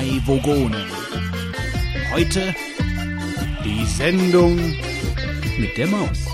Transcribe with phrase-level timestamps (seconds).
[0.00, 0.86] drei Vogonen.
[2.10, 2.54] Heute
[3.62, 4.56] die Sendung
[5.58, 6.24] mit der Maus.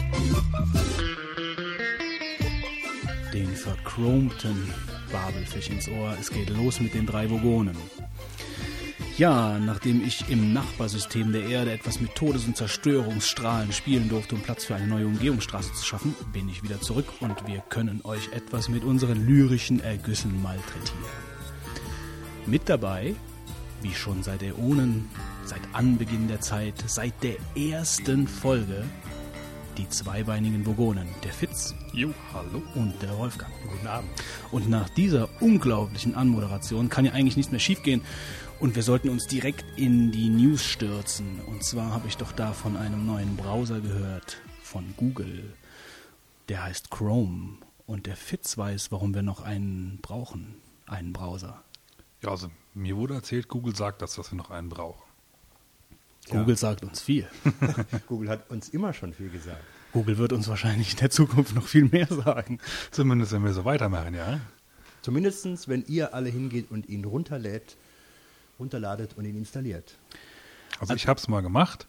[3.32, 4.72] Den verchromten
[5.10, 6.16] Babelfisch ins Ohr.
[6.20, 7.76] Es geht los mit den drei Vogonen.
[9.18, 14.42] Ja, nachdem ich im Nachbarsystem der Erde etwas mit Todes- und Zerstörungsstrahlen spielen durfte, um
[14.42, 18.28] Platz für eine neue Umgehungsstraße zu schaffen, bin ich wieder zurück und wir können euch
[18.32, 21.26] etwas mit unseren lyrischen Ergüssen malträtieren.
[22.46, 23.16] Mit dabei,
[23.82, 25.08] wie schon seit Äonen,
[25.44, 28.84] seit Anbeginn der Zeit, seit der ersten Folge,
[29.76, 32.62] die zweibeinigen Vogonen, der Fitz Jo, hallo.
[32.74, 33.52] und der Wolfgang.
[33.70, 34.10] Guten Abend.
[34.50, 38.02] Und nach dieser unglaublichen Anmoderation kann ja eigentlich nichts mehr schiefgehen.
[38.58, 41.40] Und wir sollten uns direkt in die News stürzen.
[41.46, 45.52] Und zwar habe ich doch da von einem neuen Browser gehört, von Google.
[46.48, 47.58] Der heißt Chrome.
[47.86, 50.56] Und der Fitz weiß, warum wir noch einen brauchen.
[50.86, 51.62] Einen Browser.
[52.22, 55.02] Ja, also mir wurde erzählt, Google sagt das, dass wir noch einen brauchen.
[56.28, 56.38] Ja.
[56.40, 57.28] Google sagt uns viel.
[58.06, 59.62] Google hat uns immer schon viel gesagt.
[59.92, 62.58] Google wird uns wahrscheinlich in der Zukunft noch viel mehr sagen.
[62.90, 64.40] Zumindest wenn wir so weitermachen, ja.
[65.02, 67.76] Zumindest, wenn ihr alle hingeht und ihn runterlädt,
[68.58, 69.96] runterladet und ihn installiert.
[70.80, 71.86] Also ich habe es mal gemacht.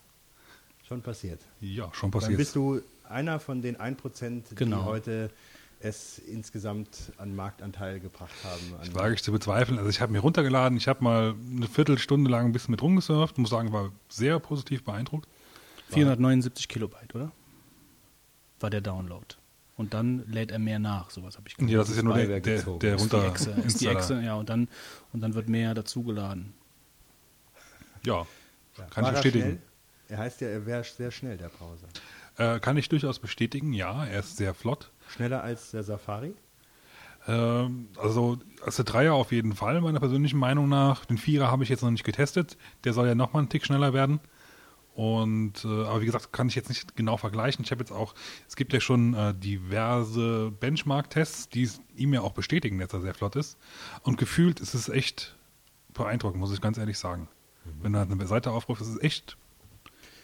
[0.87, 1.41] Schon passiert.
[1.59, 2.37] Ja, schon Dann passiert.
[2.37, 4.77] bist du einer von den 1%, Genau.
[4.81, 5.31] die heute
[5.79, 8.73] es insgesamt an Marktanteil gebracht haben.
[8.73, 9.77] An Das wage ich zu bezweifeln.
[9.77, 13.37] Also ich habe mir runtergeladen, ich habe mal eine Viertelstunde lang ein bisschen mit rumgesurft,
[13.37, 15.27] muss sagen, war sehr positiv beeindruckt.
[15.89, 17.31] 479 Kilobyte, oder?
[18.59, 19.25] War der Download.
[19.75, 21.71] Und dann lädt er mehr nach, sowas habe ich gehört.
[21.71, 23.87] Ja, das ist ja nur der, der, der ist die runter Echse, ist die.
[23.87, 24.67] Echse, ja, und dann,
[25.13, 26.53] und dann wird mehr dazugeladen.
[28.03, 28.25] Ja,
[28.77, 28.85] Ja.
[28.85, 29.43] kann ich er bestätigen.
[29.45, 29.59] Schnell?
[30.09, 31.87] Er heißt ja, er wäre sehr schnell, der Browser.
[32.37, 34.89] Äh, kann ich durchaus bestätigen, ja, er ist sehr flott.
[35.09, 36.33] Schneller als der Safari?
[37.27, 41.05] Ähm, also, also der Dreier auf jeden Fall, meiner persönlichen Meinung nach.
[41.05, 42.57] Den Vierer habe ich jetzt noch nicht getestet.
[42.83, 44.19] Der soll ja nochmal einen Tick schneller werden.
[44.95, 47.63] Und, äh, aber wie gesagt, kann ich jetzt nicht genau vergleichen.
[47.63, 48.15] Ich habe jetzt auch,
[48.47, 53.01] es gibt ja schon äh, diverse Benchmark-Tests, die es ihm ja auch bestätigen, dass er
[53.01, 53.59] sehr flott ist.
[54.01, 55.35] Und gefühlt ist es echt
[55.93, 57.27] beeindruckend, muss ich ganz ehrlich sagen.
[57.81, 59.37] Wenn du halt eine Seite aufrufst, ist es echt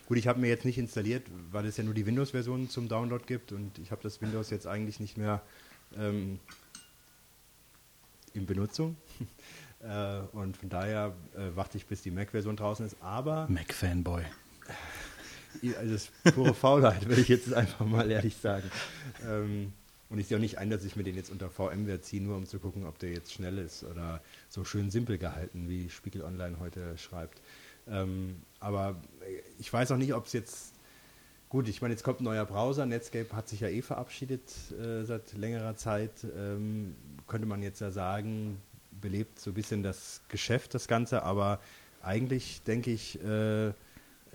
[0.08, 3.24] Gut, ich habe mir jetzt nicht installiert, weil es ja nur die Windows-Version zum Download
[3.26, 5.42] gibt und ich habe das Windows jetzt eigentlich nicht mehr
[5.98, 6.40] ähm,
[8.34, 8.98] in Benutzung.
[9.82, 12.98] äh, und von daher äh, warte ich, bis die Mac-Version draußen ist.
[13.02, 14.24] Aber Mac-Fanboy.
[15.78, 18.70] also das ist pure Faulheit, will ich jetzt einfach mal ehrlich sagen.
[19.26, 19.72] Ähm,
[20.10, 22.36] und ich sehe auch nicht ein, dass ich mir den jetzt unter VMware ziehe, nur
[22.36, 26.24] um zu gucken, ob der jetzt schnell ist oder so schön simpel gehalten, wie Spiegel
[26.24, 27.42] Online heute schreibt.
[27.88, 28.96] Ähm, aber
[29.60, 30.74] ich weiß auch nicht, ob es jetzt.
[31.50, 32.86] Gut, ich meine, jetzt kommt ein neuer Browser.
[32.86, 36.12] Netscape hat sich ja eh verabschiedet äh, seit längerer Zeit.
[36.36, 36.96] Ähm,
[37.28, 38.60] könnte man jetzt ja sagen,
[39.02, 41.22] belebt so ein bisschen das Geschäft, das Ganze.
[41.22, 41.60] Aber
[42.02, 43.68] eigentlich denke ich, äh,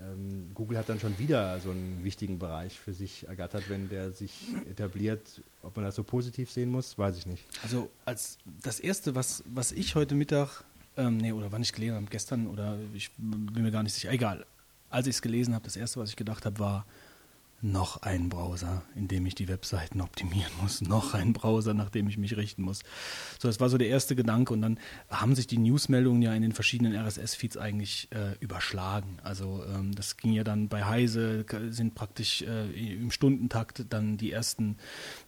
[0.01, 4.13] ähm, Google hat dann schon wieder so einen wichtigen Bereich für sich ergattert, wenn der
[4.13, 4.33] sich
[4.71, 5.43] etabliert.
[5.63, 7.45] Ob man das so positiv sehen muss, weiß ich nicht.
[7.63, 10.65] Also als das erste, was, was ich heute Mittag,
[10.99, 14.11] ähm, nee, oder wann ich gelesen habe, gestern oder ich bin mir gar nicht sicher,
[14.11, 14.45] egal.
[14.91, 16.87] Als ich es gelesen habe, das erste, was ich gedacht habe, war
[17.61, 22.09] noch ein Browser, in dem ich die Webseiten optimieren muss, noch ein Browser, nach dem
[22.09, 22.81] ich mich richten muss.
[23.39, 24.79] So, das war so der erste Gedanke und dann
[25.11, 29.19] haben sich die Newsmeldungen ja in den verschiedenen RSS-Feeds eigentlich äh, überschlagen.
[29.23, 34.31] Also ähm, das ging ja dann bei Heise, sind praktisch äh, im Stundentakt dann die
[34.31, 34.77] ersten,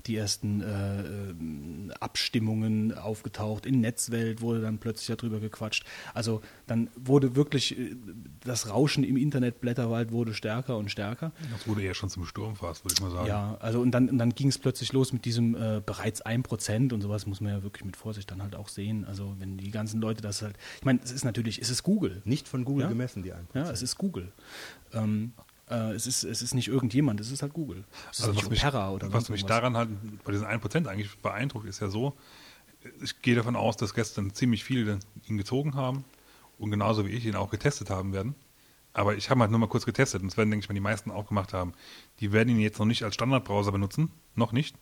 [0.07, 3.67] die ersten äh, ähm, Abstimmungen aufgetaucht.
[3.67, 5.85] In Netzwelt wurde dann plötzlich darüber gequatscht.
[6.15, 7.97] Also dann wurde wirklich äh,
[8.45, 11.33] das Rauschen im Internetblätterwald wurde stärker und stärker.
[11.51, 13.27] Das wurde ja schon zum Sturm fast, würde ich mal sagen.
[13.27, 16.93] Ja, also und dann, und dann ging es plötzlich los mit diesem äh, bereits 1%
[16.93, 19.05] und sowas muss man ja wirklich mit Vorsicht dann halt auch sehen.
[19.05, 22.23] Also wenn die ganzen Leute das halt, ich meine, es ist natürlich, es ist Google.
[22.25, 22.89] Nicht von Google Ja?
[22.89, 23.37] gemessen, die 1%.
[23.55, 24.33] Ja, es ist Google.
[24.93, 25.33] Ähm,
[25.69, 27.85] äh, es, ist, es ist nicht irgendjemand, es ist halt Google.
[28.11, 29.91] Es ist Also nicht was mich, was mich daran halt
[30.25, 32.15] bei diesen 1% eigentlich beeindruckt, ist ja so,
[33.03, 34.99] ich gehe davon aus, dass gestern ziemlich viele
[35.29, 36.05] ihn gezogen haben
[36.59, 38.35] und genauso wie ich ihn auch getestet haben werden.
[38.93, 40.81] Aber ich habe halt nur mal kurz getestet und das werden, denke ich mal, die
[40.81, 41.73] meisten auch gemacht haben.
[42.19, 44.77] Die werden ihn jetzt noch nicht als Standardbrowser benutzen, noch nicht,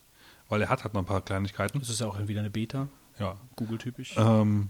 [0.49, 1.79] weil er hat halt noch ein paar Kleinigkeiten.
[1.79, 2.89] Das ist ja auch wieder eine Beta,
[3.19, 3.37] Ja.
[3.57, 4.15] Google-typisch.
[4.17, 4.69] Ähm,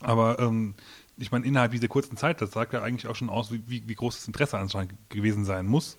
[0.00, 0.74] aber ähm,
[1.16, 3.86] ich meine, innerhalb dieser kurzen Zeit, das sagt ja eigentlich auch schon aus, wie, wie,
[3.86, 5.98] wie groß das Interesse anscheinend gewesen sein muss.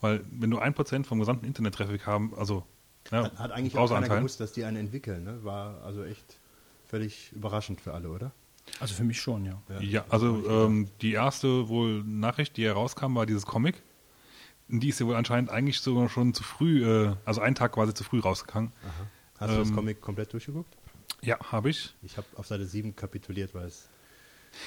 [0.00, 2.66] Weil wenn du ein Prozent vom gesamten Internet-Traffic haben, also
[3.10, 4.18] ja, Hat, hat eigentlich auch keiner Browseranteil.
[4.18, 5.24] gewusst, dass die einen entwickeln.
[5.24, 5.44] Ne?
[5.44, 6.38] War also echt
[6.86, 8.32] völlig überraschend für alle, oder?
[8.80, 9.62] Also für mich schon, ja.
[9.80, 13.82] Ja, also ähm, die erste wohl Nachricht, die herauskam, war dieses Comic.
[14.68, 17.72] Und die ist ja wohl anscheinend eigentlich sogar schon zu früh, äh, also einen Tag
[17.72, 18.72] quasi zu früh rausgegangen.
[19.38, 20.74] Hast du das Ähm, Comic komplett durchgeguckt?
[21.22, 21.94] Ja, habe ich.
[22.02, 23.88] Ich habe auf Seite 7 kapituliert, weil es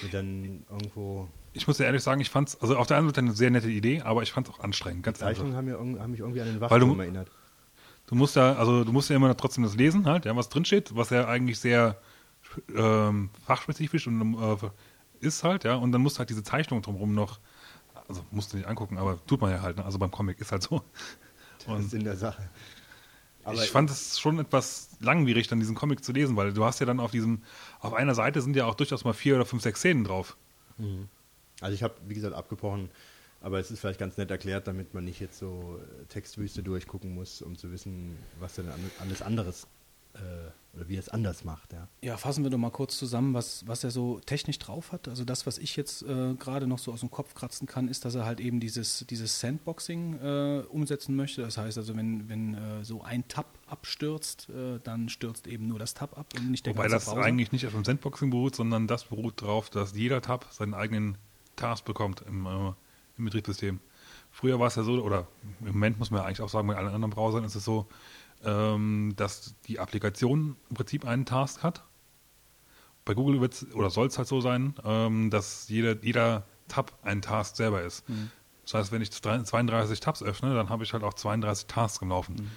[0.04, 1.28] Und dann irgendwo.
[1.54, 3.70] Ich muss dir ehrlich sagen, ich fand's, also auf der einen Seite eine sehr nette
[3.70, 5.44] Idee, aber ich fand's auch anstrengend, ganz einfach.
[5.44, 7.32] Zeichnungen haben, mir, irg- haben mich irgendwie an den Wachturm erinnert.
[8.06, 10.96] Du musst ja, also du musst ja immer trotzdem das lesen, halt, ja, was drinsteht,
[10.96, 12.00] was ja eigentlich sehr
[12.76, 14.70] ähm, fachspezifisch und äh,
[15.20, 17.40] ist halt, ja, und dann musst du halt diese Zeichnung drumherum noch,
[18.08, 19.86] also musst du nicht angucken, aber tut man ja halt, ne?
[19.86, 20.82] also beim Comic ist halt so.
[21.66, 22.50] Das ist in der Sache.
[23.44, 26.80] Aber ich fand es schon etwas langwierig, dann diesen Comic zu lesen, weil du hast
[26.80, 27.44] ja dann auf diesem,
[27.80, 30.36] auf einer Seite sind ja auch durchaus mal vier oder fünf, sechs Szenen drauf.
[31.62, 32.90] Also ich habe, wie gesagt, abgebrochen,
[33.42, 37.16] aber es ist vielleicht ganz nett erklärt, damit man nicht jetzt so äh, Textwüste durchgucken
[37.16, 38.68] muss, um zu wissen, was denn
[39.00, 39.68] alles anderes
[40.78, 41.74] oder wie er es anders macht.
[41.74, 41.88] Ja.
[42.02, 45.08] Ja, fassen wir doch mal kurz zusammen, was, was er so technisch drauf hat.
[45.08, 48.06] Also das, was ich jetzt äh, gerade noch so aus dem Kopf kratzen kann, ist,
[48.06, 51.42] dass er halt eben dieses, dieses Sandboxing äh, umsetzen möchte.
[51.42, 55.80] Das heißt also, wenn, wenn äh, so ein Tab abstürzt, äh, dann stürzt eben nur
[55.80, 57.22] das Tab ab und nicht der Wobei ganze das Browser.
[57.22, 61.18] eigentlich nicht auf dem Sandboxing beruht, sondern das beruht darauf, dass jeder Tab seinen eigenen
[61.56, 62.74] Task bekommt im, äh,
[63.18, 63.80] im Betriebssystem.
[64.30, 65.28] Früher war es ja so, oder
[65.62, 67.88] im Moment muss man ja eigentlich auch sagen, bei allen anderen Browsern ist es so,
[68.44, 71.84] ähm, dass die Applikation im Prinzip einen Task hat.
[73.06, 77.22] Bei Google wird's, oder soll es halt so sein, ähm, dass jeder, jeder Tab ein
[77.22, 78.04] Task selber ist.
[78.64, 82.10] Das heißt, wenn ich 32 Tabs öffne, dann habe ich halt auch 32 Tasks im
[82.10, 82.52] Laufen.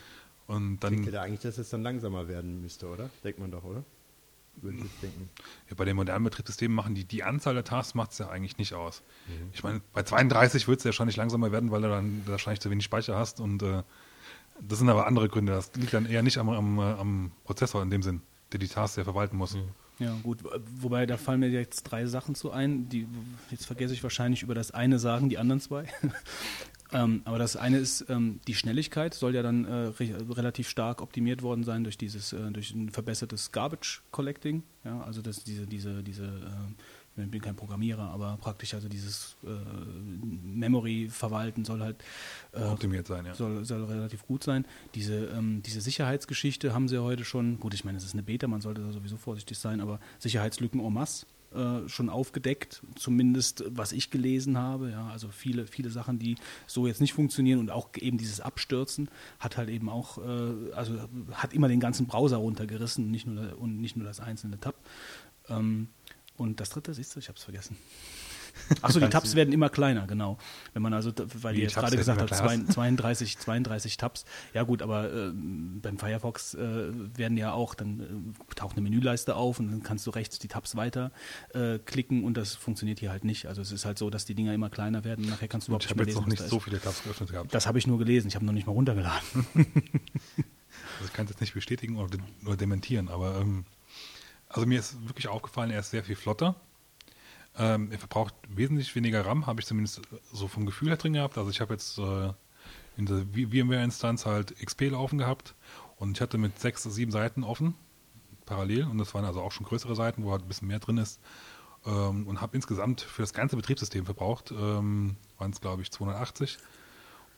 [0.49, 3.09] Und dann Denkt ihr da eigentlich, dass es dann langsamer werden müsste, oder?
[3.23, 3.85] Denkt man doch, oder?
[4.57, 5.31] Würde ich denken.
[5.69, 8.59] Ja, bei den modernen Betriebssystemen machen die, die Anzahl der Tasks macht es ja eigentlich
[8.59, 9.03] nicht aus.
[9.29, 9.51] Mhm.
[9.53, 12.69] Ich meine, bei 32 wird es ja wahrscheinlich langsamer werden, weil du dann wahrscheinlich zu
[12.71, 13.85] wenig Speicher hast und äh,
[14.63, 15.53] das sind aber andere Gründe.
[15.53, 18.23] Das liegt dann eher nicht am, am, am Prozessor in dem Sinn,
[18.53, 19.55] der die Tasks ja verwalten muss.
[19.55, 19.69] Mhm.
[20.01, 20.39] Ja, gut.
[20.81, 22.89] Wobei, da fallen mir jetzt drei Sachen zu ein.
[22.89, 23.07] Die,
[23.51, 25.85] jetzt vergesse ich wahrscheinlich über das eine sagen, die anderen zwei.
[26.93, 31.03] ähm, aber das eine ist, ähm, die Schnelligkeit soll ja dann äh, re relativ stark
[31.03, 34.63] optimiert worden sein durch dieses, äh, durch ein verbessertes Garbage Collecting.
[34.85, 36.73] Ja, also das, diese, diese, diese, äh,
[37.17, 41.97] ich bin kein Programmierer, aber praktisch also dieses äh, Memory-Verwalten soll halt
[42.53, 43.35] äh, Optimiert sein, ja.
[43.35, 44.65] soll, soll relativ gut sein.
[44.95, 48.23] Diese, ähm, diese Sicherheitsgeschichte haben sie ja heute schon, gut, ich meine, es ist eine
[48.23, 53.65] Beta, man sollte da sowieso vorsichtig sein, aber Sicherheitslücken en masse äh, schon aufgedeckt, zumindest
[53.67, 54.91] was ich gelesen habe.
[54.91, 56.37] Ja, also viele, viele Sachen, die
[56.69, 59.09] so jetzt nicht funktionieren und auch eben dieses Abstürzen
[59.41, 60.95] hat halt eben auch, äh, also
[61.33, 64.77] hat immer den ganzen Browser runtergerissen, nicht nur, und nicht nur das einzelne Tab.
[65.49, 65.89] Ähm,
[66.41, 67.77] und das dritte, siehst du, ich habe es vergessen.
[68.83, 70.39] Achso, die Tabs werden immer kleiner, genau.
[70.73, 72.69] Wenn man also, weil ihr jetzt Tabs gerade gesagt habt, immer kleiner?
[72.69, 74.25] 32, 32 Tabs.
[74.55, 79.37] Ja gut, aber äh, beim Firefox äh, werden ja auch, dann äh, taucht eine Menüleiste
[79.37, 81.13] auf und dann kannst du rechts die Tabs weiter
[81.55, 83.47] äh, klicken und das funktioniert hier halt nicht.
[83.47, 85.73] Also es ist halt so, dass die Dinger immer kleiner werden und nachher kannst du
[85.73, 87.31] überhaupt ich nicht habe mehr jetzt noch lesen, nicht was da so viele Tabs geöffnet
[87.31, 87.55] gehabt.
[87.55, 89.47] Das habe ich nur gelesen, ich habe noch nicht mal runtergeladen.
[91.01, 93.65] Also ich kann jetzt nicht bestätigen oder, de oder dementieren, aber ähm,
[94.51, 96.57] also mir ist wirklich aufgefallen, er ist sehr viel flotter.
[97.57, 100.03] Ähm, er verbraucht wesentlich weniger RAM, habe ich zumindest
[100.33, 101.39] so vom Gefühl her drin gehabt.
[101.39, 102.33] Also ich habe jetzt äh,
[102.97, 105.55] in der VMware-Instanz halt XP laufen gehabt
[105.97, 107.75] und ich hatte mit sechs, sieben Seiten offen,
[108.45, 110.99] parallel, und das waren also auch schon größere Seiten, wo halt ein bisschen mehr drin
[110.99, 111.21] ist.
[111.87, 116.59] Ähm, und habe insgesamt für das ganze Betriebssystem verbraucht, ähm, waren es glaube ich 280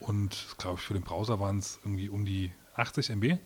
[0.01, 3.39] und glaube ich für den Browser waren es irgendwie um die 80 MB.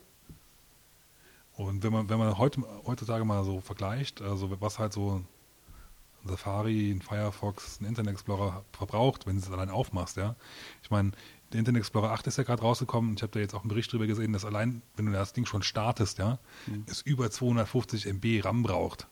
[1.56, 5.28] Und wenn man, wenn man heute, heutzutage mal so vergleicht, also was halt so ein
[6.28, 10.36] Safari, ein Firefox, ein Internet Explorer verbraucht, wenn du es allein aufmachst, ja.
[10.82, 11.12] Ich meine,
[11.52, 13.14] der Internet Explorer 8 ist ja gerade rausgekommen.
[13.14, 15.46] Ich habe da jetzt auch einen Bericht drüber gesehen, dass allein, wenn du das Ding
[15.46, 16.38] schon startest, ja,
[16.86, 19.06] es über 250 MB RAM braucht.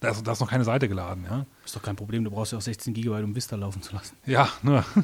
[0.00, 1.46] Da, ist, da ist noch keine Seite geladen, ja.
[1.64, 4.16] Ist doch kein Problem, du brauchst ja auch 16 Gigabyte, um Vista laufen zu lassen.
[4.26, 4.84] Ja, nur.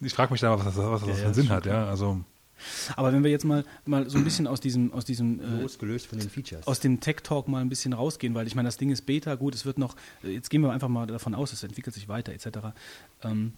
[0.00, 1.66] Ich frage mich da, was das, was das Ja, für ja, einen ist Sinn hat,
[1.66, 1.86] ja.
[1.86, 2.20] Also,
[2.96, 6.06] Aber wenn wir jetzt mal, mal so ein bisschen aus diesem, aus diesem äh, Losgelöst
[6.06, 6.66] von den Features.
[6.66, 9.34] aus dem Tech Talk mal ein bisschen rausgehen, weil ich meine, das Ding ist Beta,
[9.34, 12.32] gut, es wird noch, jetzt gehen wir einfach mal davon aus, es entwickelt sich weiter
[12.32, 12.48] etc.
[13.22, 13.52] Ähm,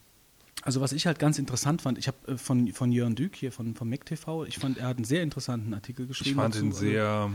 [0.62, 3.52] also was ich halt ganz interessant fand, ich habe äh, von, von Jörn Dück hier
[3.52, 6.36] von, von MacTV, ich fand, er hat einen sehr interessanten Artikel ich geschrieben.
[6.36, 6.64] fand dazu.
[6.64, 7.30] ihn sehr.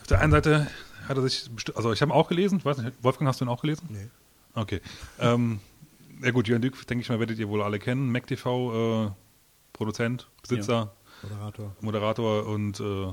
[0.00, 0.68] Auf der einen Seite
[1.08, 3.44] hat er sich, also ich habe ihn auch gelesen, ich weiß nicht, Wolfgang, hast du
[3.44, 3.88] ihn auch gelesen?
[3.90, 4.08] Nee.
[4.54, 4.80] Okay.
[5.18, 5.60] ähm,
[6.22, 8.10] ja gut, Jörn Dück, denke ich mal, werdet ihr wohl alle kennen.
[8.10, 9.10] MacTV, äh,
[9.78, 10.92] Produzent, Besitzer,
[11.22, 11.76] Moderator.
[11.80, 13.12] Moderator und äh,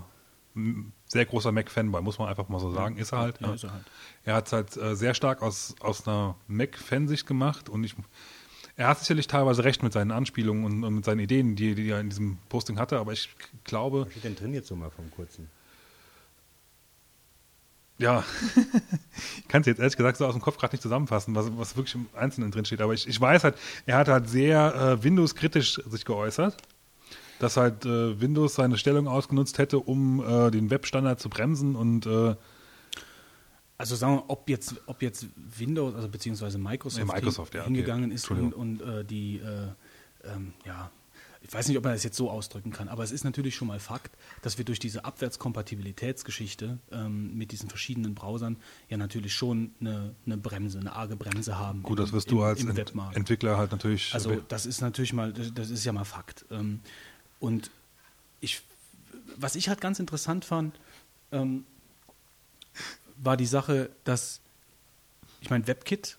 [1.06, 2.98] sehr großer Mac-Fanboy, muss man einfach mal so sagen.
[2.98, 3.40] Ist er halt.
[3.40, 3.54] Ja, ja.
[3.54, 3.86] ist er halt.
[4.24, 7.96] Er hat es halt äh, sehr stark aus, aus einer Mac-Fansicht gemacht und ich,
[8.78, 11.88] er hat sicherlich teilweise recht mit seinen Anspielungen und, und mit seinen Ideen, die, die
[11.88, 13.30] er in diesem Posting hatte, aber ich
[13.64, 15.48] glaube, Was steht denn drin jetzt so mal vom kurzen?
[17.98, 18.24] Ja,
[19.38, 21.78] ich kann es jetzt ehrlich gesagt so aus dem Kopf gerade nicht zusammenfassen, was, was
[21.78, 25.04] wirklich im Einzelnen drin steht, aber ich, ich weiß halt, er hat halt sehr äh,
[25.04, 26.58] Windows-kritisch sich geäußert,
[27.40, 32.06] dass halt äh, Windows seine Stellung ausgenutzt hätte, um äh, den Webstandard zu bremsen und
[32.06, 32.36] äh,
[33.78, 37.68] Also sagen wir, ob jetzt, ob jetzt Windows, also beziehungsweise Microsoft, Nee, Microsoft, ja, okay.
[37.68, 39.68] hingegangen ist und, und äh, die, äh,
[40.34, 40.92] ähm, ja,
[41.48, 43.68] ich weiß nicht, ob man das jetzt so ausdrücken kann, aber es ist natürlich schon
[43.68, 44.12] mal Fakt,
[44.42, 48.58] dass wir durch diese Abwärtskompatibilitätsgeschichte ähm, mit diesen verschiedenen Browsern
[48.90, 51.84] ja natürlich schon eine, eine Bremse, eine arge Bremse haben.
[51.84, 52.94] Gut, im- das wirst du als Ent.
[53.14, 54.14] Entwickler halt natürlich.
[54.14, 56.46] Also das ist natürlich mal, das das ist ja mal Fakt.
[56.52, 56.80] Ähm,
[57.40, 57.70] Und
[58.42, 58.62] ich,
[59.38, 60.80] was ich halt ganz interessant fand,
[61.32, 61.66] ähm,
[63.18, 64.42] war die Sache, dass,
[65.42, 66.18] ich meine, WebKit,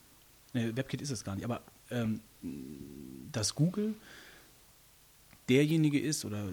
[0.52, 2.20] ne, WebKit ist es gar nicht, aber ähm,
[3.32, 3.94] dass Google
[5.48, 6.48] derjenige ist oder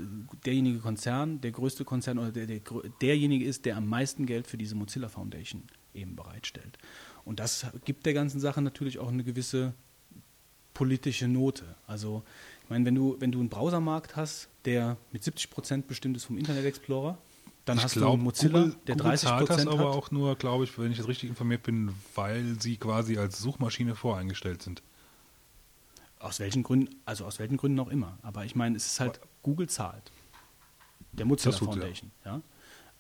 [0.46, 2.62] derjenige Konzern, der größte Konzern oder der, der,
[3.02, 6.78] derjenige ist, der am meisten Geld für diese Mozilla Foundation eben bereitstellt.
[7.26, 9.74] Und das gibt der ganzen Sache natürlich auch eine gewisse
[10.74, 11.76] politische Note.
[11.88, 12.24] Also,
[12.64, 16.26] ich meine, wenn du, wenn du einen Browsermarkt hast, der mit 70 Prozent bestimmt ist
[16.26, 17.18] vom Internet Explorer,
[17.66, 19.90] dann ich hast du glaub, einen Mozilla, Google, der Google 30 zahlt das Prozent aber
[19.90, 19.98] hat.
[19.98, 23.96] auch nur, glaube ich, wenn ich jetzt richtig informiert bin, weil sie quasi als Suchmaschine
[23.96, 24.82] voreingestellt sind.
[26.24, 28.18] Aus welchen Gründen, also aus welchen Gründen auch immer.
[28.22, 30.10] Aber ich meine, es ist halt, Google zahlt.
[31.12, 31.82] Der Mozilla tut sie, ja.
[31.82, 32.12] Foundation.
[32.24, 32.42] Ja.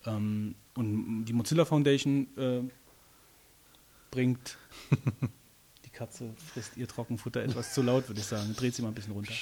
[0.05, 2.61] Ähm, und die Mozilla Foundation äh,
[4.11, 4.57] bringt,
[5.85, 8.53] die Katze frisst ihr Trockenfutter etwas zu laut, würde ich sagen.
[8.55, 9.33] Dreht sie mal ein bisschen runter.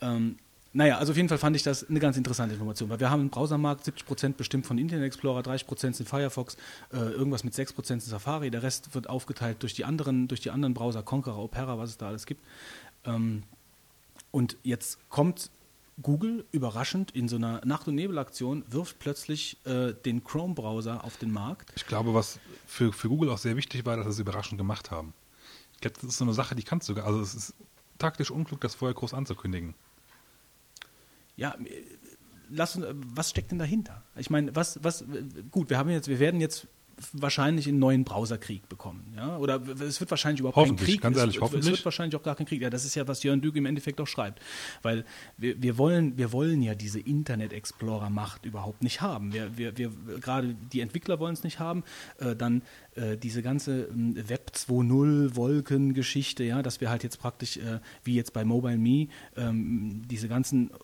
[0.00, 0.36] Ähm,
[0.72, 3.20] naja, also auf jeden Fall fand ich das eine ganz interessante Information, weil wir haben
[3.20, 6.56] einen Browsermarkt, 70% bestimmt von Internet Explorer, 30% sind Firefox,
[6.92, 10.50] äh, irgendwas mit 6% sind Safari, der Rest wird aufgeteilt durch die anderen, durch die
[10.50, 12.44] anderen Browser, Conqueror, Opera, was es da alles gibt.
[13.04, 13.42] Ähm,
[14.30, 15.50] und jetzt kommt
[16.02, 21.32] Google überraschend in so einer Nacht- und Nebelaktion, wirft plötzlich äh, den Chrome-Browser auf den
[21.32, 21.72] Markt.
[21.74, 24.92] Ich glaube, was für, für Google auch sehr wichtig war, dass sie es überraschend gemacht
[24.92, 25.14] haben.
[25.74, 27.54] Ich glaube, das ist so eine Sache, die kannst du, also es ist
[27.98, 29.74] taktisch unklug, das vorher groß anzukündigen.
[31.40, 31.82] Ja, äh,
[32.50, 34.02] lass uns, äh, was steckt denn dahinter?
[34.16, 35.06] Ich meine, was, was, äh,
[35.50, 36.68] gut, wir haben jetzt, wir werden jetzt
[37.12, 41.16] wahrscheinlich einen neuen Browserkrieg bekommen, ja, oder es wird wahrscheinlich überhaupt kein Hoffentlich, Krieg, ganz
[41.16, 41.72] es, ehrlich, es hoffentlich.
[41.72, 44.02] wird wahrscheinlich auch gar kein Krieg, ja, das ist ja, was Jörn Dück im Endeffekt
[44.02, 44.42] auch schreibt,
[44.82, 45.06] weil
[45.38, 49.78] wir, wir wollen, wir wollen ja diese Internet Explorer Macht überhaupt nicht haben, wir, wir,
[49.78, 51.84] wir gerade die Entwickler wollen es nicht haben,
[52.18, 52.60] äh, dann
[52.96, 58.14] äh, diese ganze ähm, Web 2.0 Wolkengeschichte, ja, dass wir halt jetzt praktisch, äh, wie
[58.14, 60.74] jetzt bei Mobile Me, ähm, diese ganzen äh,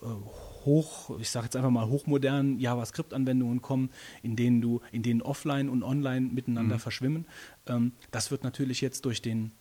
[0.66, 3.90] hoch, ich sage jetzt einfach mal hochmodernen JavaScript-Anwendungen kommen,
[4.22, 7.24] in denen du, in denen offline und online miteinander verschwimmen.
[7.66, 9.52] Ähm, das wird natürlich jetzt durch den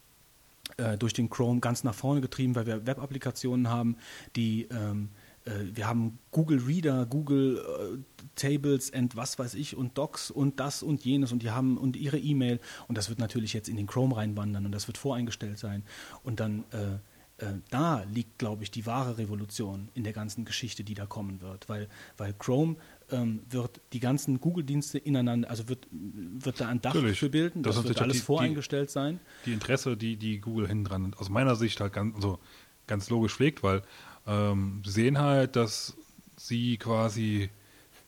[0.78, 3.98] äh, durch den Chrome ganz nach vorne getrieben, weil wir Web-Applikationen haben,
[4.36, 5.10] die ähm,
[5.46, 10.60] äh, wir haben Google Reader, Google äh, Tables and was weiß ich und Docs und
[10.60, 12.60] das und jenes und die haben und ihre E-Mail.
[12.88, 15.84] Und das wird natürlich jetzt in den Chrome reinwandern und das wird voreingestellt sein.
[16.24, 16.98] Und dann äh,
[17.38, 21.42] äh, da liegt, glaube ich, die wahre Revolution in der ganzen Geschichte, die da kommen
[21.42, 22.78] wird, weil, weil Chrome
[23.12, 27.20] ähm, wird die ganzen Google-Dienste ineinander, also wird, wird da ein Dach Natürlich.
[27.20, 29.20] für bilden, Das das, wird alles die- die- voreingestellt sein.
[29.46, 32.40] die Interesse, die, die Google hinten dran aus meiner Sicht halt ganz, also
[32.88, 33.82] ganz logisch pflegt, weil
[34.28, 35.96] ähm, sie sehen halt, dass
[36.38, 37.50] sie quasi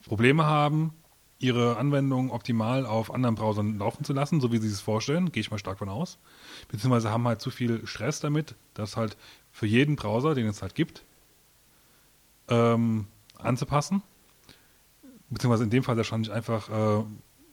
[0.05, 0.93] Probleme haben,
[1.39, 5.41] ihre Anwendungen optimal auf anderen Browsern laufen zu lassen, so wie sie es vorstellen, gehe
[5.41, 6.17] ich mal stark von aus.
[6.69, 9.15] Beziehungsweise haben halt zu viel Stress damit, dass halt
[9.51, 11.03] für jeden Browser, den es halt gibt,
[12.49, 13.07] ähm,
[13.37, 14.01] anzupassen.
[15.29, 17.05] Beziehungsweise in dem Fall wahrscheinlich einfach, äh, muss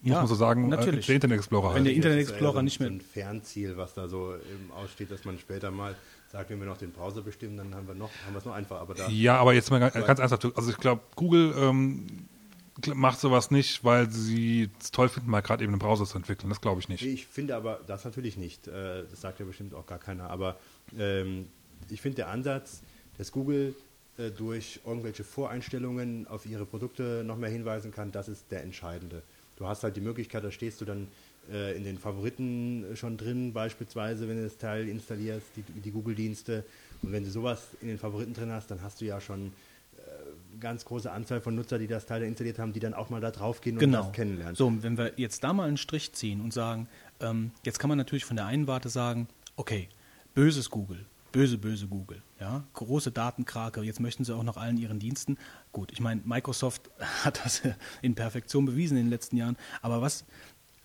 [0.02, 1.06] Ja, man so sagen, äh, natürlich.
[1.06, 1.86] der Internet Explorer Wenn halt.
[1.86, 5.10] der Internet Das ist Explorer nicht mehr- So ein Fernziel, was da so eben aussteht,
[5.10, 5.96] dass man später mal
[6.30, 8.54] sagt, wenn wir noch den Browser bestimmen, dann haben wir noch, haben wir es noch
[8.54, 8.80] einfach.
[8.80, 10.44] Aber da, Ja, aber jetzt mal ganz, ganz ernsthaft.
[10.56, 12.06] Also ich glaube, Google ähm,
[12.94, 16.48] macht sowas nicht, weil sie es toll finden, mal gerade eben einen Browser zu entwickeln.
[16.48, 17.04] Das glaube ich nicht.
[17.04, 18.66] Ich finde aber das natürlich nicht.
[18.66, 20.30] Äh, Das sagt ja bestimmt auch gar keiner.
[20.30, 20.58] Aber
[20.98, 21.48] ähm,
[21.88, 22.82] ich finde der Ansatz,
[23.16, 23.74] dass Google
[24.18, 29.22] äh, durch irgendwelche Voreinstellungen auf ihre Produkte noch mehr hinweisen kann, das ist der entscheidende.
[29.56, 31.06] Du hast halt die Möglichkeit, da stehst du dann
[31.52, 36.64] äh, in den Favoriten schon drin, beispielsweise, wenn du das Teil installierst, die, die Google-Dienste.
[37.02, 39.52] Und wenn du sowas in den Favoriten drin hast, dann hast du ja schon
[40.60, 43.30] ganz große Anzahl von Nutzer, die das Teil installiert haben, die dann auch mal da
[43.30, 44.04] drauf gehen und genau.
[44.04, 44.54] das kennenlernen.
[44.54, 46.88] So, wenn wir jetzt da mal einen Strich ziehen und sagen,
[47.20, 49.88] ähm, jetzt kann man natürlich von der einen Warte sagen, okay,
[50.34, 54.98] böses Google, böse, böse Google, ja, große Datenkrake, jetzt möchten sie auch noch allen ihren
[54.98, 55.36] Diensten.
[55.72, 56.90] Gut, ich meine, Microsoft
[57.24, 57.62] hat das
[58.02, 60.24] in Perfektion bewiesen in den letzten Jahren, aber was,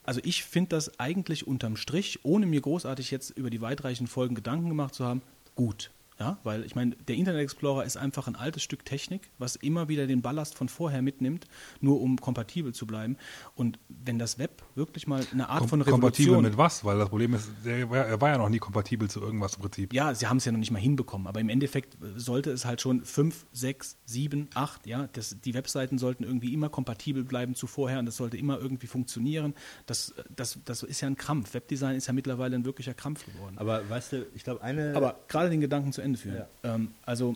[0.03, 4.35] also ich finde das eigentlich unterm Strich, ohne mir großartig jetzt über die weitreichenden Folgen
[4.35, 5.21] Gedanken gemacht zu haben,
[5.55, 5.91] gut.
[6.19, 9.87] Ja, weil ich meine, der Internet Explorer ist einfach ein altes Stück Technik, was immer
[9.87, 11.45] wieder den Ballast von vorher mitnimmt,
[11.79, 13.15] nur um kompatibel zu bleiben.
[13.55, 16.83] Und wenn das Web wirklich mal eine Art Kom von Revolution kompatibel mit was?
[16.83, 19.61] Weil das Problem ist, der, war- er war ja noch nie kompatibel zu irgendwas im
[19.61, 19.93] Prinzip.
[19.93, 22.81] Ja, sie haben es ja noch nicht mal hinbekommen, aber im Endeffekt sollte es halt
[22.81, 27.65] schon 5, 6, 7, 8, ja, das, die Webseiten sollten irgendwie immer kompatibel bleiben zu
[27.65, 29.53] vorher und das sollte immer irgendwie funktionieren.
[29.85, 31.53] Das, das, das ist ja ein Krampf.
[31.53, 33.57] Webdesign ist ja mittlerweile ein wirklicher Krampf geworden.
[33.57, 34.93] Aber weißt du, ich glaube, eine.
[34.97, 36.43] Aber gerade den Gedanken zu Ende führen.
[36.63, 37.35] Ähm, also,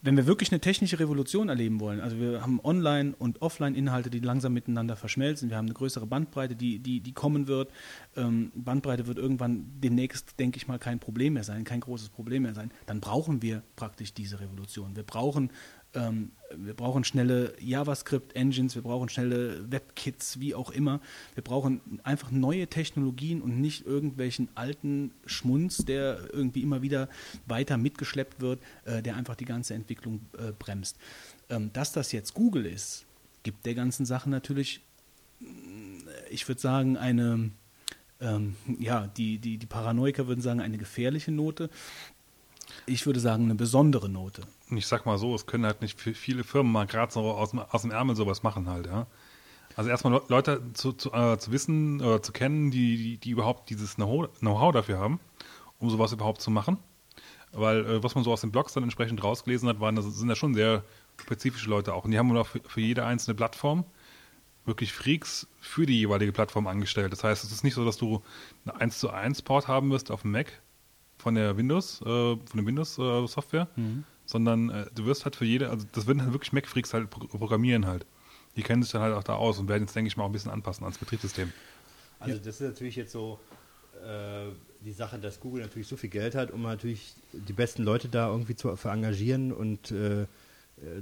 [0.00, 4.20] wenn wir wirklich eine technische Revolution erleben wollen, also wir haben Online- und Offline-Inhalte, die
[4.20, 7.72] langsam miteinander verschmelzen, wir haben eine größere Bandbreite, die, die, die kommen wird.
[8.16, 12.44] Ähm, Bandbreite wird irgendwann demnächst, denke ich mal, kein Problem mehr sein, kein großes Problem
[12.44, 12.70] mehr sein.
[12.86, 14.94] Dann brauchen wir praktisch diese Revolution.
[14.94, 15.50] Wir brauchen
[15.94, 21.00] ähm, wir brauchen schnelle JavaScript-Engines, wir brauchen schnelle WebKits, wie auch immer.
[21.34, 27.08] Wir brauchen einfach neue Technologien und nicht irgendwelchen alten Schmunz, der irgendwie immer wieder
[27.46, 30.96] weiter mitgeschleppt wird, äh, der einfach die ganze Entwicklung äh, bremst.
[31.50, 33.06] Ähm, dass das jetzt Google ist,
[33.42, 34.80] gibt der ganzen Sache natürlich,
[35.40, 37.50] mh, ich würde sagen, eine,
[38.20, 41.70] ähm, ja, die, die, die Paranoiker würden sagen, eine gefährliche Note.
[42.86, 44.42] Ich würde sagen, eine besondere Note.
[44.70, 47.50] Und ich sag mal so, es können halt nicht viele Firmen mal gerade so aus,
[47.50, 49.06] dem- aus dem Ärmel sowas machen halt, ja.
[49.76, 53.30] Also erstmal Le- Leute zu, zu, äh, zu wissen oder zu kennen, die, die, die
[53.30, 55.20] überhaupt dieses Know-how dafür haben,
[55.78, 56.78] um sowas überhaupt zu machen.
[57.52, 60.28] Weil äh, was man so aus den Blogs dann entsprechend rausgelesen hat, waren, das sind
[60.28, 60.82] ja schon sehr
[61.20, 62.04] spezifische Leute auch.
[62.04, 63.84] Und die haben auch für, für jede einzelne Plattform
[64.64, 67.12] wirklich Freaks für die jeweilige Plattform angestellt.
[67.12, 68.22] Das heißt, es ist nicht so, dass du
[68.66, 70.60] eine 1 zu 1 Port haben wirst auf dem Mac
[71.18, 73.68] von der Windows, äh, von der Windows-Software,
[74.24, 77.26] sondern äh, du wirst halt für jede, also das würden halt wirklich Mac-Freaks halt pro
[77.26, 78.06] programmieren halt.
[78.56, 80.28] Die kennen sich dann halt auch da aus und werden jetzt, denke ich mal, auch
[80.28, 81.52] ein bisschen anpassen ans Betriebssystem.
[82.18, 83.38] Also das ist natürlich jetzt so
[84.04, 84.50] äh,
[84.84, 88.28] die Sache, dass Google natürlich so viel Geld hat, um natürlich die besten Leute da
[88.28, 90.26] irgendwie zu für engagieren und äh, äh,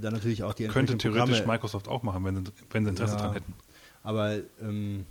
[0.00, 3.14] dann natürlich auch die Könnte theoretisch Programme- Microsoft auch machen, wenn sie, wenn sie Interesse
[3.14, 3.20] Ja.
[3.23, 3.54] dran hätten.
[4.02, 5.04] Aber ähm,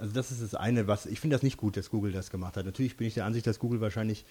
[0.00, 2.56] also das ist das eine, was ich finde das nicht gut, dass Google das gemacht
[2.56, 2.64] hat.
[2.64, 4.24] Natürlich bin ich der Ansicht, dass Google wahrscheinlich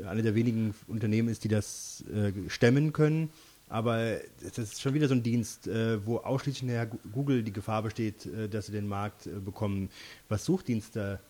[0.00, 3.30] äh, eine der wenigen Unternehmen ist, die das äh, stemmen können.
[3.68, 7.82] Aber das ist schon wieder so ein Dienst, äh, wo ausschließlich nachher Google die Gefahr
[7.82, 9.90] besteht, äh, dass sie den Markt äh, bekommen.
[10.28, 11.20] Was Suchdienste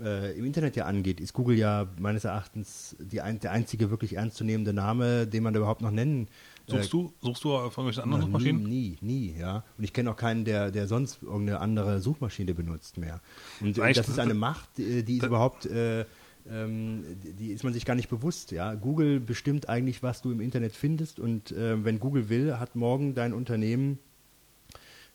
[0.00, 4.72] äh, im Internet ja angeht, ist Google ja meines Erachtens ein, der einzige wirklich ernstzunehmende
[4.72, 6.28] Name, den man überhaupt noch nennen
[6.68, 8.62] Suchst du, suchst du auf irgendwelchen anderen na, Suchmaschinen?
[8.62, 9.64] Nie, nie, ja.
[9.76, 13.20] Und ich kenne auch keinen, der, der sonst irgendeine andere Suchmaschine benutzt mehr.
[13.60, 13.98] Und äh, Echt?
[13.98, 16.04] das ist eine Macht, äh, die ist überhaupt, äh,
[16.48, 18.74] ähm, die- die ist man sich gar nicht bewusst, ja.
[18.74, 23.14] Google bestimmt eigentlich, was du im Internet findest und äh, wenn Google will, hat morgen
[23.14, 23.98] dein Unternehmen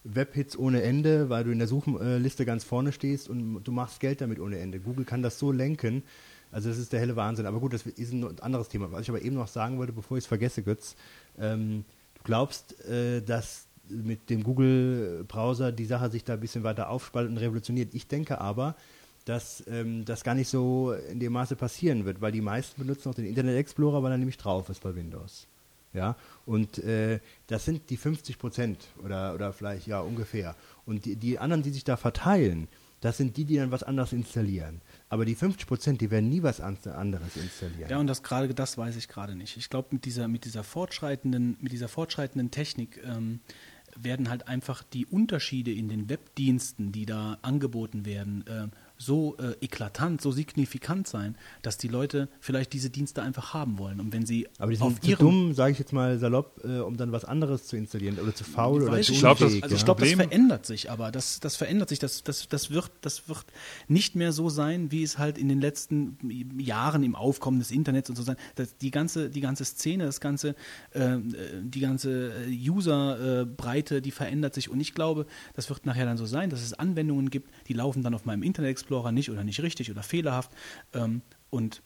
[0.03, 4.21] Webhits ohne Ende, weil du in der Suchliste ganz vorne stehst und du machst Geld
[4.21, 4.79] damit ohne Ende.
[4.79, 6.03] Google kann das so lenken.
[6.49, 7.45] Also das ist der helle Wahnsinn.
[7.45, 8.89] Aber gut, das ist ein anderes Thema.
[8.93, 10.95] Was ich aber eben noch sagen wollte, bevor ich es vergesse, Götz,
[11.39, 16.89] ähm, du glaubst, äh, dass mit dem Google-Browser die Sache sich da ein bisschen weiter
[16.89, 17.93] aufspaltet und revolutioniert.
[17.93, 18.75] Ich denke aber,
[19.25, 23.09] dass ähm, das gar nicht so in dem Maße passieren wird, weil die meisten benutzen
[23.09, 25.47] auch den Internet Explorer, weil er nämlich drauf ist bei Windows.
[25.93, 30.55] Ja, und äh, das sind die 50 Prozent oder, oder vielleicht ja ungefähr.
[30.85, 32.67] Und die, die anderen, die sich da verteilen,
[33.01, 34.81] das sind die, die dann was anderes installieren.
[35.09, 37.89] Aber die 50 Prozent, die werden nie was an- anderes installieren.
[37.89, 39.55] Ja, und das gerade, das weiß ich gerade nicht.
[39.57, 43.39] Ich glaube, mit dieser, mit dieser fortschreitenden, mit dieser fortschreitenden Technik ähm,
[43.95, 49.53] werden halt einfach die Unterschiede in den Webdiensten, die da angeboten werden, ähm, so äh,
[49.63, 53.99] eklatant, so signifikant sein, dass die Leute vielleicht diese Dienste einfach haben wollen.
[53.99, 56.61] Und wenn sie Aber die auf sind zu ihrem dumm, sage ich jetzt mal salopp,
[56.63, 59.61] äh, um dann was anderes zu installieren oder zu faul oder zu ich glaub, das-
[59.61, 61.99] also ich glaube, das verändert sich, aber das, das verändert sich.
[61.99, 63.45] Das, das, das, wird, das wird
[63.87, 66.17] nicht mehr so sein, wie es halt in den letzten
[66.59, 68.35] Jahren im Aufkommen des Internets und so sein.
[68.55, 70.55] Das, die ganze, die ganze Szene, das ganze,
[70.91, 71.17] äh,
[71.61, 72.31] die ganze
[73.01, 74.69] Userbreite, die verändert sich.
[74.69, 78.03] Und ich glaube, das wird nachher dann so sein, dass es Anwendungen gibt, die laufen
[78.03, 80.49] dann auf meinem Internet Explorer nicht oder nicht richtig oder fehlerhaft.
[80.93, 81.81] Ähm, und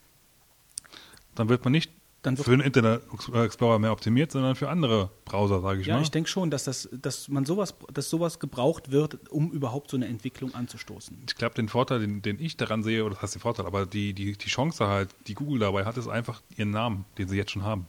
[1.35, 3.01] Dann wird man nicht Dann wird- für den Internet
[3.33, 6.03] Explorer mehr optimiert, sondern für andere Browser, sage ich ja, mal.
[6.03, 9.97] ich denke schon, dass das, dass man sowas, dass sowas gebraucht wird, um überhaupt so
[9.97, 11.17] eine Entwicklung anzustoßen.
[11.27, 13.85] ich glaube, den Vorteil, den, den ich daran sehe, oder das heißt den Vorteil, aber
[13.87, 17.37] die, die, die Chance halt, die Google dabei hat, ist einfach ihren Namen, den sie
[17.37, 17.87] jetzt schon haben.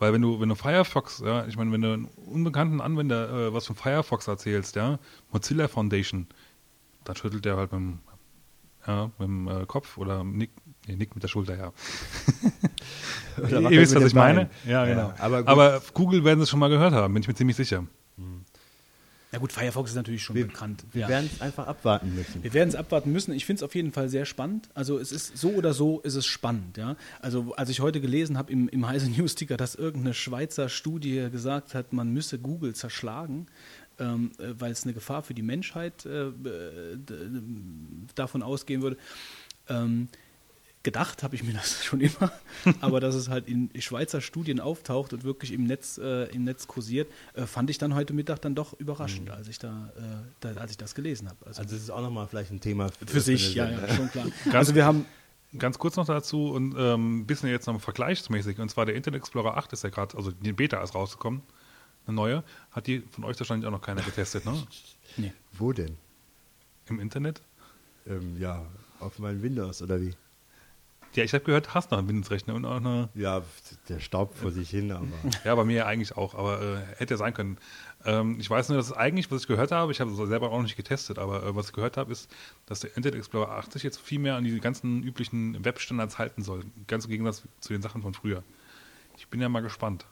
[0.00, 3.54] Weil wenn du, wenn du Firefox, ja, ich meine, wenn du einen unbekannten Anwender äh,
[3.54, 4.98] was von Firefox erzählst, ja,
[5.32, 6.26] Mozilla Foundation,
[7.04, 7.98] dann schüttelt der halt mit dem,
[8.86, 11.72] ja, mit dem äh, Kopf oder nickt, nee, nickt mit der Schulter, ja.
[13.36, 14.48] Oder Ihr wisst, was ich meine?
[14.64, 15.12] Ja, genau.
[15.18, 15.48] aber, gut.
[15.48, 17.84] aber Google werden sie es schon mal gehört haben, bin ich mir ziemlich sicher.
[19.34, 20.84] Na gut, Firefox ist natürlich schon Wir, bekannt.
[20.92, 21.08] wir ja.
[21.08, 22.44] werden es einfach abwarten müssen.
[22.44, 23.32] Wir werden es abwarten müssen.
[23.34, 24.68] Ich finde es auf jeden Fall sehr spannend.
[24.74, 26.94] Also es ist so oder so ist es spannend, ja.
[27.20, 31.30] Also als ich heute gelesen habe im, im Heise News Ticker, dass irgendeine Schweizer Studie
[31.32, 33.48] gesagt hat, man müsse Google zerschlagen,
[33.98, 36.32] ähm, äh, weil es eine Gefahr für die Menschheit äh, äh,
[36.96, 37.14] d-
[38.14, 38.96] davon ausgehen würde.
[39.68, 40.08] Ähm,
[40.82, 42.30] gedacht habe ich mir das schon immer,
[42.82, 46.66] aber dass es halt in Schweizer Studien auftaucht und wirklich im Netz, äh, im Netz
[46.66, 50.00] kursiert, äh, fand ich dann heute Mittag dann doch überraschend, als ich da, äh,
[50.40, 51.38] da als ich das gelesen habe.
[51.46, 54.26] Also, Also es ist auch nochmal vielleicht ein Thema für sich, ja, ja, schon klar.
[54.52, 55.06] Also wir haben,
[55.56, 58.58] Ganz kurz noch dazu und ähm, ein bisschen jetzt noch vergleichsmäßig.
[58.58, 61.42] Und zwar der Internet Explorer 8 ist ja gerade, also die Beta ist rausgekommen,
[62.06, 62.44] eine neue.
[62.72, 64.62] Hat die von euch wahrscheinlich auch noch keiner getestet, ne?
[65.16, 65.96] nee, Wo denn?
[66.88, 67.40] Im Internet?
[68.06, 68.64] Ähm, ja,
[69.00, 70.14] auf meinem Windows oder wie?
[71.14, 73.08] Ja, ich habe gehört, du hast noch einen Windows-Rechner und auch eine.
[73.14, 73.42] Ja,
[73.88, 75.06] der staubt vor sich hin, aber
[75.44, 77.56] Ja, bei mir eigentlich auch, aber äh, hätte ja sein können.
[78.04, 80.50] Ähm, ich weiß nur, dass es eigentlich, was ich gehört habe, ich habe es selber
[80.50, 82.28] auch noch nicht getestet, aber äh, was ich gehört habe, ist,
[82.66, 86.64] dass der Internet Explorer 80 jetzt viel mehr an die ganzen üblichen Webstandards halten soll.
[86.88, 88.42] Ganz im Gegensatz zu den Sachen von früher.
[89.16, 90.06] Ich bin ja mal gespannt.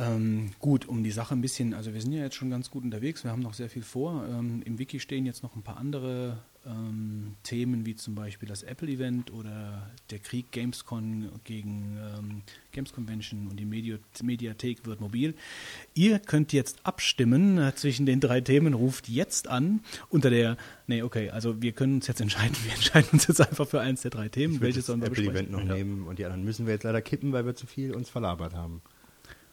[0.00, 2.84] Ähm, gut, um die Sache ein bisschen, also wir sind ja jetzt schon ganz gut
[2.84, 4.24] unterwegs, wir haben noch sehr viel vor.
[4.30, 8.62] Ähm, Im Wiki stehen jetzt noch ein paar andere ähm, Themen, wie zum Beispiel das
[8.62, 15.34] Apple-Event oder der Krieg Gamescom gegen ähm, Games Convention und die Medio Mediathek wird mobil.
[15.92, 21.02] Ihr könnt jetzt abstimmen äh, zwischen den drei Themen, ruft jetzt an unter der, nee,
[21.02, 24.12] okay, also wir können uns jetzt entscheiden, wir entscheiden uns jetzt einfach für eins der
[24.12, 27.02] drei Themen, welches sollen wir Apple-Event noch nehmen und die anderen müssen wir jetzt leider
[27.02, 28.80] kippen, weil wir zu viel uns verlabert haben.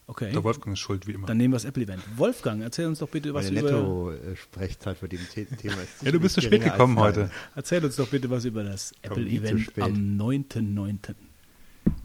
[0.09, 1.27] Okay, Der Wolfgang ist schuld, wie immer.
[1.27, 2.01] dann nehmen wir das Apple-Event.
[2.17, 3.71] Wolfgang, erzähl uns doch bitte was Meine über...
[3.71, 7.29] Netto-Sprechzeit für dem The Thema ist Ja, du bist zu spät gekommen heute.
[7.55, 9.83] Erzähl uns doch bitte was über das Apple-Event spät.
[9.83, 11.13] am 9.9.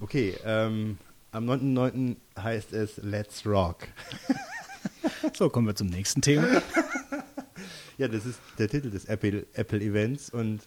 [0.01, 0.99] Okay, ähm,
[1.31, 2.17] am 9.9.
[2.39, 3.87] heißt es Let's Rock.
[5.35, 6.47] So, kommen wir zum nächsten Thema.
[7.99, 10.63] Ja, das ist der Titel des Apple, Apple Events und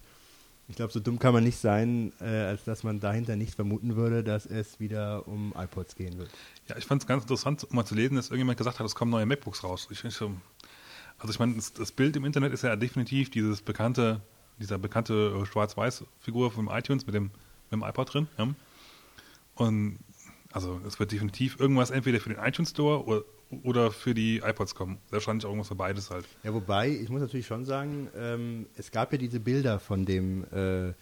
[0.67, 3.95] ich glaube, so dumm kann man nicht sein, äh, als dass man dahinter nicht vermuten
[3.95, 6.29] würde, dass es wieder um iPods gehen wird.
[6.67, 8.95] Ja, ich fand es ganz interessant, um mal zu lesen, dass irgendjemand gesagt hat, es
[8.95, 9.87] kommen neue MacBooks raus.
[9.91, 14.21] Ich, ich, also ich meine, das, das Bild im Internet ist ja definitiv dieses bekannte,
[14.59, 18.27] dieser bekannte Schwarz-Weiß-Figur vom iTunes mit dem, mit dem iPod drin.
[18.39, 18.47] Ja?
[19.53, 19.99] Und
[20.51, 23.23] also es wird definitiv irgendwas entweder für den iTunes Store oder,
[23.63, 24.97] oder für die iPods kommen.
[25.11, 26.25] Wahrscheinlich auch irgendwas für beides halt.
[26.43, 30.43] Ja, wobei, ich muss natürlich schon sagen, ähm, es gab ja diese Bilder von dem
[30.51, 30.93] äh,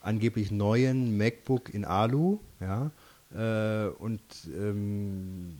[0.00, 2.90] angeblich neuen MacBook in Alu, ja,
[3.34, 4.20] äh, und
[4.54, 5.56] ähm,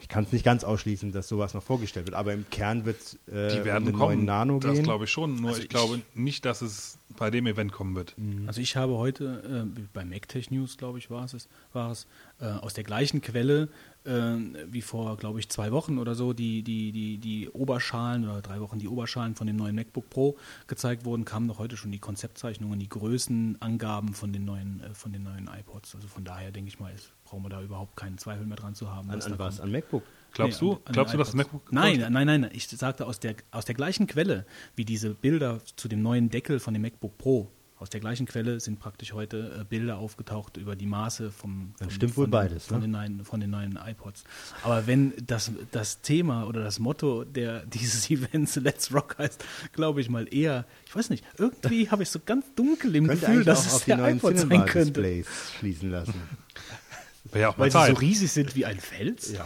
[0.00, 2.96] ich kann es nicht ganz ausschließen, dass sowas noch vorgestellt wird, aber im Kern wird
[3.00, 4.82] es äh, Die werden um den kommen, neuen Nano das gehen.
[4.84, 5.36] glaube ich schon.
[5.36, 8.16] Nur Also ich ich- glaube nicht, dass es bei dem Event kommen wird.
[8.46, 12.06] Also ich habe heute äh, bei MacTech News, glaube ich, war es, war es
[12.40, 13.68] äh, aus der gleichen Quelle
[14.04, 18.60] wie vor, glaube ich, zwei Wochen oder so, die, die, die, die Oberschalen oder drei
[18.60, 20.36] Wochen die Oberschalen von dem neuen MacBook Pro
[20.66, 25.12] gezeigt wurden, kamen doch heute schon die Konzeptzeichnungen, die Größenangaben von den neuen, äh, von
[25.12, 25.94] den neuen iPods.
[25.94, 28.74] Also von daher denke ich mal, ist, brauchen wir da überhaupt keinen Zweifel mehr dran
[28.74, 29.10] zu haben.
[29.10, 29.60] An, was an was?
[29.60, 30.02] An MacBook?
[30.32, 31.34] Glaubst Nee, du, an- an glaubst den du, dass das.
[31.36, 32.50] MacBook Nein, nein, nein, nein.
[32.54, 36.58] Ich sagte aus der, aus der gleichen Quelle, wie diese Bilder zu dem neuen Deckel
[36.58, 37.50] von dem MacBook Pro.
[37.82, 41.90] Aus der gleichen Quelle sind praktisch heute äh, Bilder aufgetaucht über die Maße vom, vom
[41.90, 42.82] stimmt wohl von, beides, von, ne?
[42.82, 44.22] den neuen, von den neuen iPods.
[44.62, 50.00] Aber wenn das, das Thema oder das Motto der, dieses Events Let's Rock heißt, glaube
[50.00, 53.62] ich mal eher, ich weiß nicht, irgendwie habe ich so ganz dunkel im Gefühl, dass
[53.62, 54.92] auch es auf die der neuen iPod sein könnte.
[54.92, 55.26] Cinema-Displays
[55.58, 56.14] schließen lassen.
[57.32, 58.00] Wäre ja auch mal Weil sie so Zeit.
[58.00, 59.32] riesig sind wie ein Fels?
[59.32, 59.44] ja.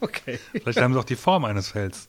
[0.00, 0.38] Okay.
[0.52, 2.08] Vielleicht haben sie auch die Form eines Felds.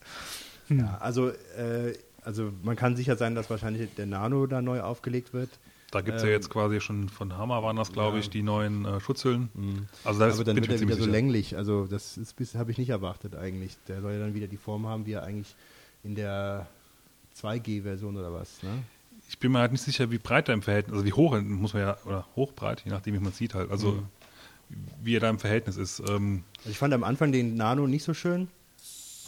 [0.70, 1.94] ja, also, äh,
[2.28, 5.50] also man kann sicher sein, dass wahrscheinlich der Nano da neu aufgelegt wird.
[5.92, 8.20] Da gibt es Ähm, ja jetzt quasi schon von Hammer waren das, glaube ja.
[8.20, 9.50] ich, die neuen äh, Schutzhüllen.
[10.04, 11.56] Also da ist, Aber dann wird er wieder so länglich.
[11.56, 12.20] Also das
[12.56, 13.78] habe ich nicht erwartet eigentlich.
[13.88, 15.56] Der soll ja dann wieder die Form haben, wie er eigentlich
[16.04, 16.68] in der
[17.42, 18.62] 2G-Version oder was.
[18.62, 18.84] Ne?
[19.30, 21.74] Ich bin mir halt nicht sicher, wie breit er im Verhältnis, also wie hoch muss
[21.74, 23.72] man ja, oder hochbreit, je nachdem, wie man sieht halt.
[23.72, 24.04] Also
[25.02, 26.02] wie er da im Verhältnis ist.
[26.10, 28.50] Ähm, Also ich fand am Anfang den Nano nicht so schön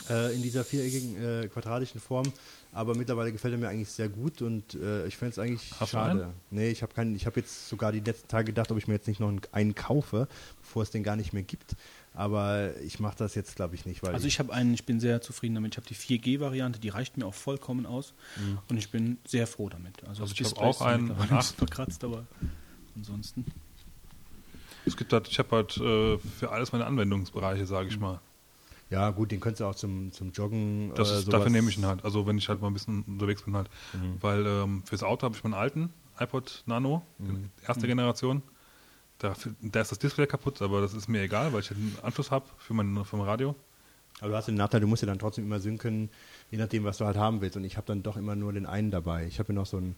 [0.09, 2.31] äh, in dieser viereckigen äh, quadratischen Form,
[2.71, 5.93] aber mittlerweile gefällt er mir eigentlich sehr gut und äh, ich fände es eigentlich Hast
[5.93, 6.25] du schade.
[6.25, 6.33] einen?
[6.51, 8.93] Nee, ich habe keinen, ich habe jetzt sogar die letzten Tage gedacht, ob ich mir
[8.93, 10.27] jetzt nicht noch einen, einen kaufe,
[10.61, 11.75] bevor es den gar nicht mehr gibt.
[12.13, 14.99] Aber ich mache das jetzt, glaube ich, nicht, weil Also ich habe einen, ich bin
[14.99, 15.73] sehr zufrieden damit.
[15.73, 18.13] Ich habe die 4G-Variante, die reicht mir auch vollkommen aus.
[18.67, 19.99] Und ich bin sehr froh damit.
[20.07, 22.25] Also, Also das ich habe auch einen mittlerweile von ein bisschen verkratzt, aber
[22.95, 23.45] ansonsten.
[24.85, 28.19] es gibt halt, ich habe halt äh, für alles meine Anwendungsbereiche, sage ich mal.
[28.89, 30.91] Ja gut, den könntest du auch zum, zum Joggen.
[30.95, 32.03] Das äh, ist, dafür nehme ich ihn halt.
[32.03, 33.69] Also wenn ich halt mal ein bisschen unterwegs bin halt.
[33.93, 34.17] Mhm.
[34.21, 37.49] Weil ähm, fürs Auto habe ich meinen alten iPod Nano, Mhm.
[37.65, 38.41] erste Generation.
[39.19, 41.97] Da, da ist das Display kaputt, aber das ist mir egal, weil ich halt einen
[42.03, 43.55] Anschluss habe für mein, für mein Radio.
[44.21, 46.09] Aber du hast den Nachteil, du musst ja dann trotzdem immer synken,
[46.51, 47.55] je nachdem, was du halt haben willst.
[47.57, 49.25] Und ich habe dann doch immer nur den einen dabei.
[49.27, 49.95] Ich habe ja noch so einen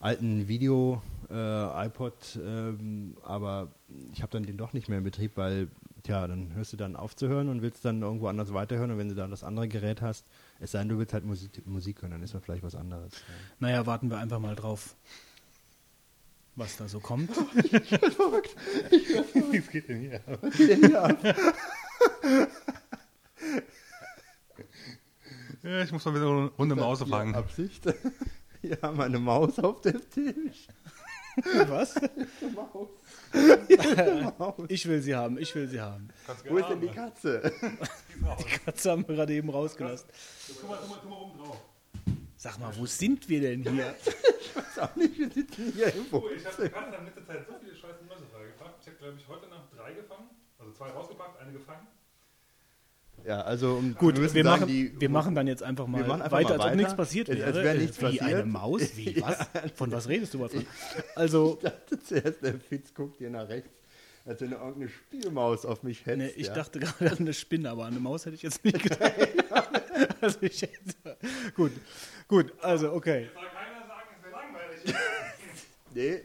[0.00, 3.68] alten Video-iPod, ähm, aber
[4.12, 5.68] ich habe dann den doch nicht mehr in Betrieb, weil,
[6.02, 8.90] tja, dann hörst du dann auf zu hören und willst dann irgendwo anders weiterhören.
[8.90, 10.26] Und wenn du dann das andere Gerät hast,
[10.60, 13.12] es sei denn, du willst halt Musik, Musik hören, dann ist das vielleicht was anderes.
[13.12, 13.34] Ja.
[13.60, 14.94] Naja, warten wir einfach mal drauf,
[16.54, 17.30] was da so kommt.
[17.30, 17.52] Was
[19.70, 20.20] geht denn hier?
[20.40, 21.16] Was geht denn hier ab?
[25.62, 27.34] Ja, ich muss mal wieder eine Runde Maus fangen.
[27.34, 27.86] Absicht.
[28.60, 30.68] Wir haben eine Maus auf dem Tisch.
[31.68, 31.94] was?
[32.54, 32.88] Maus.
[34.38, 34.54] Maus.
[34.68, 36.08] Ich will sie haben, ich will sie haben.
[36.48, 37.52] Wo ist denn die Katze?
[38.38, 40.08] Die Katze haben wir gerade eben rausgelassen.
[40.60, 41.60] Guck mal, guck mal, guck mal oben drauf.
[42.36, 43.94] Sag mal, wo sind wir denn hier?
[44.52, 47.46] Ich weiß auch nicht, wir sitzen hier im Oh, ich habe gerade in letzter Zeit
[47.46, 48.82] so viele scheiß Mäuse freigepackt.
[48.82, 50.28] Ich habe, glaube ich, heute Nacht drei gefangen.
[50.58, 51.86] Also zwei rausgepackt, eine gefangen.
[53.26, 56.12] Ja, also um, Gut, wir sagen, machen, die, wir machen dann jetzt einfach mal Wir
[56.12, 57.44] einfach weiter, mal als ob nichts passiert wäre.
[57.44, 58.22] als wäre nichts Wie passiert.
[58.22, 58.96] eine Maus?
[58.96, 59.46] Wie, was?
[59.74, 60.66] Von was redest du, Wolfgang?
[61.14, 63.70] Also, Ich dachte zuerst, der Fitz guckt hier nach rechts,
[64.24, 66.18] als wenn er irgendeine Spielmaus auf mich hetzt.
[66.18, 66.54] ne, ich ja.
[66.54, 69.12] dachte gerade an eine Spinne, aber an eine Maus hätte ich jetzt nicht gedacht.
[70.20, 71.16] also ich hätte,
[71.54, 71.72] gut,
[72.26, 73.28] gut, also okay.
[73.34, 74.94] Soll keiner sagen, es wäre langweilig.
[75.94, 76.20] Nee,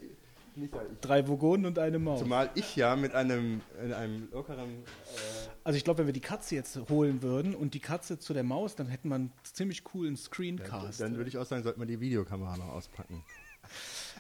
[1.02, 2.20] Drei Vogonen und eine Maus.
[2.20, 4.70] zumal ich ja mit einem, in einem lockeren.
[4.70, 8.34] Äh, Also ich glaube, wenn wir die Katze jetzt holen würden und die Katze zu
[8.34, 11.00] der Maus, dann hätten wir einen ziemlich coolen Screencast.
[11.02, 13.24] dann würde ich auch sagen, sollte man die Videokamera noch auspacken.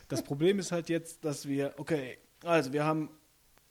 [0.09, 3.09] Das Problem ist halt jetzt, dass wir, okay, also wir haben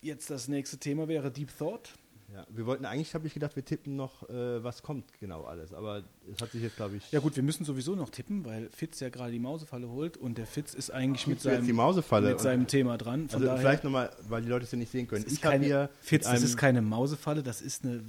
[0.00, 1.94] jetzt das nächste Thema wäre Deep Thought.
[2.32, 5.72] Ja, wir wollten eigentlich, habe ich gedacht, wir tippen noch, äh, was kommt genau alles.
[5.72, 7.10] Aber es hat sich jetzt, glaube ich.
[7.12, 10.36] Ja gut, wir müssen sowieso noch tippen, weil Fitz ja gerade die Mausefalle holt und
[10.36, 13.28] der Fitz ist eigentlich mit seinem, mit seinem Thema dran.
[13.28, 15.24] Von also daher, vielleicht nochmal, weil die Leute es ja nicht sehen können.
[15.28, 18.08] Ich keine, hier Fitz, das ist keine Mausefalle, das ist eine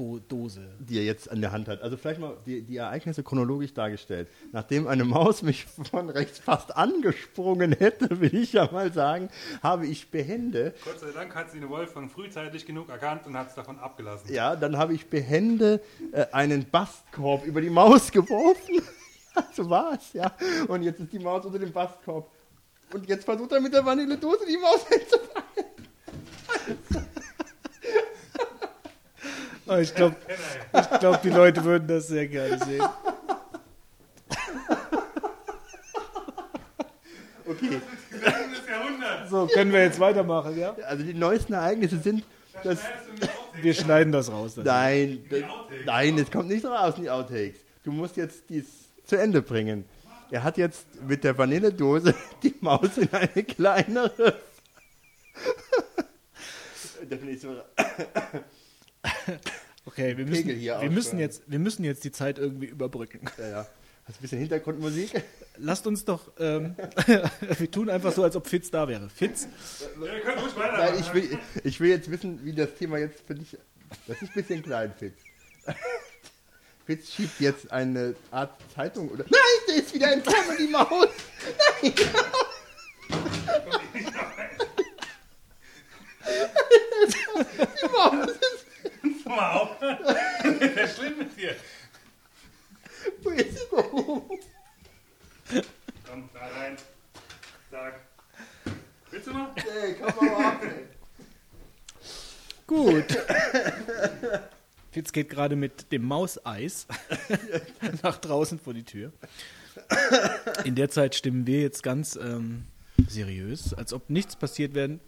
[0.00, 0.60] Vanilla-Eisdose.
[0.78, 1.82] die er jetzt an der Hand hat.
[1.82, 4.28] Also vielleicht mal die, die Ereignisse chronologisch dargestellt.
[4.52, 9.28] Nachdem eine Maus mich von rechts fast angesprungen hätte, will ich ja mal sagen,
[9.62, 13.48] habe ich behende, Gott sei Dank hat sie den Wolfgang frühzeitig genug erkannt und hat
[13.48, 14.32] es davon abgelassen.
[14.32, 15.80] ja, dann habe ich behende
[16.12, 18.82] äh, einen Bastkorb über die Maus geworfen.
[19.54, 20.34] so war es, ja.
[20.68, 22.28] Und jetzt ist die Maus unter dem Bastkorb.
[22.92, 27.09] Und jetzt versucht er mit der Vanilledose die Maus einzufangen.
[29.70, 30.16] Oh, ich glaube,
[30.74, 32.82] ich glaub, die Leute würden das sehr gerne sehen.
[37.46, 37.80] Okay.
[39.30, 40.74] So, können wir jetzt weitermachen, ja?
[40.86, 42.24] also die neuesten Ereignisse sind,
[42.64, 42.80] dass...
[43.62, 44.54] Wir schneiden das raus.
[44.56, 44.64] dann.
[44.64, 45.86] Nein, das, Outtakes.
[45.86, 47.60] nein, es kommt nicht raus in die Outtakes.
[47.84, 48.66] Du musst jetzt dies
[49.04, 49.84] zu Ende bringen.
[50.30, 54.34] Er hat jetzt mit der Vanilledose die Maus in eine kleinere.
[57.08, 57.56] Das so-
[59.86, 63.22] Okay, wir müssen, hier wir, müssen jetzt, wir müssen jetzt die Zeit irgendwie überbrücken.
[63.38, 63.66] ja, ja.
[64.04, 65.22] Hast du ein bisschen Hintergrundmusik?
[65.56, 66.76] Lasst uns doch, ähm,
[67.58, 69.08] wir tun einfach so, als ob Fitz da wäre.
[69.08, 69.48] Fitz,
[70.00, 70.94] Ja, ihr könnt ruhig weitermachen.
[70.94, 73.56] Nein, ich will, ich will jetzt wissen, wie das Thema jetzt für dich.
[74.06, 75.14] Das ist ein bisschen klein, Fitz.
[76.86, 79.24] Fitz schiebt jetzt eine Art Zeitung oder.
[79.24, 81.08] Nein, der ist wieder entkommen, die Maus!
[81.82, 81.94] Nein!
[87.58, 88.59] Die Maus ist.
[89.24, 89.76] Mal auf.
[89.80, 91.54] Das ist schlimm mit dir.
[93.22, 93.64] Wo ist sie?
[93.70, 94.38] Wo?
[96.06, 96.76] Komm, da rein.
[97.70, 98.00] Sag.
[99.10, 99.56] Willst du noch?
[99.56, 100.86] Ey, komm mal ab, ey.
[102.66, 103.18] Gut.
[104.92, 106.86] Fitz geht gerade mit dem Mauseis
[108.02, 109.12] nach draußen vor die Tür.
[110.64, 112.66] In der Zeit stimmen wir jetzt ganz ähm,
[113.08, 114.98] seriös, als ob nichts passiert wäre,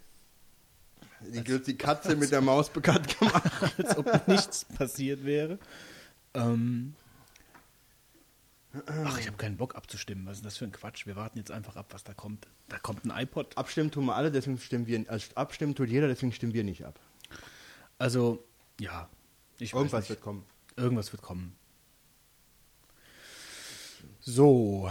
[1.31, 3.51] Die, die Katze mit der Maus bekannt gemacht.
[3.77, 5.59] als ob nichts passiert wäre.
[6.33, 6.95] Ähm,
[8.87, 10.25] ach, ich habe keinen Bock abzustimmen.
[10.25, 11.05] Was ist das für ein Quatsch?
[11.05, 12.47] Wir warten jetzt einfach ab, was da kommt.
[12.69, 13.57] Da kommt ein iPod.
[13.57, 15.05] Abstimmen tun wir alle, deswegen stimmen wir.
[15.09, 16.99] Also abstimmen tut jeder, deswegen stimmen wir nicht ab.
[17.97, 18.43] Also,
[18.79, 19.09] ja.
[19.59, 20.45] Irgendwas wird kommen.
[20.75, 21.55] Irgendwas wird kommen.
[24.19, 24.89] So.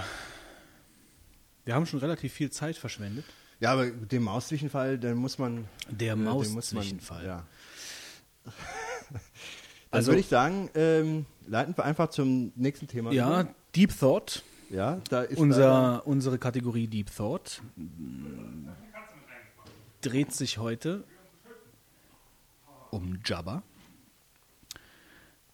[1.65, 3.25] Wir haben schon relativ viel Zeit verschwendet.
[3.63, 5.69] Ja, aber den Mauszwischenfall, den muss man.
[5.89, 7.25] Der äh, Mauszwischenfall.
[7.25, 7.47] Ja.
[8.45, 8.53] Dann
[9.93, 13.13] Also- würde ich sagen, ähm, leiten wir einfach zum nächsten Thema.
[13.13, 13.55] Ja, über.
[13.77, 14.43] Deep Thought.
[14.69, 17.63] ja, da ist Unser, unsere Kategorie Deep Thought
[20.01, 21.05] dreht sich heute
[22.91, 23.63] um Jabba.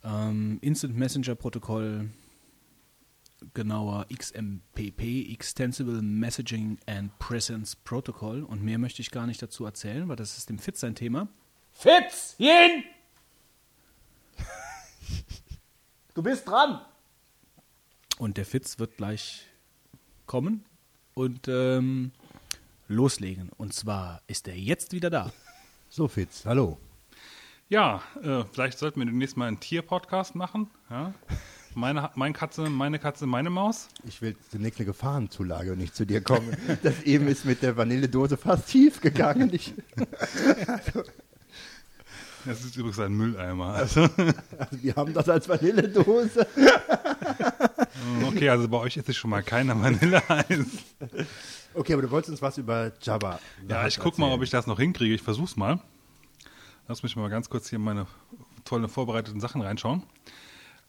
[0.03, 2.09] Ähm, Instant Messenger Protokoll,
[3.55, 8.43] genauer XMPP, Extensible Messaging and Presence Protocol.
[8.43, 11.29] Und mehr möchte ich gar nicht dazu erzählen, weil das ist dem Fitz sein Thema.
[11.73, 12.85] Fitzchen!
[16.15, 16.81] du bist dran.
[18.19, 19.47] Und der Fitz wird gleich
[20.27, 20.65] kommen
[21.15, 22.11] und ähm,
[22.89, 23.51] loslegen.
[23.57, 25.33] Und zwar ist er jetzt wieder da.
[25.91, 26.77] So, Fitz, hallo.
[27.71, 30.69] Ja, äh, vielleicht sollten wir demnächst mal einen Tier-Podcast machen.
[30.91, 31.15] Ja?
[31.79, 33.87] Meine, meine Katze, meine Katze, meine Maus.
[34.05, 36.57] Ich will demnächst eine Gefahrenzulage und nicht zu dir kommen.
[36.83, 39.51] Das eben ist mit der Vanilledose fast schief gegangen.
[39.59, 39.75] Ich,
[42.45, 43.75] Das ist übrigens ein Mülleimer.
[43.75, 44.01] Also,
[44.59, 46.49] also wir haben das als Vanilledose.
[48.27, 50.67] okay, also bei euch ist es schon mal keiner Vanilleeis.
[51.75, 53.39] Okay, aber du wolltest uns was über Jabba.
[53.69, 55.15] Ja, ich guck mal, ob ich das noch hinkriege.
[55.15, 55.79] Ich versuch's mal.
[56.89, 58.09] Lass mich mal ganz kurz hier in meine
[58.65, 60.03] tollen vorbereiteten Sachen reinschauen.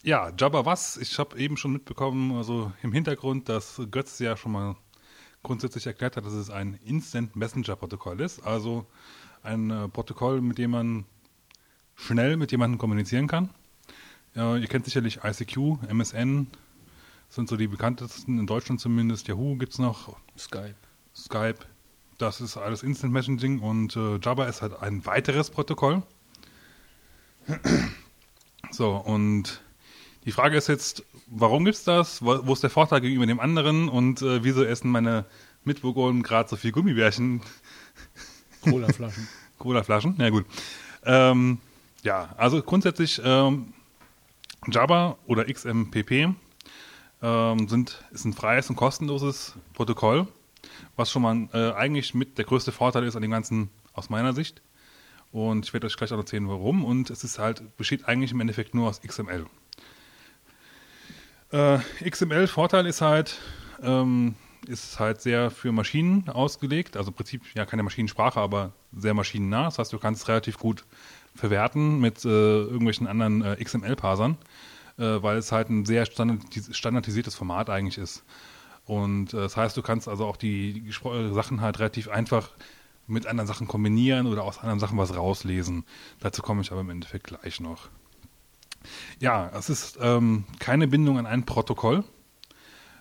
[0.01, 0.95] Ja, Jabba was?
[0.95, 4.77] Ich habe eben schon mitbekommen, also im Hintergrund, dass Götz ja schon mal
[5.43, 8.41] grundsätzlich erklärt hat, dass es ein Instant Messenger Protokoll ist.
[8.43, 8.85] Also
[9.43, 11.05] ein äh, Protokoll, mit dem man
[11.95, 13.49] schnell mit jemandem kommunizieren kann.
[14.35, 16.47] Ja, ihr kennt sicherlich ICQ, MSN,
[17.27, 19.27] sind so die bekanntesten, in Deutschland zumindest.
[19.27, 20.75] Yahoo gibt es noch, Skype.
[21.13, 21.59] Skype.
[22.17, 26.03] Das ist alles Instant Messaging und äh, Jabba ist halt ein weiteres Protokoll.
[28.71, 29.62] So, und
[30.25, 32.21] die Frage ist jetzt, warum gibt's das?
[32.21, 33.89] Wo, wo ist der Vorteil gegenüber dem anderen?
[33.89, 35.25] Und äh, wieso essen meine
[35.63, 37.41] Mitbewohner gerade so viel Gummibärchen?
[38.62, 39.27] Colaflaschen.
[39.60, 40.15] Cola-Flaschen?
[40.17, 40.45] Ja, gut.
[41.05, 41.60] Ähm,
[42.03, 43.73] ja, also grundsätzlich ähm,
[44.67, 46.34] Java oder XMPP
[47.21, 50.27] ähm, sind, ist ein freies und kostenloses Protokoll,
[50.95, 54.34] was schon mal äh, eigentlich mit der größte Vorteil ist an dem Ganzen aus meiner
[54.34, 54.62] Sicht.
[55.32, 56.84] Und ich werde euch gleich auch erzählen, warum.
[56.84, 59.45] Und es ist halt, besteht eigentlich im Endeffekt nur aus XML.
[61.51, 63.38] Äh, XML-Vorteil ist halt,
[63.81, 64.35] ähm,
[64.67, 66.97] ist halt sehr für Maschinen ausgelegt.
[66.97, 69.65] Also im Prinzip ja keine Maschinensprache, aber sehr maschinennah.
[69.65, 70.85] Das heißt, du kannst es relativ gut
[71.35, 74.38] verwerten mit äh, irgendwelchen anderen äh, XML-Parsern,
[74.97, 78.23] äh, weil es halt ein sehr standardis standardisiertes Format eigentlich ist.
[78.85, 82.51] Und äh, das heißt, du kannst also auch die, die gespro- Sachen halt relativ einfach
[83.07, 85.83] mit anderen Sachen kombinieren oder aus anderen Sachen was rauslesen.
[86.19, 87.89] Dazu komme ich aber im Endeffekt gleich noch.
[89.19, 92.03] Ja, es ist ähm, keine Bindung an ein Protokoll.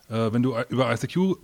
[0.08, 1.36] Äh, wenn du über ICQ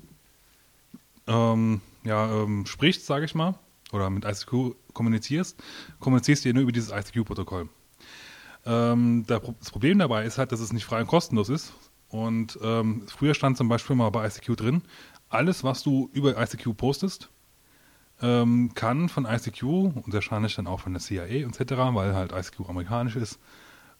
[1.27, 3.55] ähm, ja, ähm, sprichst, sage ich mal,
[3.93, 5.63] oder mit ICQ kommunizierst,
[6.01, 7.69] kommunizierst du ja nur über dieses ICQ-Protokoll.
[8.67, 11.73] Ähm, da, das Problem dabei ist halt, dass es nicht frei und kostenlos ist.
[12.09, 14.83] Und ähm, früher stand zum Beispiel mal bei ICQ drin,
[15.29, 17.29] alles, was du über ICQ postest,
[18.23, 22.69] ähm, kann von ICQ und wahrscheinlich dann auch von der CIA etc., weil halt ICQ
[22.69, 23.41] amerikanisch ist,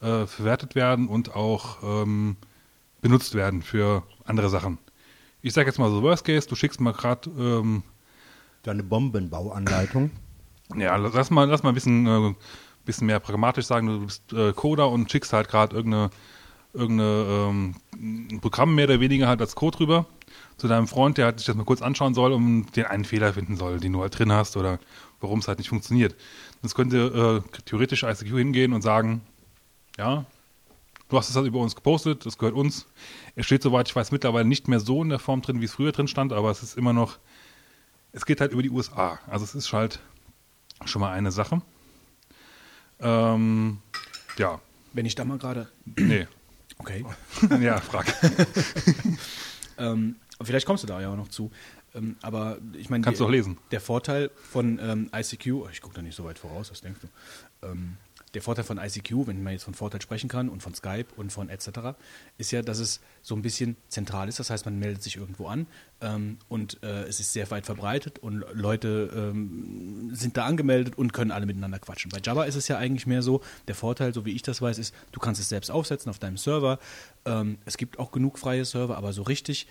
[0.05, 2.37] äh, verwertet werden und auch ähm,
[3.01, 4.79] benutzt werden für andere Sachen.
[5.43, 7.83] Ich sage jetzt mal so Worst Case, du schickst mal gerade ähm,
[8.63, 10.11] Deine Bombenbauanleitung.
[10.77, 12.35] ja, lass mal, lass mal ein bisschen, äh,
[12.87, 16.11] bisschen mehr pragmatisch sagen, du bist äh, Coder und schickst halt gerade irgendeine,
[16.73, 20.07] irgendeine ähm, Programm mehr oder weniger halt als Code rüber
[20.57, 23.35] zu deinem Freund, der halt sich das mal kurz anschauen soll und den einen Fehler
[23.35, 24.79] finden soll, den du halt drin hast oder
[25.21, 26.15] warum es halt nicht funktioniert.
[26.63, 29.21] Das könnte äh, theoretisch ICQ hingehen und sagen,
[29.99, 30.25] ja,
[31.09, 32.87] du hast es halt über uns gepostet, das gehört uns.
[33.37, 35.73] Es steht, soweit ich weiß, mittlerweile nicht mehr so in der Form drin, wie es
[35.73, 37.19] früher drin stand, aber es ist immer noch,
[38.13, 39.19] es geht halt über die USA.
[39.29, 40.01] Also es ist halt
[40.85, 41.63] schon mal eine Sache.
[43.01, 43.79] Ähm,
[44.39, 44.61] ja,
[44.93, 45.69] Wenn ich da mal gerade.
[45.85, 46.27] nee.
[46.77, 47.05] Okay.
[47.61, 48.07] ja, frag.
[49.79, 51.51] Ähm, vielleicht kommst du da ja auch noch zu.
[51.95, 53.59] Ähm, aber ich meine, Kannst du auch lesen.
[53.71, 57.67] Der Vorteil von ähm, ICQ, ich gucke da nicht so weit voraus, was denkst du?
[57.67, 57.97] Ähm,
[58.35, 61.33] der Vorteil von ICQ, wenn man jetzt von Vorteil sprechen kann und von Skype und
[61.33, 61.97] von etc.,
[62.37, 64.39] ist ja, dass es so ein bisschen zentral ist.
[64.39, 65.67] Das heißt, man meldet sich irgendwo an
[66.01, 71.13] ähm, und äh, es ist sehr weit verbreitet und Leute ähm, sind da angemeldet und
[71.13, 72.11] können alle miteinander quatschen.
[72.11, 74.79] Bei Java ist es ja eigentlich mehr so, der Vorteil, so wie ich das weiß,
[74.79, 76.79] ist, du kannst es selbst aufsetzen auf deinem Server.
[77.25, 79.67] Ähm, es gibt auch genug freie Server, aber so richtig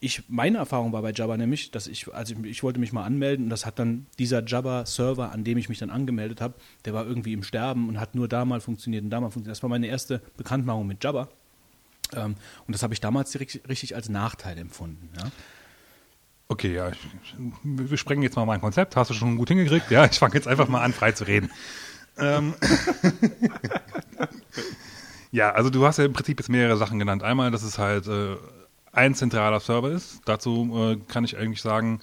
[0.00, 3.04] ich, meine Erfahrung war bei Jabba nämlich, dass ich, also ich, ich wollte mich mal
[3.04, 6.54] anmelden und das hat dann dieser Jabba-Server, an dem ich mich dann angemeldet habe,
[6.84, 9.56] der war irgendwie im Sterben und hat nur da mal funktioniert und da mal funktioniert.
[9.56, 11.28] Das war meine erste Bekanntmachung mit Jabba.
[12.14, 15.08] Ähm, und das habe ich damals direkt, richtig als Nachteil empfunden.
[15.16, 15.30] Ja?
[16.48, 16.98] Okay, ja, ich,
[17.64, 18.96] wir sprengen jetzt mal mein Konzept.
[18.96, 19.90] Hast du schon gut hingekriegt?
[19.90, 21.50] Ja, ich fange jetzt einfach mal an, frei zu reden.
[22.18, 22.54] Ähm,
[25.32, 27.22] ja, also du hast ja im Prinzip jetzt mehrere Sachen genannt.
[27.22, 28.36] Einmal, dass es halt äh,
[28.96, 30.20] ein zentraler Server ist.
[30.24, 32.00] Dazu äh, kann ich eigentlich sagen,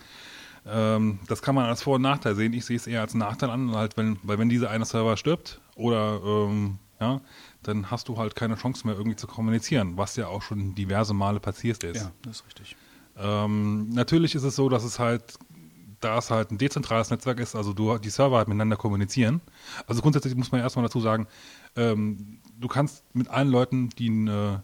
[0.65, 2.53] ähm, das kann man als Vor- und Nachteil sehen.
[2.53, 5.59] Ich sehe es eher als Nachteil an, halt wenn, weil wenn dieser eine Server stirbt
[5.75, 7.21] oder ähm, ja,
[7.63, 11.13] dann hast du halt keine Chance mehr irgendwie zu kommunizieren, was ja auch schon diverse
[11.13, 12.01] Male passiert ist.
[12.01, 12.75] ja, das ist richtig.
[13.17, 15.37] Ähm, natürlich ist es so, dass es halt
[16.03, 19.41] da es halt ein dezentrales Netzwerk ist, also du die Server halt miteinander kommunizieren.
[19.87, 21.27] Also grundsätzlich muss man erstmal dazu sagen,
[21.75, 24.57] ähm, du kannst mit allen Leuten, die äh,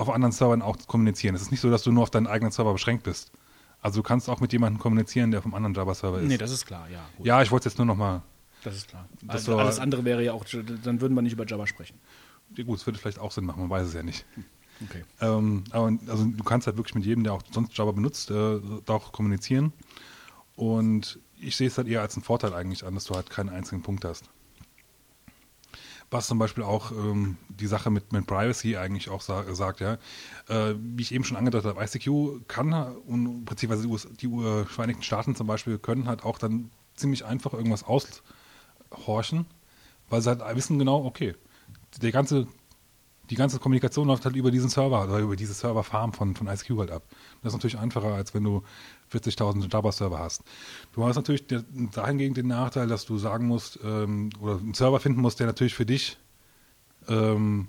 [0.00, 1.34] auf anderen Servern auch kommunizieren.
[1.34, 3.32] Es ist nicht so, dass du nur auf deinen eigenen Server beschränkt bist.
[3.82, 6.28] Also du kannst auch mit jemandem kommunizieren, der vom anderen Java-Server ist.
[6.28, 7.00] Nee, das ist klar, ja.
[7.16, 7.26] Gut.
[7.26, 8.22] Ja, ich wollte es jetzt nur nochmal.
[8.62, 9.08] Das ist klar.
[9.22, 10.44] Das Also alles andere wäre ja auch,
[10.84, 11.98] dann würden wir nicht über Java sprechen.
[12.56, 14.26] Ja, gut, es würde vielleicht auch Sinn machen, man weiß es ja nicht.
[14.82, 15.04] Okay.
[15.20, 18.60] Ähm, aber also du kannst halt wirklich mit jedem, der auch sonst Java benutzt, äh,
[18.86, 19.72] auch kommunizieren.
[20.56, 23.48] Und ich sehe es halt eher als einen Vorteil eigentlich an, dass du halt keinen
[23.48, 24.24] einzigen Punkt hast.
[26.10, 29.94] Was zum Beispiel auch ähm, die Sache mit, mit Privacy eigentlich auch sa sagt, ja.
[30.48, 35.02] Äh, wie ich eben schon angedeutet habe, ICQ kann und beziehungsweise die, US die Vereinigten
[35.02, 39.46] Staaten zum Beispiel können halt auch dann ziemlich einfach irgendwas aushorchen,
[40.08, 41.36] weil sie halt wissen genau, okay,
[42.02, 42.46] der ganze
[43.30, 46.78] die ganze Kommunikation läuft halt über diesen Server oder über diese Serverfarm von, von IceQ
[46.78, 47.04] halt ab.
[47.42, 48.64] Das ist natürlich einfacher, als wenn du
[49.12, 50.42] 40.000 Java-Server hast.
[50.92, 51.44] Du hast natürlich
[51.92, 55.74] dahingegen den Nachteil, dass du sagen musst, ähm, oder einen Server finden musst, der natürlich
[55.74, 56.18] für dich,
[57.08, 57.68] ähm,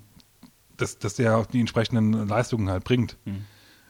[0.76, 3.16] dass, dass der auch die entsprechenden Leistungen halt bringt.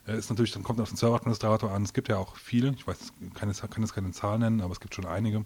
[0.07, 1.82] Äh, Ist natürlich, dann kommt auf den Serveradministrator an.
[1.82, 4.72] Es gibt ja auch viele, ich weiß, kann jetzt, kann jetzt keine Zahl nennen, aber
[4.72, 5.44] es gibt schon einige.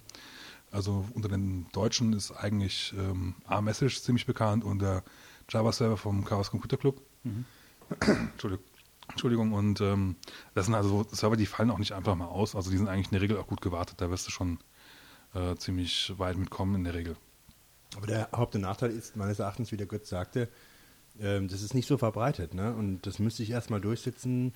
[0.73, 5.03] Also unter den Deutschen ist eigentlich ähm, A-Message ziemlich bekannt und der
[5.49, 7.01] Java-Server vom Chaos Computer Club.
[8.01, 8.65] Entschuldigung.
[9.11, 10.17] Entschuldigung, und ähm,
[10.55, 12.55] das sind also so Server, die fallen auch nicht einfach mal aus.
[12.55, 14.01] Also die sind eigentlich in der Regel auch gut gewartet.
[14.01, 14.59] Da wirst du schon
[15.35, 17.17] äh, ziemlich weit mitkommen in der Regel.
[17.97, 20.49] Aber der Haupt- und Nachteil ist meines Erachtens, wie der Götz sagte,
[21.21, 22.53] ähm, das ist nicht so verbreitet.
[22.53, 22.75] Ne?
[22.75, 24.53] Und das müsste ich erstmal durchsetzen,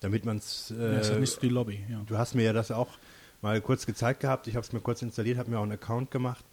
[0.00, 0.72] damit man es.
[0.76, 2.02] Ja, ist ja Äh, nicht so die Lobby, ja.
[2.06, 2.98] du hast mir ja das auch
[3.42, 4.46] mal kurz gezeigt gehabt.
[4.48, 6.44] Ich habe es mir kurz installiert, habe mir auch einen Account gemacht.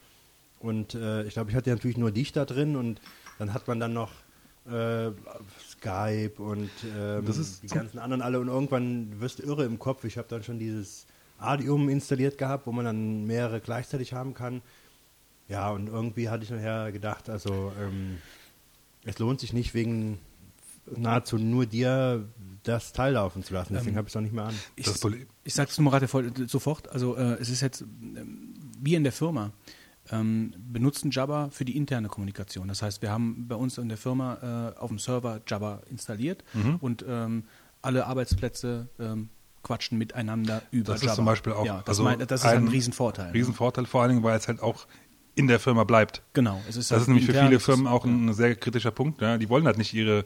[0.59, 2.99] Und äh, ich glaube, ich hatte natürlich nur dich da drin und
[3.39, 4.11] dann hat man dann noch
[4.69, 5.11] äh,
[5.79, 9.79] Skype und ähm, Das ist die ganzen anderen alle und irgendwann wirst du irre im
[9.79, 10.03] Kopf.
[10.03, 11.05] Ich habe dann schon dieses
[11.39, 14.61] Adium installiert gehabt, wo man dann mehrere gleichzeitig haben kann.
[15.49, 18.17] Ja, und irgendwie hatte ich nachher gedacht, also ähm,
[19.05, 20.19] es lohnt sich nicht wegen
[20.95, 22.27] nahezu nur dir
[22.63, 23.73] das Teil laufen zu lassen.
[23.73, 24.55] Deswegen Ähm, habe ich es auch nicht mehr an.
[24.75, 24.87] Ich,
[25.43, 26.07] ich sage es nur gerade
[26.47, 26.89] sofort.
[26.89, 29.51] Also äh, es ist jetzt ähm, wir in der Firma
[30.11, 32.67] ähm, benutzen Java für die interne Kommunikation.
[32.67, 36.43] Das heißt, wir haben bei uns in der Firma äh, auf dem Server Java installiert
[36.53, 36.75] Mhm.
[36.77, 37.43] und ähm,
[37.81, 39.29] alle Arbeitsplätze ähm,
[39.63, 41.15] quatschen miteinander über Das ist Java.
[41.15, 43.27] zum Beispiel auch- ja, das, also mein, das ist ein, ein Riesenvorteil.
[43.27, 43.33] ne?
[43.33, 44.87] Riesenvorteil, vor allen Dingen, weil es halt auch
[45.35, 46.23] in der Firma bleibt.
[46.33, 46.59] Genau.
[46.67, 48.11] Es ist Das halt ist nämlich für viele ist- Firmen auch ja.
[48.11, 49.21] ein sehr kritischer Punkt.
[49.21, 49.37] Ja.
[49.37, 50.25] Die wollen halt nicht ihre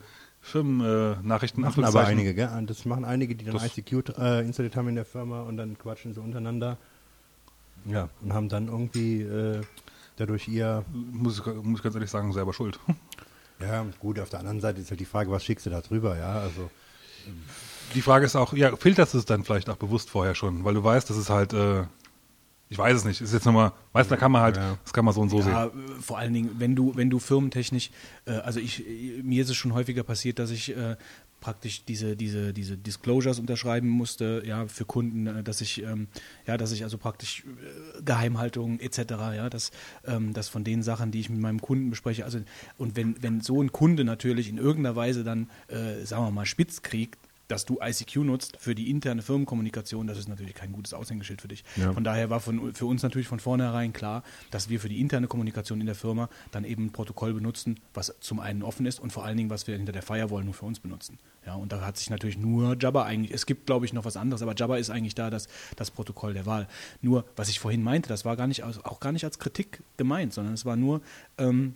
[0.65, 2.49] Firmennachrichten Machen aber einige, gell?
[2.65, 5.77] Das machen einige, die dann Das- ICQ äh, installiert haben in der Firma und dann
[5.77, 6.77] quatschen sie untereinander.
[7.85, 9.61] Ja, und haben dann irgendwie äh,
[10.17, 10.83] dadurch ihr.
[10.93, 12.79] Muss ich, muss ich ganz ehrlich sagen, selber schuld.
[13.59, 16.17] Ja, gut, auf der anderen Seite ist halt die Frage, was schickst du da drüber,
[16.17, 16.39] ja?
[16.39, 16.69] Also,
[17.93, 20.73] Die Frage ist auch, ja, filterst du es dann vielleicht auch bewusst vorher schon, weil
[20.73, 21.83] du weißt, das ist halt, äh,
[22.69, 24.77] ich weiß es nicht, ist jetzt nochmal, weißt du, da kann man halt, Ja.
[24.83, 25.97] das kann man so und so ja, sehen.
[25.97, 27.91] äh, vor allen Dingen, wenn du, wenn du firmentechnisch,
[28.25, 28.83] äh, also ich,
[29.23, 30.95] mir ist es schon häufiger passiert, dass ich äh,
[31.41, 36.07] praktisch diese, diese, diese Disclosures unterschreiben musste, ja, für Kunden, äh, dass ich, ähm,
[36.47, 39.71] ja, dass ich also praktisch äh, Geheimhaltung etc., ja, dass,
[40.05, 42.39] ähm, dass von den Sachen, die ich mit meinem Kunden bespreche, also
[42.77, 46.45] und wenn, wenn so ein Kunde natürlich in irgendeiner Weise dann, äh, sagen wir mal,
[46.45, 47.19] spitz kriegt,
[47.51, 51.47] dass du ICQ nutzt für die interne Firmenkommunikation, das ist natürlich kein gutes Aushängeschild für
[51.47, 51.63] dich.
[51.75, 51.91] Ja.
[51.93, 55.27] Von daher war von, für uns natürlich von vornherein klar, dass wir für die interne
[55.27, 59.11] Kommunikation in der Firma dann eben ein Protokoll benutzen, was zum einen offen ist und
[59.11, 61.19] vor allen Dingen, was wir hinter der Firewall nur für uns benutzen.
[61.45, 64.15] Ja, und da hat sich natürlich nur Jabba eigentlich, es gibt glaube ich noch was
[64.15, 66.67] anderes, aber Jabba ist eigentlich da das, das Protokoll der Wahl.
[67.01, 69.81] Nur, was ich vorhin meinte, das war gar nicht, aus- auch gar nicht als Kritik
[69.97, 71.01] gemeint, sondern es war nur,
[71.37, 71.73] ähm,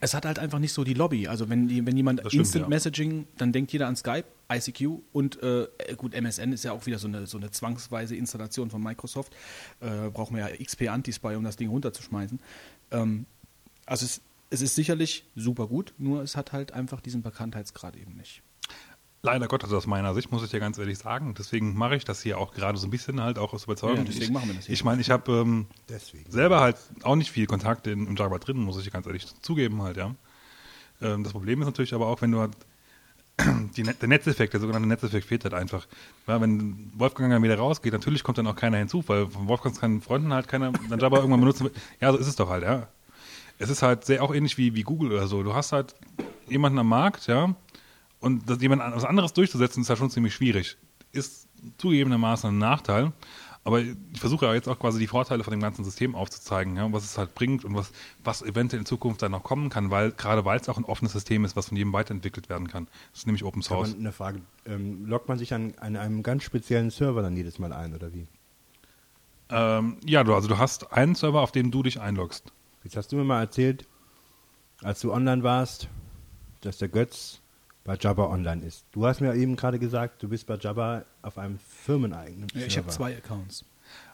[0.00, 1.26] es hat halt einfach nicht so die Lobby.
[1.28, 2.68] Also wenn, die, wenn jemand stimmt, Instant ja.
[2.68, 5.66] Messaging, dann denkt jeder an Skype, ICQ und äh,
[5.96, 9.34] gut, MSN ist ja auch wieder so eine, so eine zwangsweise Installation von Microsoft.
[9.80, 12.38] Äh, brauchen wir ja XP Antispy, um das Ding runterzuschmeißen.
[12.90, 13.26] Ähm,
[13.86, 14.20] also es,
[14.50, 18.42] es ist sicherlich super gut, nur es hat halt einfach diesen Bekanntheitsgrad eben nicht.
[19.26, 21.34] Leider Gottes aus meiner Sicht, muss ich dir ganz ehrlich sagen.
[21.36, 23.96] Deswegen mache ich das hier auch gerade so ein bisschen halt auch aus Überzeugung.
[23.98, 24.72] Ja, deswegen ich, machen wir das hier.
[24.72, 25.66] Ich meine, ich habe ähm,
[26.28, 29.26] selber halt auch nicht viel Kontakt in, im Java drin, muss ich dir ganz ehrlich
[29.42, 30.14] zugeben halt, ja.
[31.02, 32.52] Ähm, das Problem ist natürlich aber auch, wenn du halt
[33.76, 35.88] die, der Netzeffekt, der sogenannte Netzeffekt fehlt halt einfach.
[36.28, 39.80] Ja, wenn Wolfgang dann wieder rausgeht, natürlich kommt dann auch keiner hinzu, weil von Wolfgangs
[39.80, 41.68] keinen Freunden halt keiner dann Java irgendwann benutzen.
[42.00, 42.86] Ja, so ist es doch halt, ja.
[43.58, 45.42] Es ist halt sehr auch ähnlich wie, wie Google oder so.
[45.42, 45.96] Du hast halt
[46.48, 47.56] jemanden am Markt, ja,
[48.20, 50.76] und das jemand an- was anderes durchzusetzen, ist ja schon ziemlich schwierig.
[51.12, 51.48] Ist
[51.78, 53.12] zugegebenermaßen ein Nachteil,
[53.64, 56.92] aber ich versuche ja jetzt auch quasi die Vorteile von dem ganzen System aufzuzeigen, ja,
[56.92, 57.90] was es halt bringt und was,
[58.22, 61.12] was eventuell in Zukunft dann noch kommen kann, weil gerade weil es auch ein offenes
[61.12, 62.86] System ist, was von jedem weiterentwickelt werden kann.
[63.10, 63.94] Das ist nämlich Open Source.
[63.94, 67.72] eine Frage, ähm, loggt man sich an, an einem ganz speziellen Server dann jedes Mal
[67.72, 68.26] ein, oder wie?
[69.48, 72.52] Ähm, ja, du, also du hast einen Server, auf dem du dich einloggst.
[72.84, 73.86] Jetzt hast du mir mal erzählt,
[74.82, 75.88] als du online warst,
[76.60, 77.40] dass der Götz
[77.86, 78.84] bei Jabba online ist.
[78.92, 82.66] Du hast mir eben gerade gesagt, du bist bei Jabba auf einem firmeneigenen Ja, Server.
[82.66, 83.64] ich habe zwei Accounts.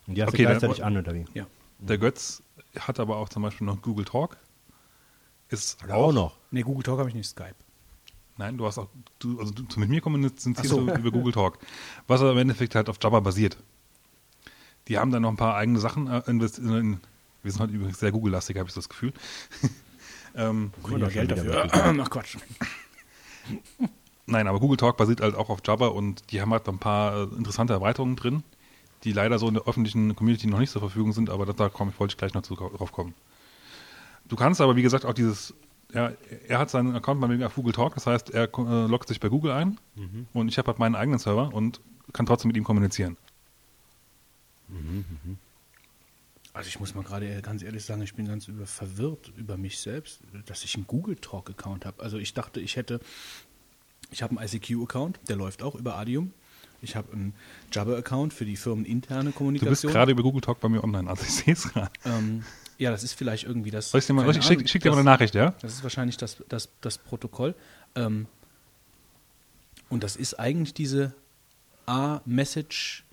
[0.06, 1.24] Und die hast Okay, du dann- gleichzeitig an, oder wie?
[1.34, 1.46] Ja.
[1.78, 2.42] Der Götz
[2.78, 4.36] hat aber auch zum Beispiel noch Google Talk.
[5.48, 6.36] Ist Oder auch noch.
[6.50, 7.54] Nee, Google Talk habe ich nicht, Skype.
[8.38, 10.86] Nein, du hast auch, du, also du, mit mir kommunizierst so.
[10.86, 11.58] du über Google Talk.
[12.06, 13.56] Was aber im Endeffekt halt auf Jabba basiert.
[14.88, 16.66] Die haben dann noch ein paar eigene Sachen äh, investiert.
[16.66, 17.00] In,
[17.42, 19.12] wir sind heute übrigens sehr Google-lastig, habe ich so das Gefühl.
[20.34, 21.68] ähm, wir doch Geld dafür.
[21.72, 22.36] Ach Quatsch.
[24.26, 27.14] Nein, aber Google Talk basiert halt auch auf Jabba und die haben halt ein paar
[27.14, 28.42] äh, interessante Erweiterungen drin,
[29.04, 31.92] die leider so in der öffentlichen Community noch nicht zur Verfügung sind, aber da, komm,
[31.98, 33.14] wollte ich gleich noch zu, drauf kommen.
[34.28, 35.54] Du kannst aber, wie gesagt, auch dieses,
[35.92, 36.12] ja,
[36.48, 39.20] er hat seinen Account bei mir auf Google Talk, das heißt, er äh, loggt sich
[39.20, 39.78] bei Google ein
[40.32, 41.80] und ich habe halt meinen eigenen Server und
[42.12, 43.16] kann trotzdem mit ihm kommunizieren.
[46.54, 49.78] Also ich muss mal gerade ganz ehrlich sagen, ich bin ganz über, verwirrt über mich
[49.78, 52.02] selbst, dass ich einen Google Talk Account habe.
[52.02, 53.00] Also ich dachte, ich hätte,
[54.10, 56.32] ich habe einen ICQ Account, der läuft auch über Adium.
[56.82, 57.34] Ich habe einen
[57.70, 59.92] Jabber Account für die firmeninterne Du bist Kommunikation.
[59.92, 61.90] gerade über Google Talk bei mir online, also ich sehe es gerade.
[62.04, 62.44] ähm,
[62.76, 63.92] ja, das ist vielleicht irgendwie das.
[63.92, 65.54] Soll ich dir mal, ich schick, schick dir mal eine Nachricht, ja?
[65.62, 67.54] Das ist wahrscheinlich das, das, das Protokoll.
[67.94, 68.26] Ähm,
[69.88, 71.14] und das ist eigentlich diese
[71.86, 73.04] A-Message,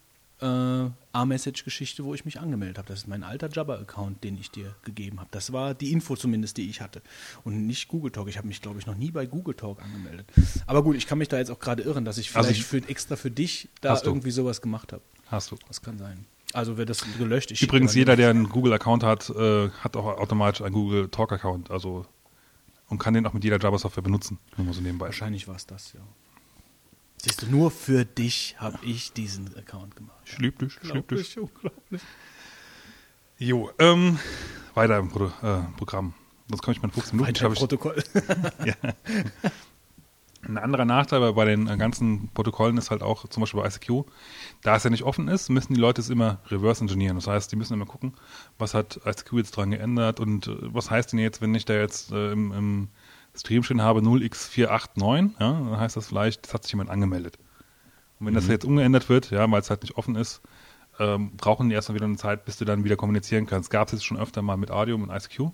[0.42, 2.88] äh, A-Message-Geschichte, wo ich mich angemeldet habe.
[2.88, 5.30] Das ist mein alter Jabber-Account, den ich dir gegeben habe.
[5.32, 7.02] Das war die Info zumindest, die ich hatte.
[7.44, 8.28] Und nicht Google Talk.
[8.30, 10.28] Ich habe mich, glaube ich, noch nie bei Google Talk angemeldet.
[10.68, 12.66] Aber gut, ich kann mich da jetzt auch gerade irren, dass ich Also vielleicht ich-
[12.66, 15.04] für, extra für dich da irgendwie sowas gemacht habe.
[15.28, 15.58] Hast du.
[15.68, 16.26] Das kann sein.
[16.54, 17.52] Also wird das gelöscht.
[17.52, 21.70] Ich Übrigens, jeder, der einen Google-Account hat, äh, hat auch automatisch einen Google Talk-Account.
[21.70, 22.06] Also
[22.88, 24.40] und kann den auch mit jeder Java-Software benutzen.
[24.58, 25.06] Nur mal so nebenbei.
[25.08, 26.00] Wahrscheinlich war es das, ja.
[27.22, 30.18] Siehst du, nur für dich habe ich diesen Account gemacht.
[30.24, 31.38] Schlüptisch, schlüptisch.
[31.38, 32.02] Unglaublich, unglaublich.
[33.38, 34.20] Jo, ähm,
[34.74, 36.14] weiter im Pro äh, Programm.
[36.50, 37.36] Sonst komme ich mal in 15 Minuten.
[37.36, 38.04] Weiter ich- Protokoll.
[40.42, 43.68] Ein anderer Nachteil bei- bei den äh, ganzen Protokollen ist halt auch, zum Beispiel bei
[43.68, 44.06] ICQ,
[44.64, 47.18] da es ja nicht offen ist, müssen die Leute es immer reverse engineeren.
[47.18, 48.14] Das heißt, die müssen immer gucken,
[48.58, 51.74] was hat ICQ jetzt dran geändert und äh, was heißt denn jetzt, wenn ich da
[51.74, 52.88] jetzt äh, im, im
[53.36, 57.38] Stream stehen habe 0x489, ja, dann heißt das vielleicht, es hat sich jemand angemeldet.
[58.20, 60.42] Und wenn das jetzt umgeändert wird, ja, weil es halt nicht offen ist,
[61.00, 63.70] ähm, brauchen die erstmal wieder eine Zeit, bis du dann wieder kommunizieren kannst.
[63.70, 65.52] Gab es jetzt schon öfter mal mit Audio und ICQ,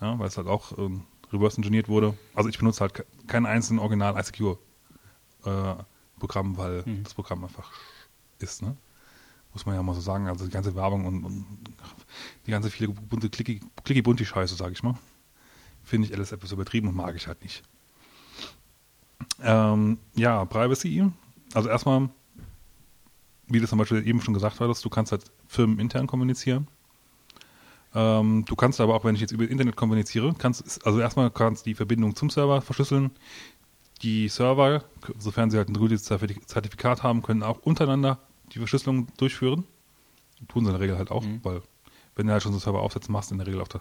[0.00, 2.16] ja, weil es halt auch ähm, reverse engineert wurde.
[2.34, 4.40] Also ich benutze halt ke- kein einzelnen Original ICQ
[5.44, 5.74] äh,
[6.18, 7.72] Programm, weil das Programm einfach
[8.38, 8.76] ist, ne?
[9.52, 10.28] Muss man ja mal so sagen.
[10.28, 11.46] Also die ganze Werbung und, und
[12.46, 14.94] die ganze viele bunte Clicky, Clicky bunti Scheiße, sage ich mal,
[15.90, 17.62] finde ich alles etwas übertrieben und mag ich halt nicht.
[19.42, 21.10] Ähm, ja, Privacy.
[21.52, 22.08] Also erstmal,
[23.48, 26.68] wie du zum Beispiel eben schon gesagt hattest, du kannst halt firmenintern kommunizieren.
[27.92, 31.66] Ähm, du kannst aber auch, wenn ich jetzt über Internet kommuniziere, kannst also erstmal kannst
[31.66, 33.10] die Verbindung zum Server verschlüsseln.
[34.02, 34.84] Die Server,
[35.18, 38.20] sofern sie halt ein gültiges Zertif- Zertifikat haben, können auch untereinander
[38.52, 39.64] die Verschlüsselung durchführen.
[40.48, 41.62] Tun sie in der Regel halt auch, weil
[42.14, 43.80] wenn du halt schon so Server aufsetzen machst, in der Regel auch da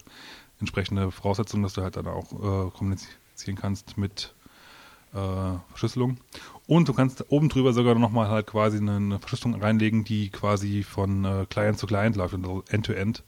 [0.60, 4.34] entsprechende Voraussetzungen, dass du halt dann auch äh, kommunizieren kannst mit
[5.14, 6.18] äh, Verschlüsselung.
[6.68, 11.26] Und du kannst oben drüber sogar nochmal halt quasi eine, Verschlüsselung reinlegen, die quasi von
[11.26, 13.24] äh, Client zu Client läuft, also End-to-End.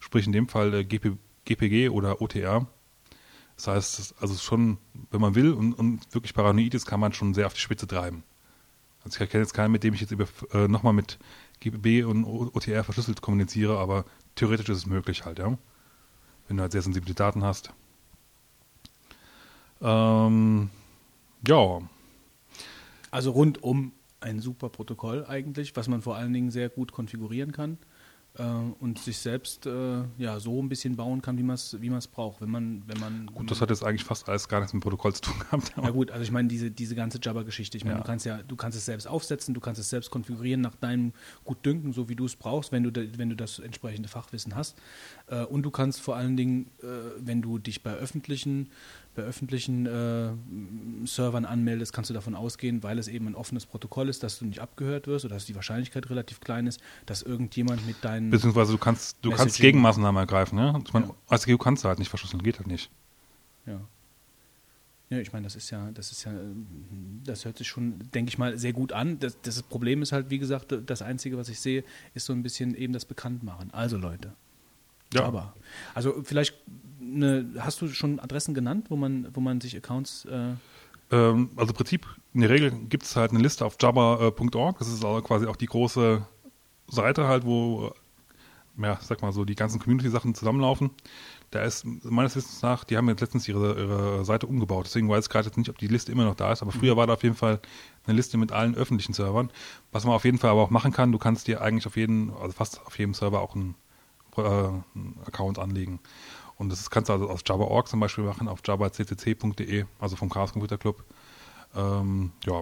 [0.00, 2.66] Sprich in dem Fall äh, GP, GPG oder OTR.
[3.56, 4.78] Das heißt, also schon,
[5.10, 7.86] wenn man will und, und wirklich paranoid ist, kann man schon sehr auf die Spitze
[7.86, 8.24] treiben.
[9.04, 10.12] Also ich kenne jetzt keinen, mit dem ich jetzt
[10.52, 11.18] äh, nochmal mit
[11.60, 14.04] GPB und OTR verschlüsselt kommuniziere, aber
[14.34, 15.56] theoretisch ist es möglich halt, ja.
[16.52, 17.72] Wenn du halt sehr sensible Daten hast.
[19.80, 20.68] Ähm,
[21.48, 21.80] ja,
[23.10, 27.78] Also rundum ein super Protokoll eigentlich, was man vor allen Dingen sehr gut konfigurieren kann
[28.38, 28.42] äh,
[28.80, 32.06] und sich selbst äh, ja so ein bisschen bauen kann, wie man es wie man's
[32.06, 32.40] braucht.
[32.40, 35.12] Wenn man, wenn man gut, das hat jetzt eigentlich fast alles gar nichts mit Protokoll
[35.14, 35.72] zu tun gehabt.
[35.76, 37.76] Ja gut, also ich meine diese, diese ganze Jabber-Geschichte.
[37.76, 38.00] Ich meine, Ja.
[38.02, 41.12] du kannst ja, du kannst es selbst aufsetzen, du kannst es selbst konfigurieren nach deinem
[41.44, 44.78] Gutdünken, so wie du es brauchst, wenn du, da, wenn du das entsprechende Fachwissen hast.
[45.26, 46.86] Äh, und du kannst vor allen Dingen, äh,
[47.18, 48.70] wenn du dich bei öffentlichen,
[49.14, 50.30] bei öffentlichen äh,
[51.06, 54.46] Servern anmeldest, kannst du davon ausgehen, weil es eben ein offenes Protokoll ist, dass du
[54.46, 58.72] nicht abgehört wirst oder dass die Wahrscheinlichkeit relativ klein ist, dass irgendjemand mit deinen Beziehungsweise
[58.72, 59.58] du kannst, du kannst.
[59.58, 60.78] Gegenmaßnahmen ergreifen, ja.
[60.84, 62.90] Ich meine, ICQ kannst du halt nicht verschlüsseln, geht halt nicht.
[63.66, 63.80] Ja.
[65.10, 66.32] Ja, ich meine, das ist ja, das ist ja,
[67.22, 69.18] das hört sich schon, denke ich mal, sehr gut an.
[69.18, 71.84] Das, das Problem ist halt, wie gesagt, das Einzige, was ich sehe,
[72.14, 73.70] ist so ein bisschen eben das Bekanntmachen.
[73.74, 74.32] Also Leute.
[75.12, 75.24] Ja.
[75.24, 75.54] Aber.
[75.94, 76.54] Also vielleicht
[77.14, 80.54] eine, hast du schon Adressen genannt, wo man, wo man sich Accounts äh,
[81.10, 84.78] Ähm, also im Prinzip, in der Regel gibt es halt eine Liste auf jabba.org.
[84.78, 86.26] Das ist also quasi auch die große
[86.88, 87.92] Seite halt, wo
[88.78, 90.90] ja, sag mal so, die ganzen Community-Sachen zusammenlaufen.
[91.50, 94.86] Da ist meines Wissens nach, die haben jetzt letztens ihre, ihre Seite umgebaut.
[94.86, 96.62] Deswegen weiß ich gerade jetzt nicht, ob die Liste immer noch da ist.
[96.62, 97.60] Aber früher war da auf jeden Fall
[98.06, 99.50] eine Liste mit allen öffentlichen Servern.
[99.90, 102.30] Was man auf jeden Fall aber auch machen kann, du kannst dir eigentlich auf jeden,
[102.30, 103.74] also fast auf jedem Server auch einen,
[104.38, 106.00] äh, einen Account anlegen.
[106.62, 110.52] Und das kannst du also aus Java.org zum Beispiel machen, auf javaccc.de, also vom Chaos
[110.52, 111.02] Computer Club.
[111.74, 112.60] Ähm, ja.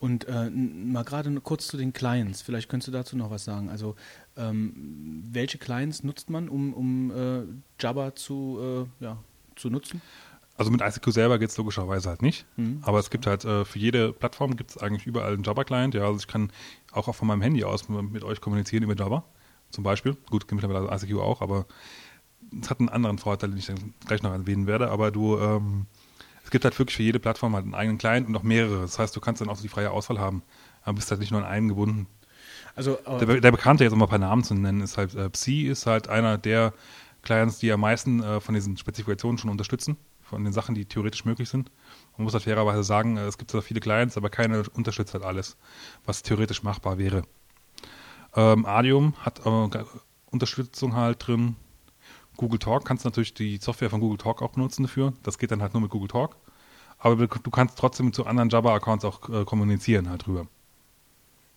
[0.00, 2.40] Und äh, mal gerade kurz zu den Clients.
[2.40, 3.68] Vielleicht könntest du dazu noch was sagen.
[3.68, 3.96] Also
[4.38, 7.42] ähm, welche Clients nutzt man, um, um äh,
[7.78, 9.18] Java zu, äh, ja,
[9.56, 10.00] zu nutzen?
[10.56, 12.46] Also mit ICQ selber geht es logischerweise halt nicht.
[12.56, 12.78] Mhm.
[12.80, 15.94] Aber es gibt halt äh, für jede Plattform gibt es eigentlich überall einen Java-Client.
[15.94, 16.50] Ja, also ich kann
[16.92, 19.22] auch von meinem Handy aus mit euch kommunizieren über Java.
[19.70, 20.16] Zum Beispiel.
[20.30, 21.66] Gut, mittlerweile ICQ auch, aber
[22.60, 24.90] es hat einen anderen Vorteil, den ich dann gleich noch erwähnen werde.
[24.90, 25.86] Aber du ähm,
[26.48, 28.80] es gibt halt wirklich für jede Plattform halt einen eigenen Client und noch mehrere.
[28.80, 30.42] Das heißt, du kannst dann auch so die freie Auswahl haben.
[30.82, 32.06] Aber bist halt nicht nur an einen gebunden.
[32.74, 35.66] Also, der, der, bekannte, jetzt um ein paar Namen zu nennen, ist halt äh, Psi,
[35.66, 36.72] ist halt einer der
[37.20, 41.26] Clients, die am meisten äh, von diesen Spezifikationen schon unterstützen, von den Sachen, die theoretisch
[41.26, 41.70] möglich sind.
[42.16, 45.24] Man muss halt fairerweise sagen, äh, es gibt zwar viele Clients, aber keiner unterstützt halt
[45.24, 45.58] alles,
[46.06, 47.24] was theoretisch machbar wäre.
[48.34, 49.84] Ähm, Adium hat äh,
[50.30, 51.56] Unterstützung halt drin,
[52.38, 55.12] Google Talk kannst du natürlich die Software von Google Talk auch benutzen dafür.
[55.24, 56.36] Das geht dann halt nur mit Google Talk.
[56.98, 60.46] Aber du kannst trotzdem zu anderen Java-Accounts auch äh, kommunizieren halt drüber.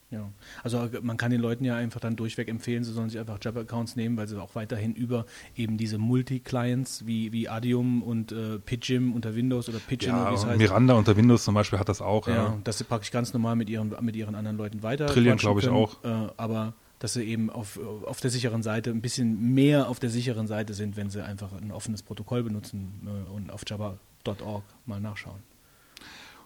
[0.09, 0.29] Ja,
[0.63, 3.37] also äh, man kann den Leuten ja einfach dann durchweg empfehlen, sie sollen sich einfach
[3.41, 5.25] Java-Accounts nehmen, weil sie auch weiterhin über
[5.55, 10.31] eben diese Multi-Clients wie, wie Adium und äh, Pidgin unter Windows oder Pidgin ja, oder
[10.31, 10.57] wie es heißt.
[10.57, 12.27] Miranda unter Windows zum Beispiel hat das auch.
[12.27, 12.57] Ja, ja.
[12.63, 15.07] das packe ich ganz normal mit ihren, mit ihren anderen Leuten weiter.
[15.07, 16.03] Trillion glaube ich auch.
[16.03, 20.11] Äh, aber dass sie eben auf, auf der sicheren Seite ein bisschen mehr auf der
[20.11, 25.01] sicheren Seite sind, wenn sie einfach ein offenes Protokoll benutzen äh, und auf java.org mal
[25.01, 25.41] nachschauen.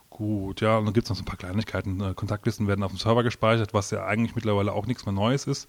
[0.09, 1.99] Gut, ja, und dann gibt es noch so ein paar Kleinigkeiten.
[1.99, 5.45] Äh, Kontaktlisten werden auf dem Server gespeichert, was ja eigentlich mittlerweile auch nichts mehr Neues
[5.45, 5.67] ist.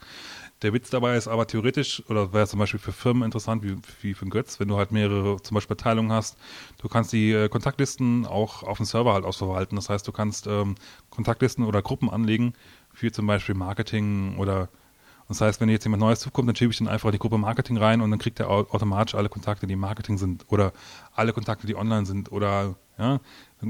[0.62, 4.14] Der Witz dabei ist aber theoretisch, oder wäre zum Beispiel für Firmen interessant, wie, wie
[4.14, 6.39] für Götz, wenn du halt mehrere zum Beispiel Teilungen hast,
[6.80, 9.74] du kannst die äh, Kontaktlisten auch auf dem Server halt ausverwalten.
[9.74, 10.76] Das heißt, du kannst ähm,
[11.11, 12.55] Kontaktlisten oder Gruppen anlegen,
[12.97, 14.70] für zum Beispiel Marketing oder
[15.28, 17.76] das heißt, wenn jetzt jemand Neues zukommt, dann schiebe ich dann einfach die Gruppe Marketing
[17.76, 20.72] rein und dann kriegt er automatisch alle Kontakte, die Marketing sind oder
[21.14, 23.20] alle Kontakte, die online sind oder ja,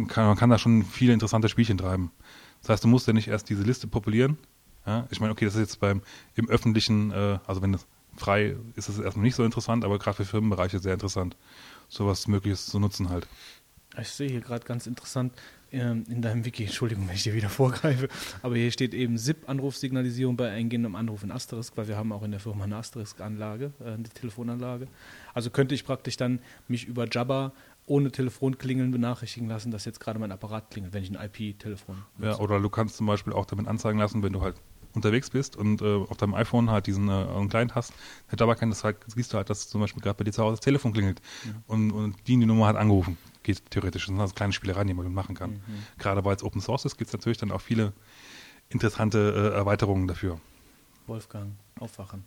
[0.09, 2.13] kann, man kann da schon viele interessante Spielchen treiben.
[2.61, 4.39] Das heißt, du musst ja nicht erst diese Liste populieren.
[4.87, 6.03] Ja, ich meine, okay, das ist jetzt beim
[6.35, 9.99] im öffentlichen, äh, also wenn das frei ist, ist es erstmal nicht so interessant, aber
[9.99, 11.37] gerade für Firmenbereiche sehr interessant,
[11.89, 13.27] sowas Mögliches zu nutzen halt.
[13.99, 15.33] Ich sehe hier gerade ganz interessant,
[15.71, 18.09] in deinem Wiki, Entschuldigung, wenn ich dir wieder vorgreife,
[18.43, 22.31] aber hier steht eben SIP-Anrufsignalisierung bei eingehendem Anruf in Asterisk, weil wir haben auch in
[22.31, 24.87] der Firma eine Asterisk-Anlage, äh, eine Telefonanlage.
[25.35, 26.39] Also könnte ich praktisch dann
[26.69, 27.53] mich über Jabba
[27.87, 32.39] ohne Telefonklingeln benachrichtigen lassen, dass jetzt gerade mein Apparat klingelt, wenn ich ein IP-Telefon Ja,
[32.39, 34.57] oder du kannst zum Beispiel auch damit anzeigen lassen, wenn du halt
[34.93, 37.93] unterwegs bist und äh, auf deinem iPhone halt diesen äh, Client hast,
[38.31, 40.43] der Jabba kann das halt, siehst du halt, dass zum Beispiel gerade bei dir zu
[40.43, 41.53] Hause das Telefon klingelt ja.
[41.67, 44.03] und, und die, die Nummer hat angerufen geht theoretisch.
[44.03, 45.53] Das sind also kleine Spielereien, die man machen kann.
[45.53, 45.87] Mhm.
[45.99, 47.93] Gerade weil es Open Source ist, gibt es natürlich dann auch viele
[48.69, 50.39] interessante äh, Erweiterungen dafür.
[51.07, 52.25] Wolfgang, aufwachen.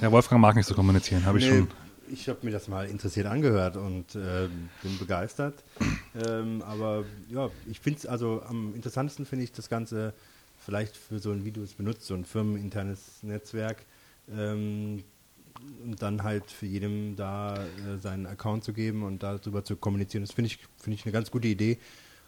[0.00, 1.68] Ja, Wolfgang mag nicht so kommunizieren, habe ich nee, schon.
[2.10, 4.48] Ich habe mir das mal interessiert angehört und äh,
[4.82, 5.64] bin begeistert.
[6.26, 10.12] ähm, aber ja, ich finde es also am interessantesten finde ich das Ganze
[10.58, 13.84] vielleicht für so ein, wie du es benutzt, so ein firmeninternes Netzwerk.
[14.30, 15.02] Ähm,
[15.98, 20.24] dann halt für jedem da äh, seinen Account zu geben und darüber zu kommunizieren.
[20.24, 21.78] Das finde ich, find ich eine ganz gute Idee.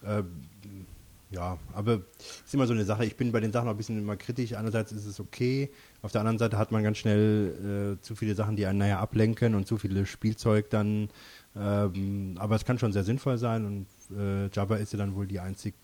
[0.03, 0.22] Äh,
[1.31, 3.05] ja, aber es ist immer so eine Sache.
[3.05, 4.55] Ich bin bei den Sachen auch ein bisschen immer kritisch.
[4.55, 5.70] Einerseits ist es okay,
[6.03, 8.99] auf der anderen Seite hat man ganz schnell äh, zu viele Sachen, die einen naja
[8.99, 11.09] ablenken und zu viele Spielzeug dann.
[11.55, 15.26] Ähm, aber es kann schon sehr sinnvoll sein und äh, Java ist ja dann wohl
[15.26, 15.74] die einzig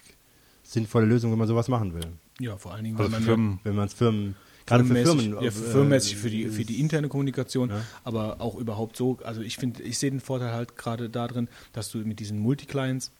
[0.65, 2.07] sinnvolle Lösung, wenn man sowas machen will.
[2.41, 4.35] Ja, vor allen Dingen, also wenn man es Firmen
[4.67, 5.33] Gerade für Firmen.
[5.41, 7.83] Ja, für firmenmäßig für die, für die interne Kommunikation, ja.
[8.05, 9.19] aber auch überhaupt so.
[9.25, 13.13] Also ich finde, ich sehe den Vorteil halt gerade darin, dass du mit diesen Multi-Clients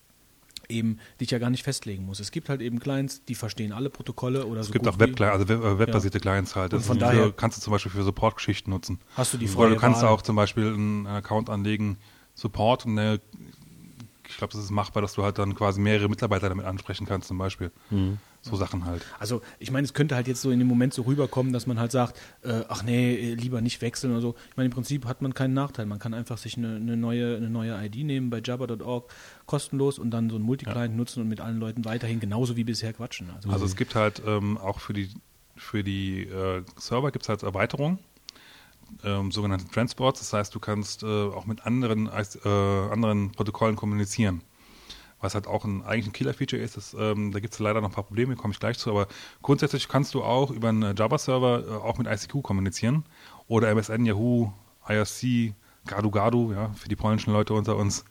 [0.69, 2.21] eben dich ja gar nicht festlegen musst.
[2.21, 4.71] Es gibt halt eben Clients, die verstehen alle Protokolle oder es so.
[4.71, 6.23] Es gibt auch Web also äh, webbasierte ja.
[6.23, 6.73] Clients halt.
[6.73, 8.99] Das von daher für, kannst du zum Beispiel für Support-Geschichten nutzen.
[9.17, 10.11] Hast du die freie Oder du kannst Wahl.
[10.11, 11.99] auch zum Beispiel einen Account anlegen,
[12.35, 13.21] Support und eine,
[14.29, 17.29] ich glaube, das ist machbar, dass du halt dann quasi mehrere Mitarbeiter damit ansprechen kannst
[17.29, 17.71] zum Beispiel.
[17.91, 18.19] Mhm.
[18.51, 19.05] So Sachen halt.
[19.19, 21.81] Also ich meine, es könnte halt jetzt so in dem Moment so rüberkommen, dass man
[21.81, 24.35] halt sagt, äh, ach nee, lieber nicht wechseln oder so.
[24.51, 25.87] Ich meine, im Prinzip hat man keinen Nachteil.
[25.87, 29.13] Man kann einfach sich eine, eine neue, eine neue ID nehmen bei jabba.org,
[29.47, 30.97] kostenlos und dann so ein Multiclient ja.
[30.97, 33.31] nutzen und mit allen Leuten weiterhin genauso wie bisher quatschen.
[33.35, 35.11] Also, also es gibt halt ähm, auch für die,
[35.57, 37.99] für die äh, Server gibt es halt Erweiterungen.
[39.03, 40.21] Ähm, sogenannte Transports.
[40.21, 44.43] Das heißt, du kannst äh, auch mit anderen, äh, anderen Protokollen kommunizieren.
[45.27, 46.77] Was halt auch ein, eigentlich ein Killer-Feature ist.
[46.77, 49.09] Das, ähm, da gibt es leider noch ein paar Probleme, komme ich gleich zu, aber
[49.43, 53.05] grundsätzlich kannst du auch über einen Java-Server äh, auch mit ICQ kommunizieren
[53.49, 54.53] oder MSN, Yahoo,
[54.89, 55.55] IRC,
[55.87, 58.05] Gadu Gadu, ja, für die polnischen Leute unter uns.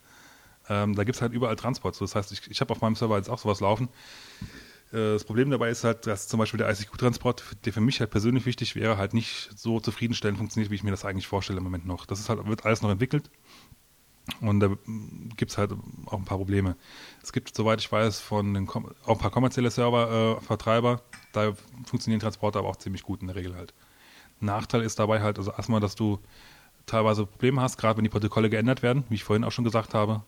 [0.68, 2.00] Ähm, da gibt es halt überall Transport.
[2.00, 3.90] Das heißt, ich, ich habe auf meinem Server jetzt auch sowas laufen.
[4.92, 8.12] Äh, das Problem dabei ist halt, dass zum Beispiel der ICQ-Transport, der für mich halt
[8.12, 11.64] persönlich wichtig wäre, halt nicht so zufriedenstellend funktioniert, wie ich mir das eigentlich vorstelle im
[11.64, 12.06] Moment noch.
[12.06, 13.30] Das ist halt, wird alles noch entwickelt.
[14.42, 14.70] Und da
[15.38, 15.72] gibt es halt
[16.08, 16.76] auch ein paar Probleme.
[17.22, 21.54] Es gibt, soweit ich weiß, von den auch ein paar kommerzielle Server-Vertreiber, äh, da
[21.86, 23.74] funktionieren Transporter aber auch ziemlich gut in der Regel halt.
[24.40, 26.20] Nachteil ist dabei halt, also erstmal, dass du
[26.86, 29.94] teilweise Probleme hast, gerade wenn die Protokolle geändert werden, wie ich vorhin auch schon gesagt
[29.94, 30.24] habe,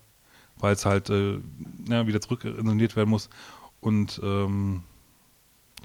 [0.58, 1.40] weil es halt äh,
[1.88, 3.30] ja, wieder zurück isoliert werden muss.
[3.82, 4.84] Und ähm,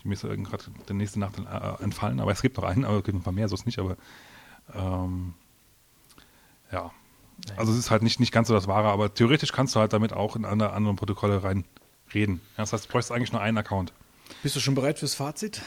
[0.04, 3.04] mir ist gerade der nächste Nachteil äh, entfallen, aber es gibt noch einen, aber es
[3.04, 3.96] gibt ein paar mehr, so ist nicht, aber
[4.74, 5.34] ähm,
[6.70, 6.90] ja.
[7.56, 9.92] Also es ist halt nicht, nicht ganz so das Wahre, aber theoretisch kannst du halt
[9.92, 11.64] damit auch in andere, andere Protokolle rein
[12.14, 12.40] reden.
[12.56, 13.92] Das heißt, du bräuchst eigentlich nur einen Account.
[14.42, 15.60] Bist du schon bereit fürs Fazit?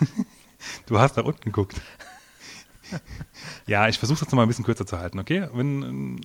[0.86, 1.80] du hast da unten geguckt.
[3.66, 5.48] ja, ich versuche es jetzt noch mal ein bisschen kürzer zu halten, okay?
[5.52, 6.20] Wenn,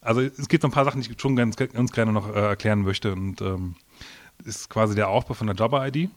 [0.00, 2.40] also es gibt noch ein paar Sachen, die ich schon ganz, ganz gerne noch äh,
[2.40, 3.76] erklären möchte und ähm,
[4.44, 6.10] ist quasi der Aufbau von der Jobber-ID.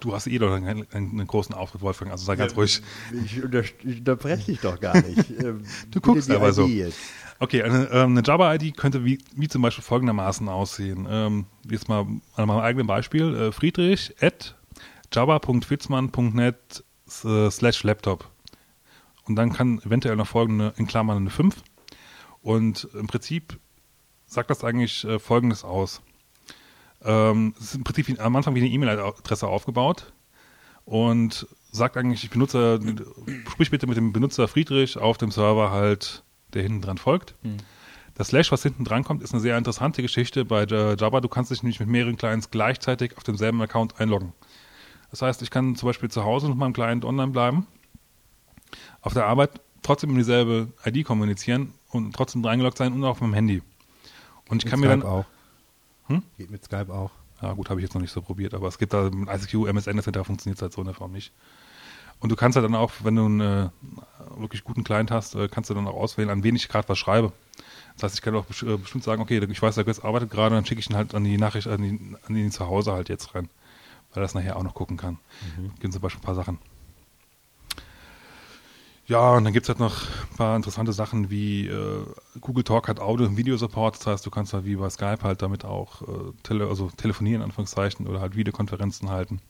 [0.00, 2.82] Du hast eh doch einen, einen, großen Auftritt, Wolfgang, also sei ganz ja, ruhig.
[3.24, 5.30] Ich, unter, ich unterbreche dich doch gar nicht.
[5.42, 6.66] Ähm, du guckst aber ID so.
[6.66, 6.98] Jetzt.
[7.38, 11.06] Okay, eine, ähm, eine Java-ID könnte wie, wie zum Beispiel folgendermaßen aussehen.
[11.10, 13.34] Ähm, jetzt mal an meinem eigenen Beispiel.
[13.34, 14.54] Äh, Friedrich at
[15.12, 16.84] java.fitzmann.net
[17.24, 18.30] äh, slash laptop.
[19.24, 21.56] Und dann kann eventuell noch folgende, in Klammern eine 5.
[22.42, 23.58] Und im Prinzip
[24.26, 26.02] sagt das eigentlich äh, folgendes aus.
[27.04, 30.12] Ähm, es ist im Prinzip wie, am Anfang wie eine E-Mail-Adresse aufgebaut
[30.84, 32.80] und sagt eigentlich, ich benutze,
[33.50, 36.22] sprich bitte mit dem Benutzer Friedrich auf dem Server halt,
[36.54, 37.34] der hinten dran folgt.
[37.42, 37.56] Hm.
[38.14, 41.20] Das Slash, was hinten dran kommt, ist eine sehr interessante Geschichte bei Java.
[41.20, 44.34] Du kannst dich nämlich mit mehreren Clients gleichzeitig auf demselben Account einloggen.
[45.10, 47.66] Das heißt, ich kann zum Beispiel zu Hause mit meinem Client online bleiben,
[49.00, 53.20] auf der Arbeit trotzdem in dieselbe ID kommunizieren und trotzdem reingeloggt sein und auch auf
[53.20, 53.62] meinem Handy.
[54.48, 55.24] Und ich kann Skype mir dann auch.
[56.12, 56.22] Hm?
[56.38, 57.10] Geht mit Skype auch.
[57.40, 59.66] Ja, gut, habe ich jetzt noch nicht so probiert, aber es gibt da mit ICQ,
[59.66, 60.24] MSN etc.
[60.24, 61.32] funktioniert es halt so in der Form nicht.
[62.20, 63.68] Und du kannst halt dann auch, wenn du einen äh,
[64.36, 66.98] wirklich guten Client hast, äh, kannst du dann auch auswählen, an wen ich gerade was
[66.98, 67.32] schreibe.
[67.94, 70.54] Das heißt, ich kann auch äh, bestimmt sagen, okay, ich weiß, der Götz arbeitet gerade,
[70.54, 73.08] dann schicke ich ihn halt an die Nachricht, an die, an die zu Hause halt
[73.08, 73.48] jetzt rein,
[74.10, 75.18] weil er das nachher auch noch gucken kann.
[75.56, 75.72] Mhm.
[75.80, 76.58] Gibt zum Beispiel ein paar Sachen.
[79.06, 82.04] Ja, und dann gibt es halt noch ein paar interessante Sachen wie äh,
[82.40, 83.98] Google Talk hat Audio- und Videosupport.
[83.98, 87.42] Das heißt, du kannst halt wie bei Skype halt damit auch äh, tele also telefonieren,
[87.42, 89.40] in Anführungszeichen, oder halt Videokonferenzen halten.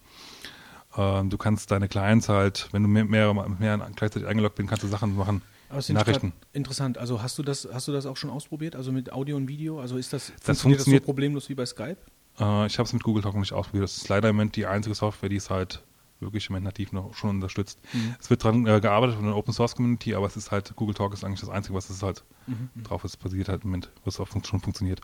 [0.97, 4.83] Ähm, du kannst deine Clients halt, wenn du mehr, mehr, mehr gleichzeitig eingeloggt bist, kannst
[4.83, 5.41] du Sachen machen.
[5.89, 6.33] Nachrichten.
[6.53, 6.99] interessant.
[6.99, 8.75] Also hast du das, hast du das auch schon ausprobiert?
[8.75, 9.79] Also mit Audio und Video?
[9.79, 11.97] Also ist das, das funktioniert das so problemlos wie bei Skype?
[12.39, 13.85] Äh, ich habe es mit Google Talk noch nicht ausprobiert.
[13.85, 15.81] Das ist leider im Moment die einzige Software, die es halt
[16.23, 17.79] wirklich im nativ noch schon unterstützt.
[17.93, 18.15] Mhm.
[18.19, 20.95] Es wird daran äh, gearbeitet von der Open Source Community, aber es ist halt, Google
[20.95, 22.69] Talk ist eigentlich das Einzige, was es halt mhm.
[22.73, 22.83] mhm.
[22.83, 25.01] drauf ist, basiert halt im Moment, was auch schon funktioniert.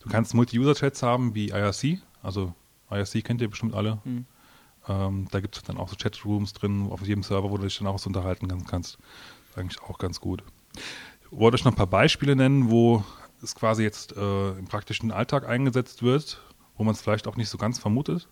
[0.00, 2.54] Du kannst Multi-User-Chats haben wie IRC, also
[2.90, 4.00] IRC kennt ihr bestimmt alle.
[4.04, 4.26] Mhm.
[4.88, 7.78] Ähm, da gibt es dann auch so Chatrooms drin auf jedem Server, wo du dich
[7.78, 8.98] dann auch so unterhalten kannst.
[8.98, 10.42] Das ist eigentlich auch ganz gut.
[10.74, 13.04] Ich wollte euch noch ein paar Beispiele nennen, wo
[13.42, 16.40] es quasi jetzt äh, im praktischen Alltag eingesetzt wird,
[16.76, 18.28] wo man es vielleicht auch nicht so ganz vermutet.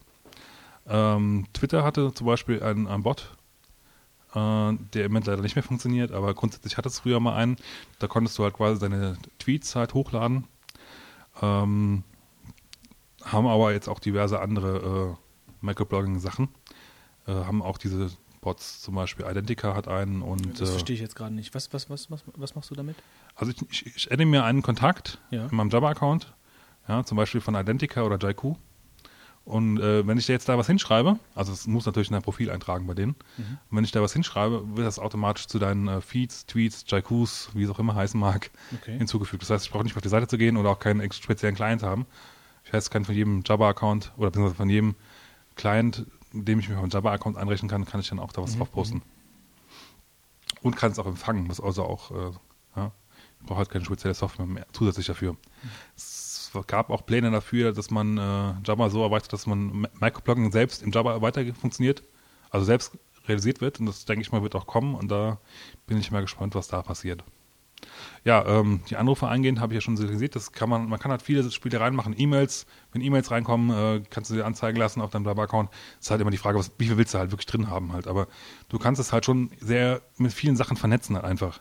[0.90, 3.36] Ähm, Twitter hatte zum Beispiel einen, einen Bot,
[4.34, 7.56] äh, der im Moment leider nicht mehr funktioniert, aber grundsätzlich hatte es früher mal einen.
[8.00, 10.48] Da konntest du halt quasi deine Tweets halt hochladen.
[11.40, 12.02] Ähm,
[13.24, 16.48] haben aber jetzt auch diverse andere äh, Microblogging-Sachen.
[17.26, 18.10] Äh, haben auch diese
[18.40, 20.60] Bots, zum Beispiel Identica hat einen und.
[20.60, 21.54] Das äh, verstehe ich jetzt gerade nicht.
[21.54, 22.96] Was, was, was, was, was machst du damit?
[23.36, 25.46] Also ich, ich, ich adde mir einen Kontakt ja.
[25.46, 26.32] in meinem Java-Account,
[26.88, 28.56] ja, zum Beispiel von Identica oder Jaiku.
[29.44, 32.22] Und äh, wenn ich da jetzt da was hinschreibe, also es muss natürlich in dein
[32.22, 33.58] Profil eintragen bei denen, mhm.
[33.70, 37.50] und wenn ich da was hinschreibe, wird das automatisch zu deinen äh, Feeds, Tweets, Jaikus,
[37.54, 38.98] wie es auch immer heißen mag, okay.
[38.98, 39.42] hinzugefügt.
[39.42, 41.56] Das heißt, ich brauche nicht mehr auf die Seite zu gehen oder auch keinen speziellen
[41.56, 42.06] Client haben.
[42.64, 44.94] Ich heißt, kann von jedem Java-Account oder beziehungsweise von jedem
[45.56, 48.54] Client, dem ich mich auf einen Java-Account einrechnen kann, kann ich dann auch da was
[48.54, 48.58] mhm.
[48.58, 49.02] drauf posten.
[50.62, 52.30] Und kann es auch empfangen, was also auch, äh,
[52.76, 52.92] ja,
[53.40, 55.32] ich brauche halt keine spezielle Software mehr zusätzlich dafür.
[55.32, 55.38] Mhm
[56.66, 60.92] gab auch Pläne dafür, dass man äh, Java so erweitert, dass man Microblogging selbst in
[60.92, 62.02] Java weiter funktioniert,
[62.50, 62.98] also selbst
[63.28, 63.80] realisiert wird.
[63.80, 64.94] Und das, denke ich mal, wird auch kommen.
[64.94, 65.38] Und da
[65.86, 67.24] bin ich mal gespannt, was da passiert.
[68.24, 70.36] Ja, ähm, die Anrufe eingehend habe ich ja schon signalisiert.
[70.36, 72.14] Das kann man, man kann halt viele Spiele reinmachen.
[72.16, 75.70] E-Mails, wenn E-Mails reinkommen, äh, kannst du dir anzeigen lassen auf deinem Java-Account.
[75.98, 78.06] Ist halt immer die Frage, was, wie viel willst du halt wirklich drin haben halt.
[78.06, 78.28] Aber
[78.68, 81.60] du kannst es halt schon sehr mit vielen Sachen vernetzen halt einfach.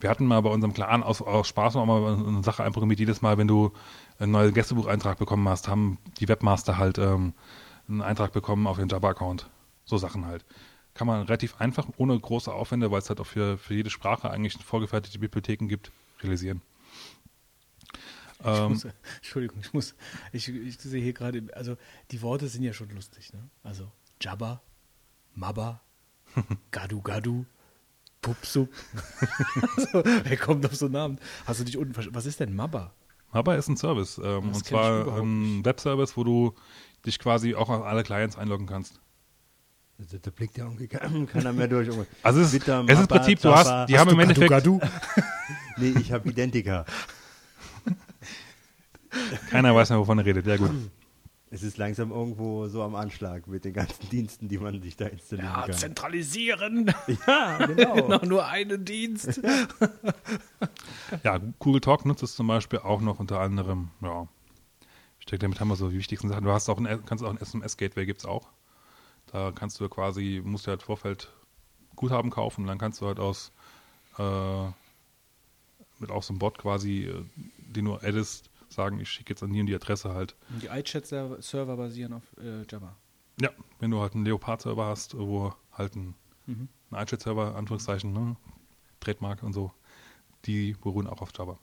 [0.00, 3.00] Wir hatten mal bei unserem Clan aus, aus Spaß auch mal eine Sache einprogrammiert.
[3.00, 3.72] Jedes Mal, wenn du
[4.18, 7.34] einen neuen Gästebucheintrag bekommen hast, haben die Webmaster halt ähm,
[7.88, 9.48] einen Eintrag bekommen auf den Jabba-Account.
[9.84, 10.44] So Sachen halt.
[10.94, 14.30] Kann man relativ einfach, ohne große Aufwände, weil es halt auch für, für jede Sprache
[14.30, 16.62] eigentlich vorgefertigte Bibliotheken gibt, realisieren.
[18.40, 19.94] Ich muss, Entschuldigung, ich muss,
[20.32, 21.76] ich, ich sehe hier gerade, also
[22.12, 23.50] die Worte sind ja schon lustig, ne?
[23.64, 24.62] Also Jabba,
[25.34, 25.80] Mabba,
[26.70, 27.46] Gadu Gadu,
[28.28, 28.68] Pupsup.
[29.76, 31.18] also, wer kommt auf so einen Namen?
[31.46, 31.94] Hast du dich unten?
[32.14, 32.92] Was ist denn Mabba?
[33.32, 34.20] Mabba ist ein Service.
[34.22, 36.54] Ähm, und zwar ein Webservice, wo du
[37.06, 39.00] dich quasi auch auf alle Clients einloggen kannst.
[39.98, 40.68] Also, da blickt ja
[41.32, 41.88] keiner mehr durch.
[42.22, 44.80] Also es ist, Twitter, es ist Prinzip, du hast, die haben im Endeffekt, Gadu?
[45.78, 46.84] Nee, ich habe Identica.
[49.48, 50.46] keiner weiß mehr, wovon er redet.
[50.46, 50.70] Ja gut.
[51.50, 55.06] Es ist langsam irgendwo so am Anschlag mit den ganzen Diensten, die man sich da
[55.06, 55.72] installieren Ja, kann.
[55.72, 56.92] zentralisieren.
[57.26, 57.94] Ja, genau.
[58.08, 59.40] genau, nur einen Dienst.
[61.24, 64.28] Ja, Google Talk nutzt es zum Beispiel auch noch unter anderem, ja,
[65.18, 66.44] ich denke, damit haben wir so die wichtigsten Sachen.
[66.44, 68.48] Du hast auch ein, kannst auch ein SMS-Gateway, gibt es auch.
[69.32, 71.32] Da kannst du quasi, musst du halt im Vorfeld
[71.96, 73.52] Guthaben kaufen und dann kannst du halt aus,
[74.18, 74.66] äh,
[75.98, 77.24] mit auch so einem Bot quasi, äh,
[77.58, 80.36] den du addest, sagen, ich schicke jetzt an die und die Adresse halt.
[80.62, 82.96] Die iChat-Server basieren auf äh, Jabba.
[83.40, 83.50] Ja,
[83.80, 86.14] wenn du halt einen Leopard-Server hast, wo halt ein,
[86.46, 86.68] Mhm.
[86.90, 88.36] ein iChat-Server, Anführungszeichen, ne,
[89.00, 89.70] Trademark und so,
[90.46, 91.58] die beruhen auch auf Java.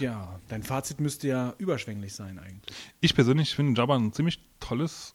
[0.00, 2.76] Ja, dein Fazit müsste ja überschwänglich sein eigentlich.
[3.00, 5.14] Ich persönlich finde Java ein ziemlich tolles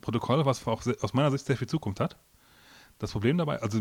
[0.00, 2.16] Protokoll, was auch sehr, aus meiner Sicht sehr viel Zukunft hat.
[2.98, 3.80] Das Problem dabei, also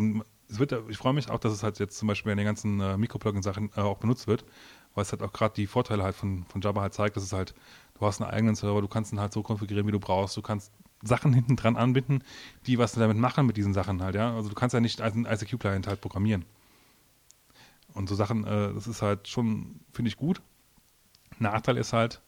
[0.49, 2.79] es wird, ich freue mich auch, dass es halt jetzt zum Beispiel in den ganzen
[2.79, 4.45] äh, Mikroplugin-Sachen äh, auch benutzt wird,
[4.95, 7.33] weil es halt auch gerade die Vorteile halt von, von Java halt zeigt, dass es
[7.33, 7.53] halt,
[7.97, 10.41] du hast einen eigenen Server, du kannst ihn halt so konfigurieren, wie du brauchst, du
[10.41, 10.71] kannst
[11.03, 12.23] Sachen hinten dran anbinden,
[12.65, 14.35] die was damit machen mit diesen Sachen halt, ja.
[14.35, 16.45] Also du kannst ja nicht als ein ICQ-Client halt programmieren.
[17.93, 20.41] Und so Sachen, äh, das ist halt schon, finde ich gut.
[21.39, 22.21] Nachteil ist halt,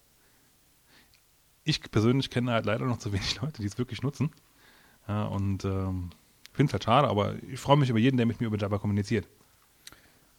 [1.64, 4.30] ich persönlich kenne halt leider noch zu wenig Leute, die es wirklich nutzen.
[5.08, 6.10] Ja, und ähm,
[6.52, 8.78] finde es halt schade, aber ich freue mich über jeden, der mit mir über Java
[8.78, 9.26] kommuniziert.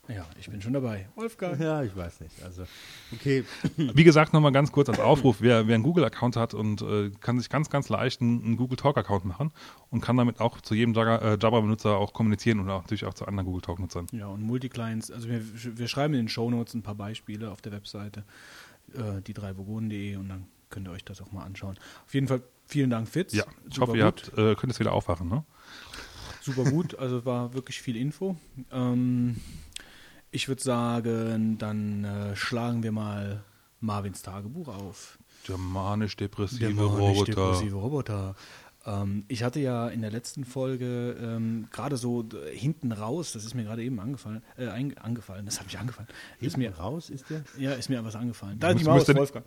[0.09, 1.07] Ja, ich bin schon dabei.
[1.15, 1.57] Wolfgang.
[1.61, 2.43] Ja, ich weiß nicht.
[2.43, 2.63] Also,
[3.13, 3.45] okay.
[3.77, 7.39] Wie gesagt, nochmal ganz kurz als Aufruf, wer, wer einen Google-Account hat und äh, kann
[7.39, 9.51] sich ganz, ganz leicht einen, einen Google Talk-Account machen
[9.91, 13.13] und kann damit auch zu jedem Java- äh, Java-Benutzer auch kommunizieren und auch, natürlich auch
[13.13, 14.07] zu anderen Google Talk-Nutzern.
[14.11, 15.41] Ja, und Multiclients, also wir,
[15.77, 18.25] wir schreiben in den Shownotes ein paar Beispiele auf der Webseite,
[18.93, 21.77] äh, die dreivogonen.de und dann könnt ihr euch das auch mal anschauen.
[22.05, 23.33] Auf jeden Fall vielen Dank, Fitz.
[23.33, 25.29] Ja, ich Super hoffe, ihr habt, äh, könnt jetzt wieder aufwachen.
[25.29, 25.45] Ne?
[26.41, 28.35] Super gut, also war wirklich viel Info.
[28.69, 29.37] Ähm,
[30.33, 33.43] ich würde sagen, dann äh, schlagen wir mal
[33.79, 35.17] Marvins Tagebuch auf.
[35.45, 37.01] Germanisch-depressive Der Roboter.
[37.03, 38.35] manisch-depressive Roboter.
[38.85, 43.53] Ähm, ich hatte ja in der letzten Folge ähm, gerade so hinten raus, das ist
[43.53, 46.09] mir gerade eben angefallen, äh, ein, angefallen, das hat mich angefallen.
[46.41, 47.43] Ist mir, raus ist der?
[47.57, 48.59] ja, ist mir was angefallen.
[48.59, 49.45] Da Muss- die Maus, müsste- Wolfgang.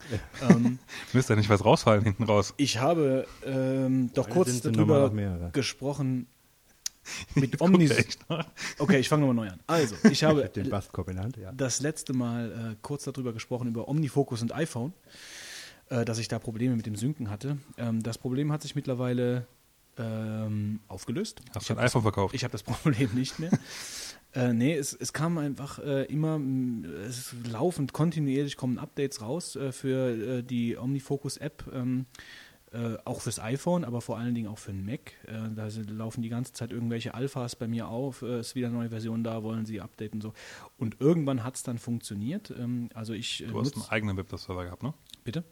[0.49, 0.78] ähm,
[1.12, 2.55] Müsste ja nicht was rausfallen hinten raus.
[2.57, 5.11] ich habe ähm, doch Eine kurz darüber
[5.53, 6.26] gesprochen
[7.34, 8.18] mit Omnis.
[8.78, 9.61] Okay, ich fange nochmal neu an.
[9.66, 11.52] Also, ich Ich habe habe den in der Hand, ja.
[11.52, 14.92] das letzte Mal äh, kurz darüber gesprochen, über Omnifocus und iPhone,
[15.88, 17.59] äh, dass ich da Probleme mit dem Synken hatte.
[17.78, 19.46] Ähm, das Problem hat sich mittlerweile
[19.98, 21.40] ähm, aufgelöst.
[21.54, 22.34] Hast du ein habe das, iPhone verkauft?
[22.34, 23.50] ich hab das Problem nicht mehr.
[24.34, 29.57] äh, nee, es, es kam einfach äh, immer, mh, es laufend, kontinuierlich kommen Updates raus
[29.57, 31.64] äh, für äh, die Omnifocus-App.
[31.72, 32.07] Ähm,
[32.77, 35.12] äh, auch fürs iPhone, aber vor allen Dingen auch für den Mac.
[35.27, 38.77] Äh, da laufen die ganze Zeit irgendwelche Alphas bei mir auf, äh, ist wieder eine
[38.77, 40.33] neue Version da, wollen sie updaten und so.
[40.77, 42.51] Und irgendwann hat es dann funktioniert.
[42.51, 44.93] Ähm, also ich äh, Du hast einen eigenen Webserver gehabt, ne?
[45.24, 45.45] Bitte?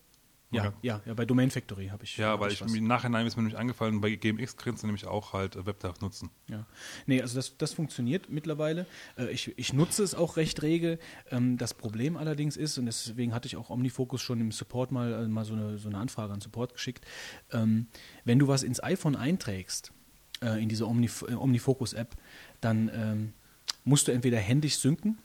[0.55, 2.17] Ja, ja, ja, bei Domain Factory habe ich.
[2.17, 2.75] Ja, hab weil ich, was.
[2.75, 6.01] im Nachhinein ist mir nämlich angefallen, bei GMX kannst du nämlich auch halt äh, WebDAV
[6.01, 6.31] nutzen.
[6.49, 6.67] Ja.
[7.07, 8.87] Nee, also das, das funktioniert mittlerweile.
[9.17, 10.99] Äh, ich, ich nutze es auch recht rege.
[11.31, 15.13] Ähm, das Problem allerdings ist, und deswegen hatte ich auch Omnifocus schon im Support mal,
[15.13, 17.05] äh, mal so, eine, so eine Anfrage an Support geschickt,
[17.53, 17.89] ähm,
[18.25, 19.93] wenn du was ins iPhone einträgst,
[20.41, 22.17] in diese Omnif Omnifocus-App,
[22.61, 23.33] dann ähm,
[23.85, 25.17] musst du entweder händisch synken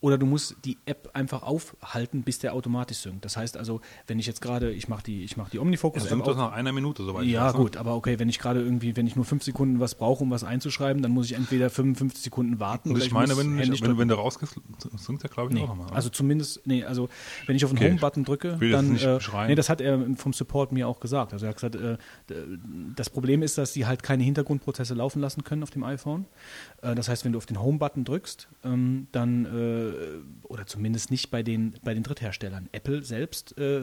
[0.00, 3.24] oder du musst die App einfach aufhalten, bis der automatisch synkt.
[3.24, 6.08] Das heißt also, wenn ich jetzt gerade, ich mache die, ich mach die Es Omnifocus-App
[6.10, 7.24] sind auf, doch nach einer Minute soweit.
[7.24, 7.58] ich ja, weiß, ne?
[7.60, 10.30] gut, aber okay, wenn ich gerade irgendwie, wenn ich nur fünf Sekunden was brauche, um
[10.30, 13.58] was einzuschreiben, dann muss ich entweder 55 Sekunden warten Und oder ich meine, muss wenn,
[13.58, 14.60] händisch wenn, wenn du rausgehst,
[14.96, 15.90] singt er, glaube ich, Nee, auch nochmal.
[15.92, 17.08] also zumindest, nee, also
[17.46, 20.34] wenn ich auf den Okay, Home-Button drücke, ich dann, äh, nee, das hat er vom
[20.34, 21.32] Support mir auch gesagt.
[21.32, 21.96] Also er hat gesagt, äh,
[22.94, 26.26] das Problem ist, dass die halt keine Hintergrundprozesse laufen lassen können auf dem iPhone.
[26.86, 31.30] Äh, das heißt, wenn du auf den Home-Button drückst, ähm, dann, äh, oder zumindest nicht
[31.30, 32.68] bei den, bei den Drittherstellern.
[32.72, 33.82] Apple selbst äh,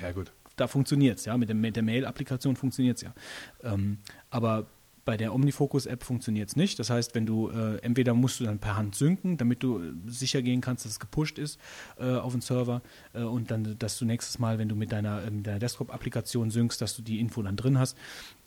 [0.00, 0.32] ja, gut.
[0.56, 3.14] da funktioniert es, ja, mit, dem, mit der Mail-Applikation funktioniert es ja.
[3.62, 3.98] Ähm,
[4.30, 4.66] aber
[5.04, 6.78] Bei der OmniFocus-App funktioniert es nicht.
[6.78, 9.92] Das heißt, wenn du äh, entweder musst du dann per Hand synken, damit du äh,
[10.06, 11.60] sicher gehen kannst, dass es gepusht ist
[11.98, 12.80] äh, auf den Server
[13.12, 16.80] äh, und dann, dass du nächstes Mal, wenn du mit deiner, äh, deiner Desktop-Applikation synkst,
[16.80, 17.98] dass du die Info dann drin hast.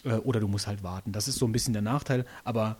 [0.03, 1.11] Äh, oder du musst halt warten.
[1.11, 2.25] Das ist so ein bisschen der Nachteil.
[2.43, 2.77] Aber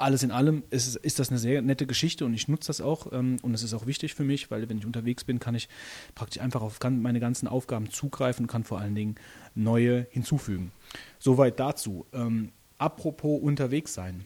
[0.00, 3.12] alles in allem ist, ist das eine sehr nette Geschichte und ich nutze das auch
[3.12, 5.68] ähm, und es ist auch wichtig für mich, weil wenn ich unterwegs bin, kann ich
[6.14, 9.16] praktisch einfach auf meine ganzen Aufgaben zugreifen und kann vor allen Dingen
[9.54, 10.72] neue hinzufügen.
[11.18, 12.06] Soweit dazu.
[12.12, 14.24] Ähm, apropos unterwegs sein.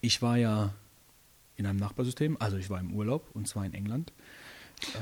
[0.00, 0.74] Ich war ja
[1.56, 4.12] in einem Nachbarsystem, also ich war im Urlaub und zwar in England.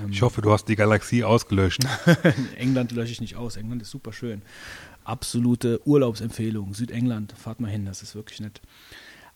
[0.02, 1.82] Ähm, ich hoffe, du hast die Galaxie ausgelöscht.
[2.56, 3.56] England lösche ich nicht aus.
[3.56, 4.42] England ist super schön.
[5.04, 6.74] Absolute Urlaubsempfehlung.
[6.74, 8.60] Südengland, fahrt mal hin, das ist wirklich nett.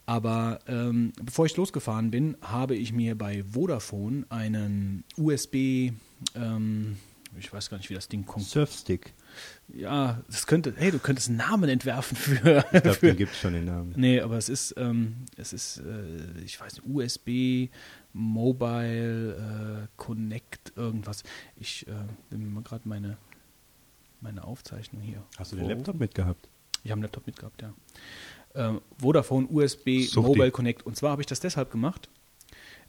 [0.04, 5.92] Aber ähm, bevor ich losgefahren bin, habe ich mir bei Vodafone einen USB,
[6.34, 6.96] ähm,
[7.38, 8.44] ich weiß gar nicht, wie das Ding kommt.
[8.44, 9.14] Surfstick.
[9.74, 12.64] Ja, das könnte, hey, du könntest einen Namen entwerfen für.
[12.72, 13.94] Ich glaube, den gibt es schon den Namen.
[13.96, 17.70] Nee, aber es ist, ähm, es ist, äh, ich weiß nicht, USB,
[18.12, 21.22] Mobile, äh, Connect, irgendwas.
[21.56, 21.92] Ich äh,
[22.30, 23.16] nehme mal gerade meine,
[24.20, 25.22] meine Aufzeichnung hier.
[25.38, 26.48] Hast du den Laptop mitgehabt?
[26.84, 27.72] Ich habe einen Laptop mitgehabt, ja
[28.54, 30.20] äh, Vodafone USB Suchti.
[30.20, 30.86] Mobile Connect.
[30.86, 32.08] Und zwar habe ich das deshalb gemacht.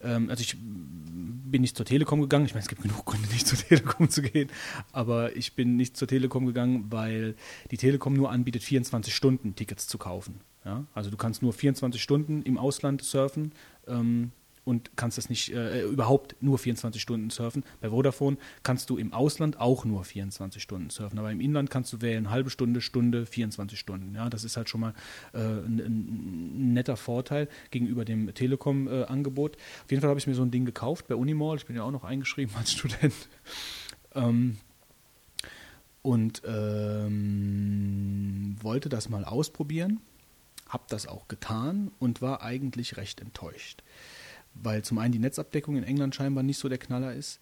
[0.02, 2.46] Ähm, also ich bin nicht zur Telekom gegangen.
[2.46, 4.50] Ich meine, es gibt genug Gründe, nicht zur Telekom zu gehen.
[4.92, 7.36] Aber ich bin nicht zur Telekom gegangen, weil
[7.72, 10.42] die Telekom nur anbietet, 24 Stunden Tickets zu kaufen.
[10.66, 10.86] Ja?
[10.94, 13.54] Also du kannst nur 24 Stunden im Ausland surfen.
[13.88, 14.32] Ähm,
[14.66, 17.64] und kannst das nicht äh, überhaupt nur 24 Stunden surfen.
[17.82, 21.92] Bei Vodafone kannst du im Ausland auch nur 24 Stunden surfen, aber im Inland kannst
[21.94, 24.16] du wählen halbe Stunde, Stunde, 24 Stunden.
[24.16, 24.94] Ja, das ist halt schon mal
[25.34, 29.58] äh, ein, ein, netter Vorteil gegenüber dem Telekom-Angebot.
[29.84, 31.58] Auf jeden Fall habe ich mir so ein Ding gekauft bei Unimall.
[31.58, 33.14] Ich bin ja auch noch eingeschrieben als Student.
[34.16, 34.58] Ähm,
[36.04, 37.24] und ähm,
[38.62, 40.02] wollte das mal ausprobieren,
[40.70, 43.82] habe das auch getan und war eigentlich recht enttäuscht
[44.54, 47.40] weil zum einen die Netzabdeckung in England scheinbar nicht so der Knaller ist.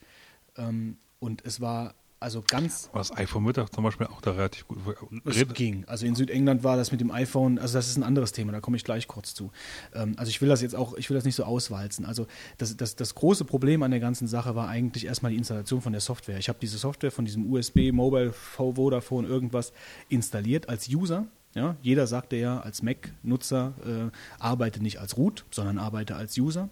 [0.57, 2.87] Ähm, und es war also ganz.
[2.91, 4.77] Aber das iPhone wird zum Beispiel auch da relativ gut.
[5.25, 5.85] Es ging.
[5.87, 8.59] Also in Südengland war das mit dem iPhone, also das ist ein anderes Thema, da
[8.59, 9.51] komme ich gleich kurz zu.
[9.95, 12.05] Ähm, also ich will das jetzt auch, ich will das nicht so auswalzen.
[12.05, 12.27] Also
[12.59, 15.93] das, das, das große Problem an der ganzen Sache war eigentlich erstmal die Installation von
[15.93, 16.37] der Software.
[16.37, 19.73] Ich habe diese Software von diesem USB, Mobile, Vodafone, irgendwas
[20.07, 25.77] installiert als User ja, jeder sagte ja als Mac-Nutzer, äh, arbeite nicht als Root, sondern
[25.77, 26.69] arbeite als User.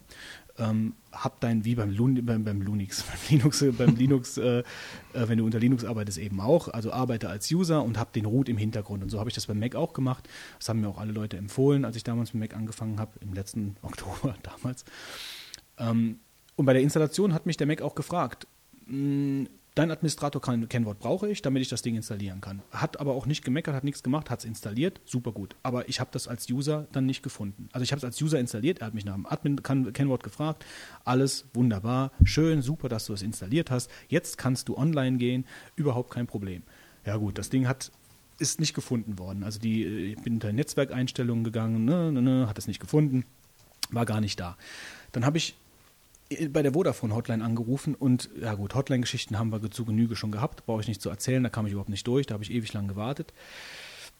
[0.57, 4.63] Ähm, hab dein, wie beim, Lun, beim, beim Linux, beim Linux, beim Linux äh, äh,
[5.13, 6.69] wenn du unter Linux arbeitest, eben auch.
[6.69, 9.03] Also arbeite als User und hab den Root im Hintergrund.
[9.03, 10.27] Und so habe ich das beim Mac auch gemacht.
[10.57, 13.33] Das haben mir auch alle Leute empfohlen, als ich damals mit Mac angefangen habe, im
[13.33, 14.85] letzten Oktober damals.
[15.77, 16.19] Ähm,
[16.55, 18.47] und bei der Installation hat mich der Mac auch gefragt,
[18.87, 19.47] mh,
[19.79, 22.61] Dein Administrator-Kennwort brauche ich, damit ich das Ding installieren kann.
[22.69, 25.55] Hat aber auch nicht gemeckert, hat nichts gemacht, hat es installiert, super gut.
[25.63, 27.69] Aber ich habe das als User dann nicht gefunden.
[27.71, 30.65] Also ich habe es als User installiert, er hat mich nach dem Admin-Kennwort gefragt,
[31.05, 33.89] alles wunderbar, schön, super, dass du es installiert hast.
[34.09, 35.45] Jetzt kannst du online gehen,
[35.77, 36.63] überhaupt kein Problem.
[37.05, 37.93] Ja gut, das Ding hat
[38.37, 39.45] ist nicht gefunden worden.
[39.45, 43.23] Also die, ich bin unter Netzwerkeinstellungen gegangen, ne, ne, ne, hat es nicht gefunden,
[43.91, 44.57] war gar nicht da.
[45.13, 45.55] Dann habe ich
[46.49, 50.81] bei der Vodafone-Hotline angerufen und ja gut, Hotline-Geschichten haben wir zu Genüge schon gehabt, brauche
[50.81, 52.87] ich nicht zu erzählen, da kam ich überhaupt nicht durch, da habe ich ewig lang
[52.87, 53.33] gewartet.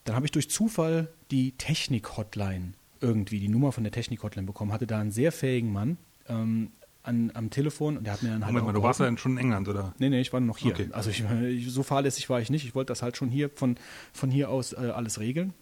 [0.06, 4.88] Dann habe ich durch Zufall die Technik-Hotline irgendwie, die Nummer von der Technik-Hotline bekommen, hatte
[4.88, 5.98] da einen sehr fähigen Mann
[6.28, 6.72] ähm,
[7.04, 8.54] an, am Telefon und der hat mir dann halt.
[8.54, 9.94] Moment mal, du warst ja schon in England, oder?
[10.00, 10.72] Nee, nee, ich war noch hier.
[10.72, 10.90] Okay.
[10.92, 11.24] Also ich,
[11.72, 13.76] so fahrlässig war ich nicht, ich wollte das halt schon hier von,
[14.14, 15.54] von hier aus äh, alles regeln.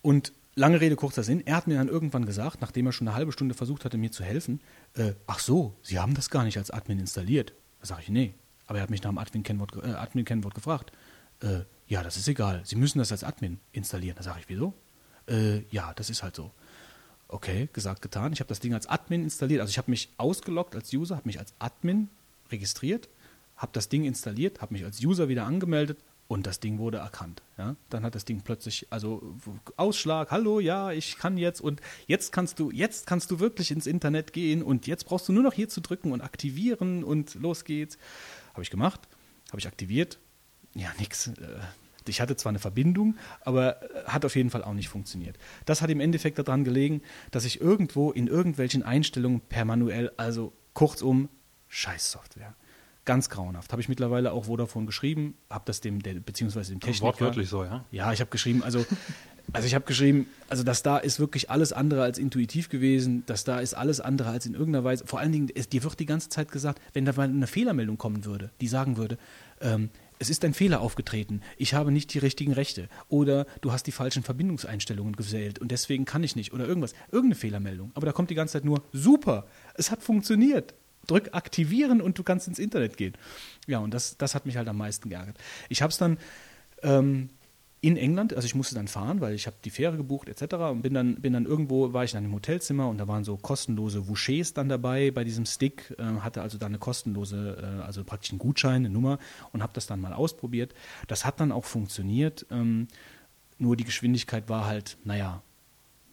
[0.00, 3.16] Und lange Rede, kurzer Sinn, er hat mir dann irgendwann gesagt, nachdem er schon eine
[3.16, 4.60] halbe Stunde versucht hatte, mir zu helfen,
[4.94, 7.52] äh, ach so, Sie haben das gar nicht als Admin installiert.
[7.80, 8.34] Da sage ich, nee.
[8.66, 10.92] Aber er hat mich nach dem Admin-Kennwort äh, Admin gefragt.
[11.40, 12.62] Äh, ja, das ist egal.
[12.64, 14.16] Sie müssen das als Admin installieren.
[14.16, 14.74] Da sage ich, wieso?
[15.28, 16.52] Äh, ja, das ist halt so.
[17.28, 18.32] Okay, gesagt, getan.
[18.32, 19.60] Ich habe das Ding als Admin installiert.
[19.60, 22.08] Also ich habe mich ausgeloggt als User, habe mich als Admin
[22.50, 23.08] registriert,
[23.56, 25.98] habe das Ding installiert, habe mich als User wieder angemeldet
[26.32, 27.42] und das Ding wurde erkannt.
[27.58, 27.76] Ja?
[27.90, 29.36] Dann hat das Ding plötzlich, also
[29.76, 33.86] Ausschlag, hallo, ja, ich kann jetzt und jetzt kannst du, jetzt kannst du wirklich ins
[33.86, 37.66] Internet gehen und jetzt brauchst du nur noch hier zu drücken und aktivieren und los
[37.66, 37.98] geht's.
[38.52, 39.00] Habe ich gemacht,
[39.50, 40.20] habe ich aktiviert.
[40.74, 41.26] Ja, nix.
[41.26, 41.32] Äh,
[42.08, 45.36] ich hatte zwar eine Verbindung, aber äh, hat auf jeden Fall auch nicht funktioniert.
[45.66, 50.54] Das hat im Endeffekt daran gelegen, dass ich irgendwo in irgendwelchen Einstellungen per manuell, also
[50.72, 51.28] kurzum,
[51.68, 52.54] Scheißsoftware.
[53.04, 53.72] Ganz grauenhaft.
[53.72, 57.06] Habe ich mittlerweile auch Vodafone geschrieben, habe das dem, der, beziehungsweise dem Techniker.
[57.06, 57.84] Wortwörtlich so, ja?
[57.90, 58.84] Ja, ich habe geschrieben, also
[59.52, 63.44] Also ich habe geschrieben, also das da ist wirklich alles andere als intuitiv gewesen, das
[63.44, 65.06] da ist alles andere als in irgendeiner Weise.
[65.06, 67.98] Vor allen Dingen, es, dir wird die ganze Zeit gesagt, wenn da mal eine Fehlermeldung
[67.98, 69.18] kommen würde, die sagen würde,
[69.60, 73.86] ähm, es ist ein Fehler aufgetreten, ich habe nicht die richtigen Rechte oder du hast
[73.88, 77.90] die falschen Verbindungseinstellungen gewählt und deswegen kann ich nicht oder irgendwas, irgendeine Fehlermeldung.
[77.94, 80.74] Aber da kommt die ganze Zeit nur, super, es hat funktioniert.
[81.06, 83.14] Drück aktivieren und du kannst ins Internet gehen.
[83.66, 85.36] Ja, und das, das hat mich halt am meisten geärgert.
[85.68, 86.18] Ich habe es dann
[86.82, 87.30] ähm,
[87.84, 90.54] in England, also ich musste dann fahren, weil ich habe die Fähre gebucht etc.
[90.70, 93.36] und bin dann, bin dann irgendwo, war ich dann im Hotelzimmer und da waren so
[93.36, 98.04] kostenlose Vouchers dann dabei bei diesem Stick, äh, hatte also dann eine kostenlose, äh, also
[98.04, 99.18] praktisch einen Gutschein, eine Nummer
[99.52, 100.74] und habe das dann mal ausprobiert.
[101.08, 102.86] Das hat dann auch funktioniert, ähm,
[103.58, 105.42] nur die Geschwindigkeit war halt, naja,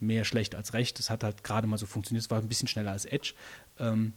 [0.00, 0.98] mehr schlecht als recht.
[0.98, 3.34] Es hat halt gerade mal so funktioniert, es war ein bisschen schneller als Edge.
[3.78, 4.12] Ähm,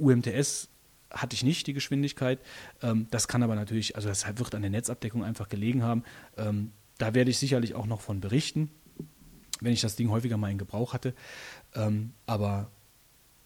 [0.00, 0.68] UMTS
[1.10, 2.40] hatte ich nicht die Geschwindigkeit.
[2.82, 6.04] Ähm, das kann aber natürlich, also das wird an der Netzabdeckung einfach gelegen haben.
[6.36, 8.70] Ähm, da werde ich sicherlich auch noch von berichten,
[9.60, 11.14] wenn ich das Ding häufiger mal in Gebrauch hatte.
[11.74, 12.70] Ähm, aber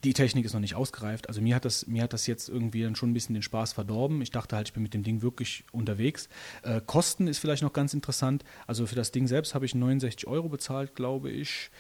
[0.05, 1.29] die Technik ist noch nicht ausgereift.
[1.29, 3.73] Also mir hat das, mir hat das jetzt irgendwie dann schon ein bisschen den Spaß
[3.73, 4.21] verdorben.
[4.21, 6.29] Ich dachte halt, ich bin mit dem Ding wirklich unterwegs.
[6.63, 8.45] Äh, Kosten ist vielleicht noch ganz interessant.
[8.67, 11.71] Also für das Ding selbst habe ich 69 Euro bezahlt, glaube ich.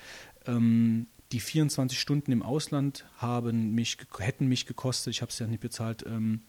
[0.46, 5.48] Ähm, die 24 Stunden im Ausland haben mich, hätten mich gekostet, ich habe es ja
[5.48, 6.42] nicht bezahlt, ähm,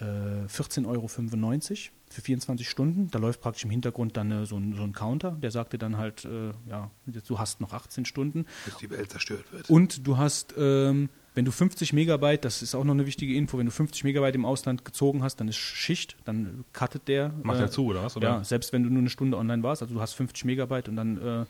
[0.00, 3.10] äh, 14,95 Euro für 24 Stunden.
[3.10, 5.98] Da läuft praktisch im Hintergrund dann äh, so, ein, so, ein, Counter, der sagte dann
[5.98, 8.46] halt, äh, ja, du hast noch 18 Stunden.
[8.64, 9.68] Bis die Welt zerstört wird.
[9.68, 13.58] Und du hast, ähm, wenn du 50 Megabyte, das ist auch noch eine wichtige Info,
[13.58, 17.34] wenn du 50 Megabyte im Ausland gezogen hast, dann ist Schicht, dann cuttet der.
[17.42, 18.16] Macht er zu, oder was?
[18.16, 18.28] Oder?
[18.28, 20.96] Ja, selbst wenn du nur eine Stunde online warst, also du hast 50 Megabyte und
[20.96, 21.44] dann äh,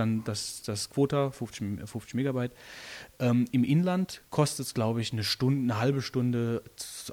[0.00, 2.52] dann das, das Quota, 50, 50 Megabyte.
[3.18, 6.62] Ähm, Im Inland kostet es, glaube ich, eine Stunde, eine halbe Stunde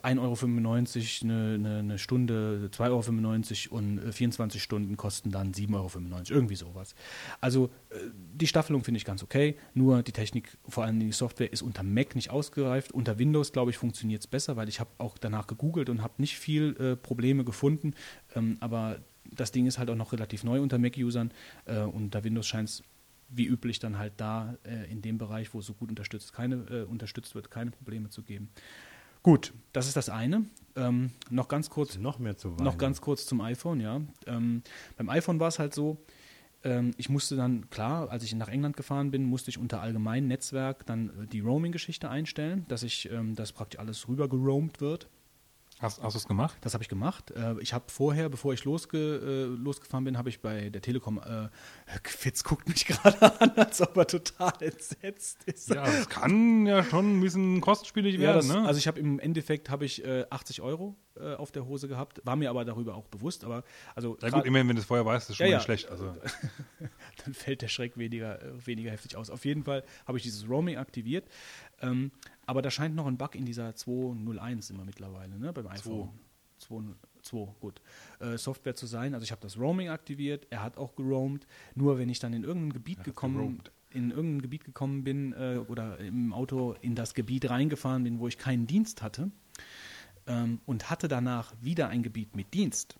[0.01, 5.73] 1,95 Euro, eine, eine, eine Stunde 2,95 Euro und 24 äh, Stunden kosten dann 7,95
[5.75, 5.89] Euro,
[6.29, 6.95] irgendwie sowas.
[7.41, 7.97] Also äh,
[8.33, 11.83] die Staffelung finde ich ganz okay, nur die Technik, vor allem die Software, ist unter
[11.83, 12.91] Mac nicht ausgereift.
[12.91, 16.13] Unter Windows, glaube ich, funktioniert es besser, weil ich habe auch danach gegoogelt und habe
[16.17, 17.93] nicht viel äh, Probleme gefunden,
[18.35, 18.99] ähm, aber
[19.31, 21.31] das Ding ist halt auch noch relativ neu unter Mac-Usern
[21.65, 22.83] äh, und unter Windows scheint es
[23.29, 26.55] wie üblich dann halt da äh, in dem Bereich, wo es so gut unterstützt, keine,
[26.69, 28.49] äh, unterstützt wird, keine Probleme zu geben.
[29.23, 30.45] Gut, das ist das eine.
[30.75, 31.97] Ähm, noch ganz kurz.
[31.97, 32.63] Noch mehr zu weinen.
[32.63, 34.01] Noch ganz kurz zum iPhone, ja.
[34.25, 34.61] Ähm,
[34.95, 35.97] beim iPhone war es halt so,
[36.63, 40.27] ähm, ich musste dann, klar, als ich nach England gefahren bin, musste ich unter allgemein
[40.27, 45.09] Netzwerk dann äh, die Roaming-Geschichte einstellen, dass ich, ähm, dass praktisch alles rüber geroamt wird.
[45.79, 46.57] Hast, hast du es gemacht?
[46.61, 47.31] Das habe ich gemacht.
[47.31, 51.19] Äh, ich habe vorher, bevor ich losge, äh, losgefahren bin, habe ich bei der Telekom,
[51.19, 51.49] äh,
[52.03, 55.69] Fitz guckt mich gerade an, als ob er total entsetzt ist.
[55.69, 58.37] Ja, es kann ja schon ein bisschen kostenspielig ja, werden.
[58.37, 58.65] Das, ne?
[58.65, 62.21] Also ich habe im Endeffekt habe ich äh, 80 Euro äh, auf der Hose gehabt,
[62.23, 63.43] war mir aber darüber auch bewusst.
[63.43, 63.63] Aber
[63.95, 65.59] also ja gut, immerhin, wenn du es vorher weißt, ist schon ja, ja.
[65.59, 65.89] schlecht.
[65.89, 66.15] Also.
[67.23, 69.29] Dann fällt der Schreck weniger, äh, weniger heftig aus.
[69.29, 71.25] Auf jeden Fall habe ich dieses Roaming aktiviert.
[71.81, 72.11] Ähm,
[72.45, 76.09] aber da scheint noch ein Bug in dieser 201 immer mittlerweile, ne, beim iPhone.
[76.59, 76.83] 2.
[77.21, 77.81] 2, gut.
[78.19, 79.13] Äh, Software zu sein.
[79.13, 81.45] Also ich habe das Roaming aktiviert, er hat auch geroamt.
[81.75, 83.61] Nur wenn ich dann in irgendein Gebiet gekommen
[83.91, 88.27] in irgendein Gebiet gekommen bin äh, oder im Auto in das Gebiet reingefahren bin, wo
[88.27, 89.31] ich keinen Dienst hatte
[90.27, 92.97] ähm, und hatte danach wieder ein Gebiet mit Dienst,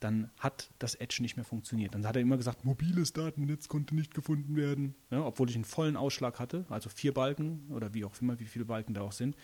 [0.00, 1.94] dann hat das Edge nicht mehr funktioniert.
[1.94, 5.64] Dann hat er immer gesagt, mobiles Datennetz konnte nicht gefunden werden, ja, obwohl ich einen
[5.64, 9.12] vollen Ausschlag hatte, also vier Balken oder wie auch immer, wie viele Balken da auch
[9.12, 9.36] sind.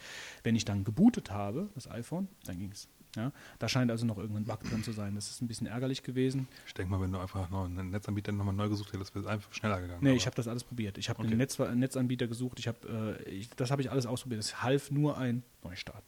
[0.42, 2.88] Wenn ich dann gebootet habe, das iPhone, dann ging es.
[3.14, 5.14] Ja, da scheint also noch irgendein Bug drin zu sein.
[5.14, 6.48] Das ist ein bisschen ärgerlich gewesen.
[6.66, 9.30] Ich denke mal, wenn du einfach noch einen Netzanbieter nochmal neu gesucht hättest, wäre es
[9.30, 10.02] einfach schneller gegangen.
[10.02, 10.96] Nee, ich habe das alles probiert.
[10.96, 11.28] Ich habe okay.
[11.28, 12.58] einen Netz, Netzanbieter gesucht.
[12.58, 14.40] Ich hab, äh, ich, das habe ich alles ausprobiert.
[14.40, 16.04] Es half nur ein Neustart.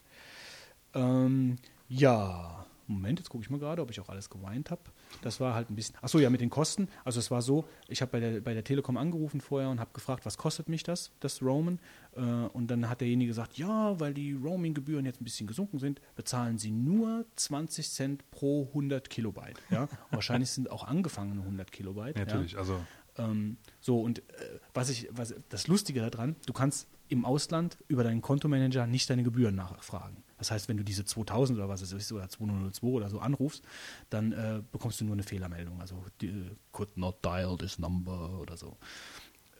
[0.94, 1.56] Ähm,
[1.88, 4.82] ja, Moment, jetzt gucke ich mal gerade, ob ich auch alles geweint habe.
[5.22, 5.96] Das war halt ein bisschen.
[6.02, 6.88] Achso, ja, mit den Kosten.
[7.04, 9.90] Also es war so, ich habe bei der, bei der Telekom angerufen vorher und habe
[9.92, 11.80] gefragt, was kostet mich das, das Roamen?
[12.16, 16.00] Äh, und dann hat derjenige gesagt, ja, weil die Roaming-Gebühren jetzt ein bisschen gesunken sind,
[16.16, 19.60] bezahlen sie nur 20 Cent pro 100 Kilobyte.
[19.70, 19.88] Ja?
[20.10, 22.16] wahrscheinlich sind auch angefangene 100 Kilobyte.
[22.16, 22.58] Natürlich, ja?
[22.58, 22.80] also.
[23.16, 24.22] Ähm, so, und äh,
[24.72, 29.22] was ich, was, das Lustige daran, du kannst im Ausland über deinen Kontomanager nicht deine
[29.22, 30.23] Gebühren nachfragen.
[30.44, 33.64] Das heißt, wenn du diese 2000 oder was es ist, oder 2002 oder so anrufst,
[34.10, 35.80] dann äh, bekommst du nur eine Fehlermeldung.
[35.80, 38.76] Also äh, could not dial this number oder so.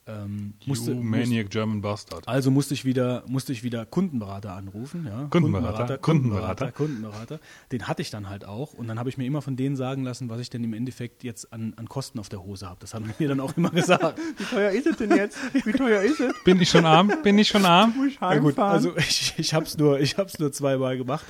[0.06, 2.28] Ähm, musste, you maniac German Bastard.
[2.28, 5.06] Also musste ich wieder, musste ich wieder Kundenberater anrufen.
[5.06, 5.28] Ja?
[5.31, 7.40] Kundenberater, Kundenberater, Kundenberater, Kundenberater.
[7.72, 8.74] Den hatte ich dann halt auch.
[8.74, 11.24] Und dann habe ich mir immer von denen sagen lassen, was ich denn im Endeffekt
[11.24, 12.81] jetzt an, an Kosten auf der Hose habe.
[12.81, 14.18] Das haben die mir dann auch immer gesagt.
[14.36, 15.39] Wie teuer ist es denn jetzt?
[15.64, 16.35] Wie teuer ist es?
[16.44, 17.10] Bin ich schon arm?
[17.22, 17.94] Bin ich schon arm?
[17.97, 19.98] Muss ich ja, gut, also ich, ich habe es nur,
[20.39, 21.24] nur zweimal gemacht.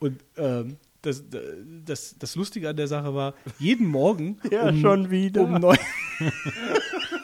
[0.00, 1.22] Und ähm, das,
[1.84, 5.42] das, das Lustige an der Sache war, jeden Morgen ja, um, schon wieder.
[5.42, 5.78] um neun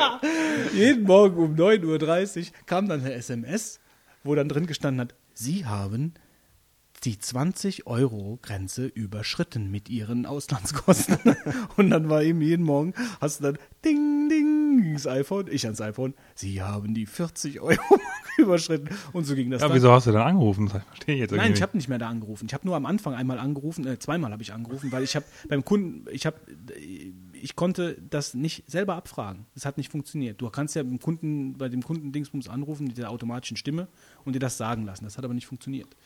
[0.74, 3.80] Jeden Morgen um 9.30 Uhr kam dann eine SMS,
[4.24, 6.14] wo dann drin gestanden hat, Sie haben
[7.04, 11.18] die 20-Euro-Grenze überschritten mit ihren Auslandskosten.
[11.76, 15.80] Und dann war eben jeden Morgen, hast du dann Ding, Ding, das iPhone, ich ans
[15.80, 17.80] iPhone, Sie haben die 40 Euro
[18.36, 18.90] überschritten.
[19.12, 19.76] Und so ging das Ja, dann.
[19.76, 20.68] wieso hast du dann angerufen?
[20.70, 22.46] Das verstehe ich jetzt Nein, ich habe nicht mehr da angerufen.
[22.46, 25.24] Ich habe nur am Anfang einmal angerufen, äh, zweimal habe ich angerufen, weil ich habe
[25.48, 26.36] beim Kunden, ich habe,
[27.42, 29.46] ich konnte das nicht selber abfragen.
[29.54, 30.40] Es hat nicht funktioniert.
[30.40, 33.88] Du kannst ja beim Kunden, bei dem Kunden Dingsbums anrufen mit der automatischen Stimme
[34.24, 35.04] und dir das sagen lassen.
[35.04, 35.96] Das hat aber nicht funktioniert.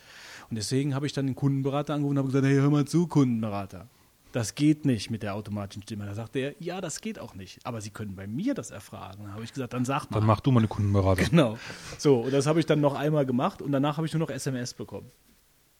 [0.51, 3.07] Und deswegen habe ich dann den Kundenberater angerufen und habe gesagt, hey, hör mal zu,
[3.07, 3.89] Kundenberater.
[4.33, 6.07] Das geht nicht mit der automatischen Stimme.
[6.07, 7.65] Da sagte er, ja, das geht auch nicht.
[7.65, 9.27] Aber Sie können bei mir das erfragen.
[9.27, 10.19] Da habe ich gesagt, dann sag mal.
[10.19, 11.25] Dann mach du mal eine Kundenberatung.
[11.31, 11.59] Genau.
[11.99, 14.31] So, und das habe ich dann noch einmal gemacht und danach habe ich nur noch
[14.31, 15.11] SMS bekommen.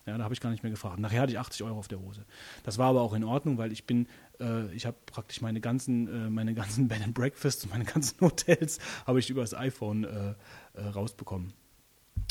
[0.07, 0.99] Ja, da habe ich gar nicht mehr gefragt.
[0.99, 2.25] Nachher hatte ich 80 Euro auf der Hose.
[2.63, 4.07] Das war aber auch in Ordnung, weil ich bin,
[4.41, 8.21] äh, ich habe praktisch meine ganzen, äh, meine ganzen Bed and Breakfasts und meine ganzen
[8.21, 10.35] Hotels habe ich über das iPhone äh,
[10.75, 11.53] äh, rausbekommen.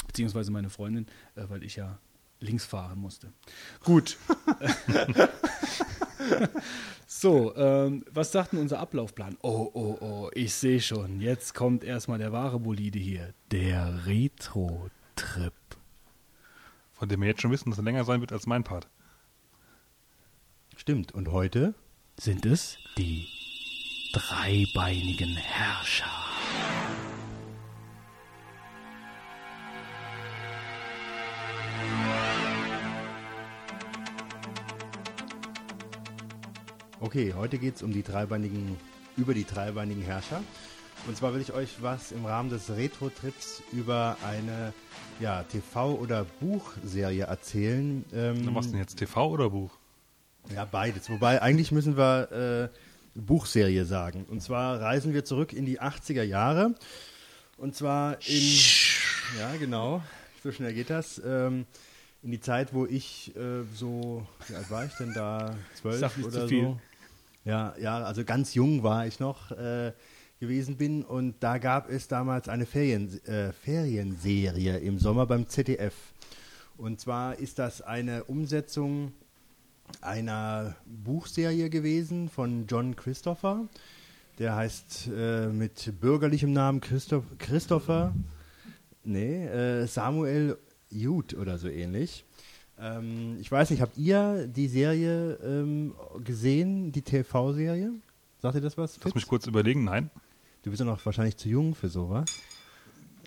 [0.07, 1.99] Beziehungsweise meine Freundin, äh, weil ich ja
[2.39, 3.31] links fahren musste.
[3.83, 4.17] Gut.
[7.07, 9.37] so, ähm, was sagt denn unser Ablaufplan?
[9.41, 11.21] Oh, oh, oh, ich sehe schon.
[11.21, 13.33] Jetzt kommt erstmal der wahre Bolide hier.
[13.51, 15.53] Der Retro-Trip.
[16.91, 18.87] Von dem wir jetzt schon wissen, dass er länger sein wird als mein Part.
[20.75, 21.13] Stimmt.
[21.13, 21.73] Und heute?
[22.19, 23.27] Sind es die
[24.13, 26.05] dreibeinigen Herrscher?
[37.01, 38.77] Okay, heute geht es um die dreibeinigen,
[39.17, 40.41] über die dreibeinigen Herrscher.
[41.07, 44.73] Und zwar will ich euch was im Rahmen des Retro-Trips über eine
[45.19, 48.05] ja, TV- oder Buchserie erzählen.
[48.13, 49.71] Ähm, machst du denn jetzt TV oder Buch?
[50.53, 51.09] Ja, beides.
[51.09, 52.77] Wobei eigentlich müssen wir äh,
[53.15, 54.25] Buchserie sagen.
[54.29, 56.75] Und zwar reisen wir zurück in die 80er Jahre.
[57.57, 58.59] Und zwar in.
[59.39, 60.01] Ja, genau.
[60.43, 61.21] So schnell geht das.
[61.23, 61.65] Ähm,
[62.21, 64.25] in die Zeit, wo ich äh, so.
[64.47, 65.55] Wie alt war ich denn da?
[65.75, 66.79] Zwölf oder so.
[67.45, 69.91] Ja, ja, also ganz jung war ich noch äh,
[70.39, 71.03] gewesen bin.
[71.03, 75.93] Und da gab es damals eine Ferien, äh, Ferienserie im Sommer beim ZDF.
[76.77, 79.13] Und zwar ist das eine Umsetzung
[80.01, 83.67] einer Buchserie gewesen von John Christopher.
[84.39, 88.13] Der heißt äh, mit bürgerlichem Namen Christoph Christopher,
[89.03, 90.57] nee, äh, Samuel
[90.89, 92.25] Jude oder so ähnlich.
[92.79, 95.93] Ähm, ich weiß nicht, habt ihr die Serie ähm,
[96.23, 97.91] gesehen, die TV-Serie?
[98.41, 98.95] Sagt ihr das was?
[98.95, 99.15] Lass Fitz?
[99.15, 99.83] mich kurz überlegen.
[99.83, 100.09] Nein.
[100.63, 102.25] Du bist ja noch wahrscheinlich zu jung für sowas.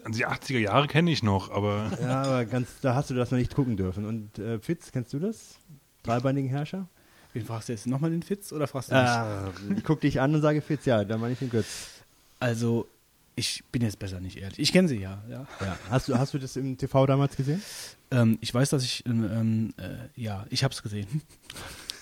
[0.05, 3.31] Also die 80er Jahre kenne ich noch, aber Ja, aber ganz, da hast du das
[3.31, 4.05] noch nicht gucken dürfen.
[4.05, 5.59] Und äh, Fitz, kennst du das?
[6.07, 6.89] Dreibeinigen Herrscher?
[7.33, 7.87] Wen fragst du jetzt?
[7.87, 9.05] Nochmal den Fitz oder fragst du mich?
[9.05, 11.89] Ah, ich guck dich an und sage Fitz, ja, dann meine ich den Götz.
[12.41, 12.89] Also,
[13.35, 14.59] ich bin jetzt besser nicht ehrlich.
[14.59, 15.47] Ich kenne sie ja, ja.
[15.61, 15.78] Ja.
[15.91, 17.62] Hast, du, hast du das im TV damals gesehen?
[18.11, 21.20] Ähm, ich weiß, dass ich, ähm, äh, ja, ich habe es gesehen.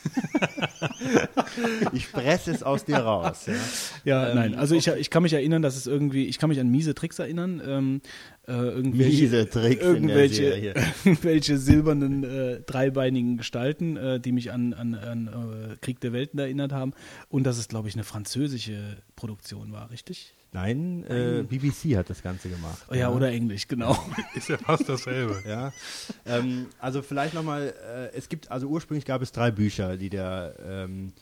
[1.93, 3.47] Ich presse es aus dir raus.
[3.47, 3.55] Ja.
[4.05, 6.61] Ja, Ähm, nein, also ich, ich kann mich erinnern, dass es irgendwie, ich kann mich
[6.61, 8.01] an miese Tricks erinnern, ähm,
[8.47, 10.75] äh, irgendwelche, Miese Tricks in irgendwelche, Serie.
[11.05, 16.39] irgendwelche silbernen äh, dreibeinigen Gestalten, äh, die mich an, an, an äh, Krieg der Welten
[16.39, 16.93] erinnert haben
[17.29, 20.35] und dass es, glaube ich, eine französische Produktion war, richtig?
[20.55, 22.87] Nein, äh, BBC hat das Ganze gemacht.
[22.89, 23.99] Oh, ja, oder Englisch, genau.
[24.37, 25.43] ist ja fast dasselbe.
[25.45, 25.73] Ja,
[26.25, 30.55] ähm, also vielleicht nochmal, äh, es gibt, also ursprünglich gab es drei Bücher, die der
[30.65, 31.13] ähm,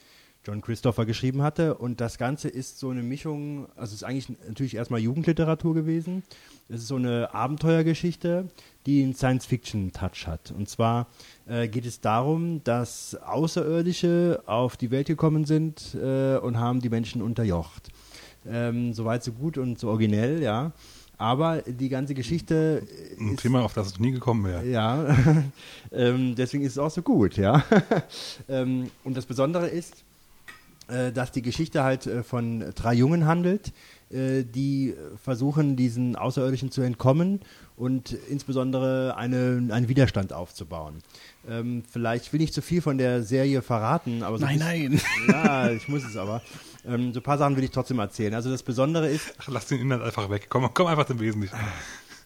[0.45, 4.29] John Christopher geschrieben hatte und das Ganze ist so eine Mischung, also es ist eigentlich
[4.47, 6.25] natürlich erstmal Jugendliteratur gewesen,
[6.69, 8.51] es ist so eine Abenteuergeschichte,
[8.85, 11.07] die einen Science-Fiction-Touch hat und zwar
[11.47, 16.91] äh, geht es darum, dass Außerirdische auf die Welt gekommen sind äh, und haben die
[16.91, 17.89] Menschen unterjocht.
[18.49, 20.73] Ähm, Soweit so gut und so originell, ja.
[21.19, 22.83] Aber die ganze Geschichte
[23.21, 24.67] Ein Thema, auf das ich nie gekommen wäre.
[24.67, 25.17] ja,
[25.93, 27.65] ähm, deswegen ist es auch so gut, ja.
[28.49, 30.05] ähm, und das Besondere ist,
[30.89, 33.73] äh, dass die Geschichte halt äh, von drei Jungen handelt,
[34.11, 37.41] äh, die versuchen, diesen Außerirdischen zu entkommen
[37.77, 40.99] und insbesondere eine, einen Widerstand aufzubauen.
[41.49, 45.01] Ähm, vielleicht will ich zu viel von der Serie verraten, aber so nein, ein nein.
[45.29, 46.43] Ja, ich muss es aber.
[46.85, 48.35] Ähm, so ein paar Sachen will ich trotzdem erzählen.
[48.35, 50.47] Also das Besondere ist, Ach, lass den Inhalt einfach weg.
[50.49, 51.57] Komm, komm einfach zum Wesentlichen.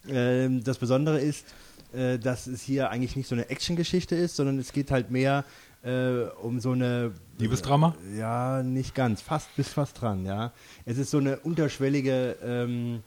[0.09, 1.45] Ähm, das Besondere ist,
[1.93, 5.45] äh, dass es hier eigentlich nicht so eine Actiongeschichte ist, sondern es geht halt mehr
[5.83, 7.95] äh, um so eine Liebesdrama?
[8.17, 10.53] Ja, nicht ganz, fast bis fast dran, ja.
[10.85, 13.03] Es ist so eine unterschwellige ähm,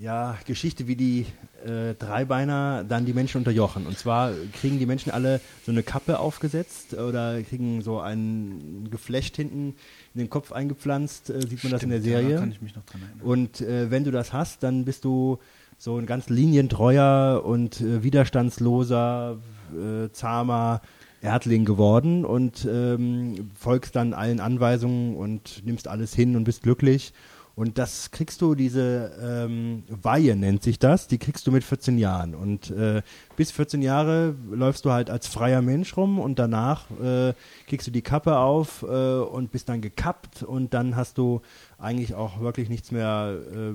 [0.00, 1.26] ja, Geschichte, wie die
[1.66, 3.84] äh, Dreibeiner dann die Menschen unterjochen.
[3.84, 9.34] Und zwar kriegen die Menschen alle so eine Kappe aufgesetzt oder kriegen so ein Geflecht
[9.34, 9.74] hinten
[10.14, 12.34] in den Kopf eingepflanzt, äh, sieht man das in der Stimmt, ja, Serie.
[12.34, 13.26] da kann ich mich noch dran erinnern.
[13.26, 15.38] Und äh, wenn du das hast, dann bist du
[15.78, 19.38] so ein ganz linientreuer und äh, widerstandsloser,
[19.74, 20.80] äh, zahmer
[21.22, 27.12] Erdling geworden und ähm, folgst dann allen Anweisungen und nimmst alles hin und bist glücklich.
[27.58, 31.98] Und das kriegst du, diese ähm, Weihe nennt sich das, die kriegst du mit 14
[31.98, 32.36] Jahren.
[32.36, 33.02] Und äh,
[33.34, 37.34] bis 14 Jahre läufst du halt als freier Mensch rum und danach äh,
[37.66, 41.42] kriegst du die Kappe auf äh, und bist dann gekappt und dann hast du
[41.78, 43.74] eigentlich auch wirklich nichts mehr, äh,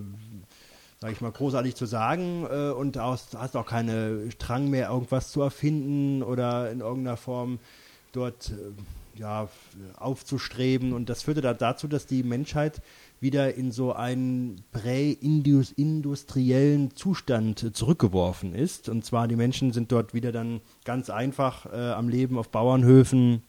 [1.01, 5.29] sag ich mal, großartig zu sagen äh, und hast, hast auch keine Drang mehr, irgendwas
[5.33, 7.59] zu erfinden oder in irgendeiner Form
[8.13, 9.49] dort äh, ja,
[9.97, 10.93] aufzustreben.
[10.93, 12.81] Und das führte da dazu, dass die Menschheit
[13.23, 18.89] wieder in so einen prä-industriellen Zustand zurückgeworfen ist.
[18.89, 23.41] Und zwar die Menschen sind dort wieder dann ganz einfach äh, am Leben auf Bauernhöfen.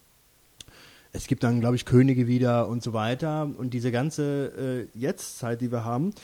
[1.12, 3.50] Es gibt dann, glaube ich, Könige wieder und so weiter.
[3.56, 6.14] Und diese ganze äh, Jetztzeit, die wir haben,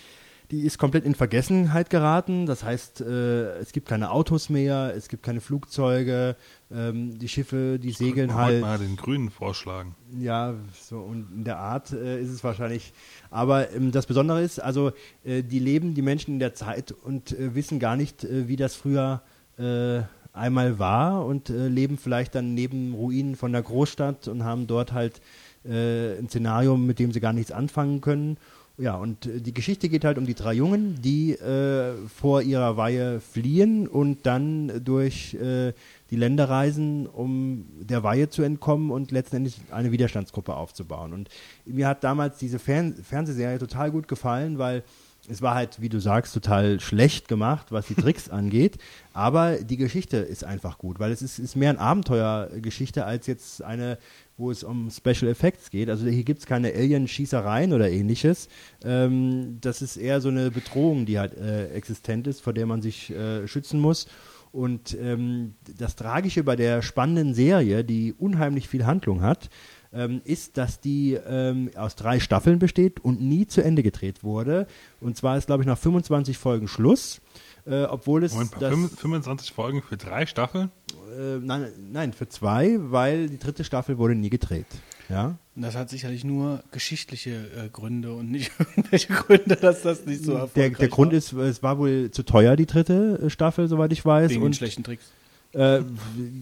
[0.51, 2.47] die ist komplett in Vergessenheit geraten.
[2.47, 6.36] Das heißt, äh, es gibt keine Autos mehr, es gibt keine Flugzeuge,
[6.72, 8.60] ähm, die Schiffe, die segeln Könnte man halt.
[8.60, 9.94] mal den Grünen vorschlagen.
[10.18, 12.92] Ja, so und in der Art äh, ist es wahrscheinlich.
[13.30, 14.92] Aber ähm, das Besondere ist, also
[15.24, 18.56] äh, die leben die Menschen in der Zeit und äh, wissen gar nicht, äh, wie
[18.56, 19.22] das früher
[19.59, 20.02] äh,
[20.32, 24.92] einmal war und äh, leben vielleicht dann neben Ruinen von der Großstadt und haben dort
[24.92, 25.20] halt
[25.62, 28.38] ein Szenario, mit dem sie gar nichts anfangen können.
[28.78, 33.20] Ja, und die Geschichte geht halt um die drei Jungen, die äh, vor ihrer Weihe
[33.20, 35.74] fliehen und dann durch äh,
[36.11, 41.12] die Länder reisen, um der Weihe zu entkommen und letzten Endes eine Widerstandsgruppe aufzubauen.
[41.12, 41.28] Und
[41.65, 44.82] mir hat damals diese Fern Fernsehserie total gut gefallen, weil
[45.28, 48.78] es war halt, wie du sagst, total schlecht gemacht, was die Tricks angeht.
[49.12, 53.62] Aber die Geschichte ist einfach gut, weil es ist, ist mehr eine Abenteuergeschichte als jetzt
[53.62, 53.99] eine,
[54.37, 55.91] wo es um Special Effects geht.
[55.91, 58.49] Also hier gibt es keine Alien-Schießereien oder ähnliches.
[58.85, 62.82] Ähm, das ist eher so eine Bedrohung, die halt äh, existent ist, vor der man
[62.82, 64.07] sich äh, schützen muss.
[64.52, 69.48] Und ähm, das Tragische bei der spannenden Serie, die unheimlich viel Handlung hat,
[69.93, 74.66] ähm, ist, dass die ähm, aus drei Staffeln besteht und nie zu Ende gedreht wurde.
[75.01, 77.20] Und zwar ist, glaube ich, nach 25 Folgen Schluss.
[77.66, 80.70] Äh, obwohl es Moment, das, 25 Folgen für drei Staffeln?
[81.10, 84.66] äh, nein, nein, für zwei, weil die dritte Staffel wurde nie gedreht.
[85.11, 90.07] Ja, Und das hat sicherlich nur geschichtliche äh, Gründe und nicht irgendwelche Gründe, dass das
[90.07, 91.19] nicht so erfolgreich der, der Grund war.
[91.19, 94.31] ist, es war wohl zu teuer, die dritte äh, Staffel, soweit ich weiß.
[94.31, 95.11] Wegen den und schlechten Tricks.
[95.53, 95.81] Äh,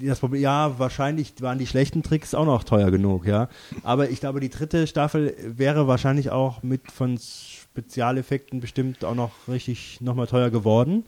[0.03, 3.49] das Problem, ja, wahrscheinlich waren die schlechten Tricks auch noch teuer genug, ja.
[3.83, 9.33] Aber ich glaube, die dritte Staffel wäre wahrscheinlich auch mit von Spezialeffekten bestimmt auch noch
[9.49, 11.05] richtig nochmal teuer geworden.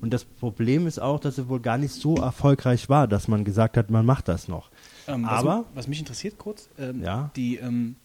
[0.00, 3.44] Und das Problem ist auch, dass sie wohl gar nicht so erfolgreich war, dass man
[3.44, 4.70] gesagt hat, man macht das noch.
[5.14, 7.30] Ähm, was, Aber- was mich interessiert kurz, ähm, Ja.
[7.36, 7.96] die, ähm,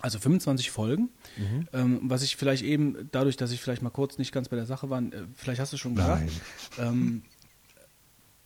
[0.00, 1.68] also 25 Folgen, Mhm.
[1.72, 4.66] ähm, was ich vielleicht eben, dadurch, dass ich vielleicht mal kurz nicht ganz bei der
[4.66, 6.30] Sache war, äh, vielleicht hast du schon gesagt,
[6.78, 7.22] ähm,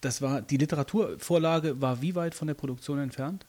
[0.01, 3.47] das war, die Literaturvorlage war wie weit von der Produktion entfernt?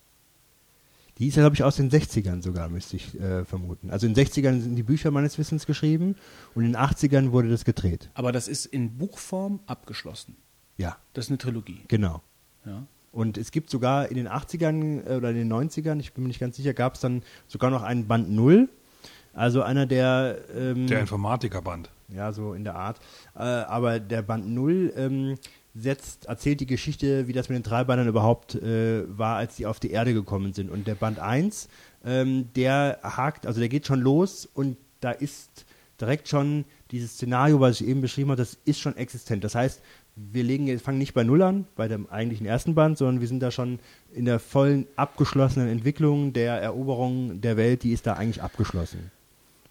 [1.20, 3.92] Die ist ja, glaube ich, aus den 60ern sogar, müsste ich äh, vermuten.
[3.92, 6.16] Also in den 60ern sind die Bücher meines Wissens geschrieben
[6.56, 8.10] und in den 80ern wurde das gedreht.
[8.14, 10.38] Aber das ist in Buchform abgeschlossen.
[10.78, 11.82] Ja, Das ist eine Trilogie.
[11.90, 12.22] genau.
[12.66, 12.84] Ja.
[13.12, 16.28] Und es gibt sogar in den 80ern äh, oder in den 90ern, ich bin mir
[16.28, 18.70] nicht ganz sicher, gab es dann sogar noch einen Band Null.
[19.34, 21.92] Also einer der, ähm, Der Informatikerband.
[22.10, 23.00] ja, so in der Art.
[23.36, 25.36] Äh, aber der Band Null ähm,
[25.76, 29.80] setzt, erzählt die Geschichte, wie das mit den Treibandern überhaupt äh, war, als sie auf
[29.80, 30.70] die Erde gekommen sind.
[30.70, 31.70] Und der Band 1,
[32.06, 35.66] ähm, der hakt, also der geht schon los und da ist
[36.02, 39.44] direkt schon dieses Szenario, was ich eben beschrieben habe, das ist schon existent.
[39.44, 39.82] Das heißt,
[40.32, 43.28] wir legen, jetzt- fangen nicht bei Null an, bei dem eigentlichen ersten Band, sondern wir
[43.28, 43.80] sind da schon
[44.14, 49.12] in der vollen abgeschlossenen Entwicklung der Eroberung der Welt, die ist da eigentlich abgeschlossen.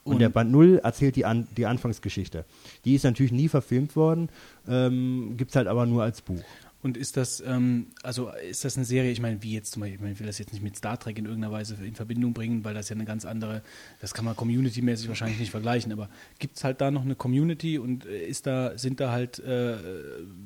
[0.04, 2.44] Und, Und- der Band 0 erzählt die, An die Anfangsgeschichte.
[2.84, 4.30] Die ist natürlich nie verfilmt worden,
[4.66, 6.42] ähm, gibt es halt aber nur als Buch.
[6.80, 9.96] Und ist das, ähm, also ist das eine Serie, ich meine, wie jetzt zum Beispiel,
[9.96, 12.34] ich, meine, ich will das jetzt nicht mit Star Trek in irgendeiner Weise in Verbindung
[12.34, 13.62] bringen, weil das ja eine ganz andere,
[14.00, 17.78] das kann man community-mäßig wahrscheinlich nicht vergleichen, aber gibt es halt da noch eine Community
[17.78, 19.74] und äh, ist da, sind da halt äh,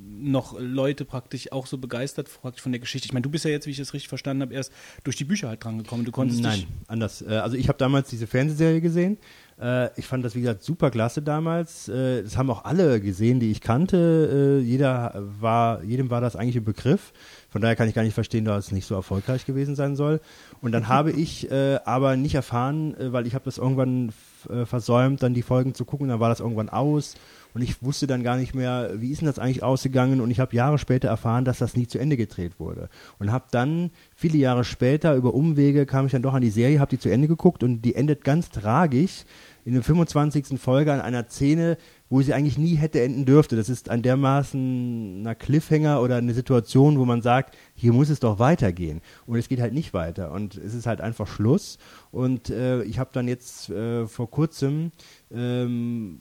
[0.09, 3.05] noch Leute praktisch auch so begeistert praktisch von der Geschichte?
[3.05, 4.73] Ich meine, du bist ja jetzt, wie ich das richtig verstanden habe, erst
[5.05, 6.07] durch die Bücher halt dran gekommen.
[6.07, 7.21] Du konntest Nein, anders.
[7.21, 9.19] Äh, also ich habe damals diese Fernsehserie gesehen.
[9.63, 11.89] Äh, ich fand das, wie gesagt, super klasse damals.
[11.89, 14.61] Äh, das haben auch alle gesehen, die ich kannte.
[14.61, 17.13] Äh, jeder war, jedem war das eigentlich ein Begriff.
[17.49, 20.21] Von daher kann ich gar nicht verstehen, dass es nicht so erfolgreich gewesen sein soll.
[20.61, 24.13] Und dann habe ich äh, aber nicht erfahren, äh, weil ich habe das irgendwann
[24.51, 26.09] äh, versäumt, dann die Folgen zu gucken.
[26.09, 27.15] Dann war das irgendwann aus
[27.55, 30.21] und ich wusste dann gar nicht mehr, wie ist denn das eigentlich ausgegangen.
[30.21, 32.89] Und ich habe Jahre später erfahren, dass das nie zu Ende gedreht wurde.
[33.19, 36.81] Und habe dann viele Jahre später über Umwege kam ich dann doch an die Serie,
[36.81, 39.25] habe die zu Ende geguckt und die endet ganz tragisch
[39.65, 40.61] in der 25.
[40.61, 41.79] Folge an einer Szene,
[42.09, 43.57] wo sie eigentlich nie hätte enden dürfte.
[43.57, 48.21] Das ist ein dermaßen ein Cliffhanger oder eine Situation, wo man sagt, hier muss es
[48.21, 49.01] doch weitergehen.
[49.27, 50.33] Und es geht halt nicht weiter.
[50.33, 51.79] Und es ist halt einfach Schluss.
[52.11, 54.91] Und äh, ich habe dann jetzt äh, vor kurzem
[55.33, 56.21] ähm,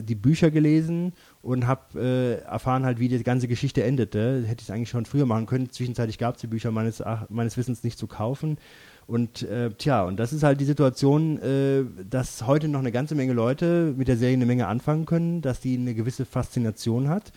[0.00, 1.12] die Bücher gelesen
[1.42, 4.44] und habe äh, erfahren halt, wie die ganze Geschichte endete.
[4.46, 5.70] Hätte ich es eigentlich schon früher machen können.
[5.70, 8.58] Zwischenzeitlich gab es die Bücher meines, meines Wissens nicht zu kaufen.
[9.06, 13.14] Und äh, tja, und das ist halt die Situation, äh, dass heute noch eine ganze
[13.14, 17.32] Menge Leute mit der Serie eine Menge anfangen können, dass die eine gewisse Faszination hat.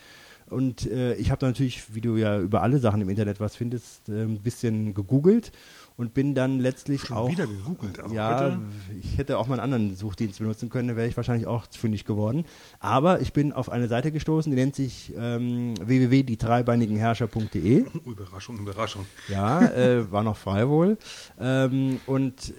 [0.50, 4.08] Und äh, ich habe natürlich, wie du ja über alle Sachen im Internet was findest,
[4.10, 5.52] äh, ein bisschen gegoogelt
[5.98, 7.30] und bin dann letztlich Schon auch.
[7.30, 7.99] wieder gegoogelt.
[7.99, 8.60] Also ja,
[8.99, 12.06] ich hätte auch mal einen anderen Suchdienst benutzen können, da wäre ich wahrscheinlich auch fündig
[12.06, 12.45] geworden.
[12.80, 17.86] Aber ich bin auf eine Seite gestoßen, die nennt sich ähm, www.die-dreibeinigen-herrscher.de.
[18.06, 19.06] Überraschung, Überraschung.
[19.30, 20.98] Ja, äh, war noch frei wohl.
[21.40, 22.53] Ähm, und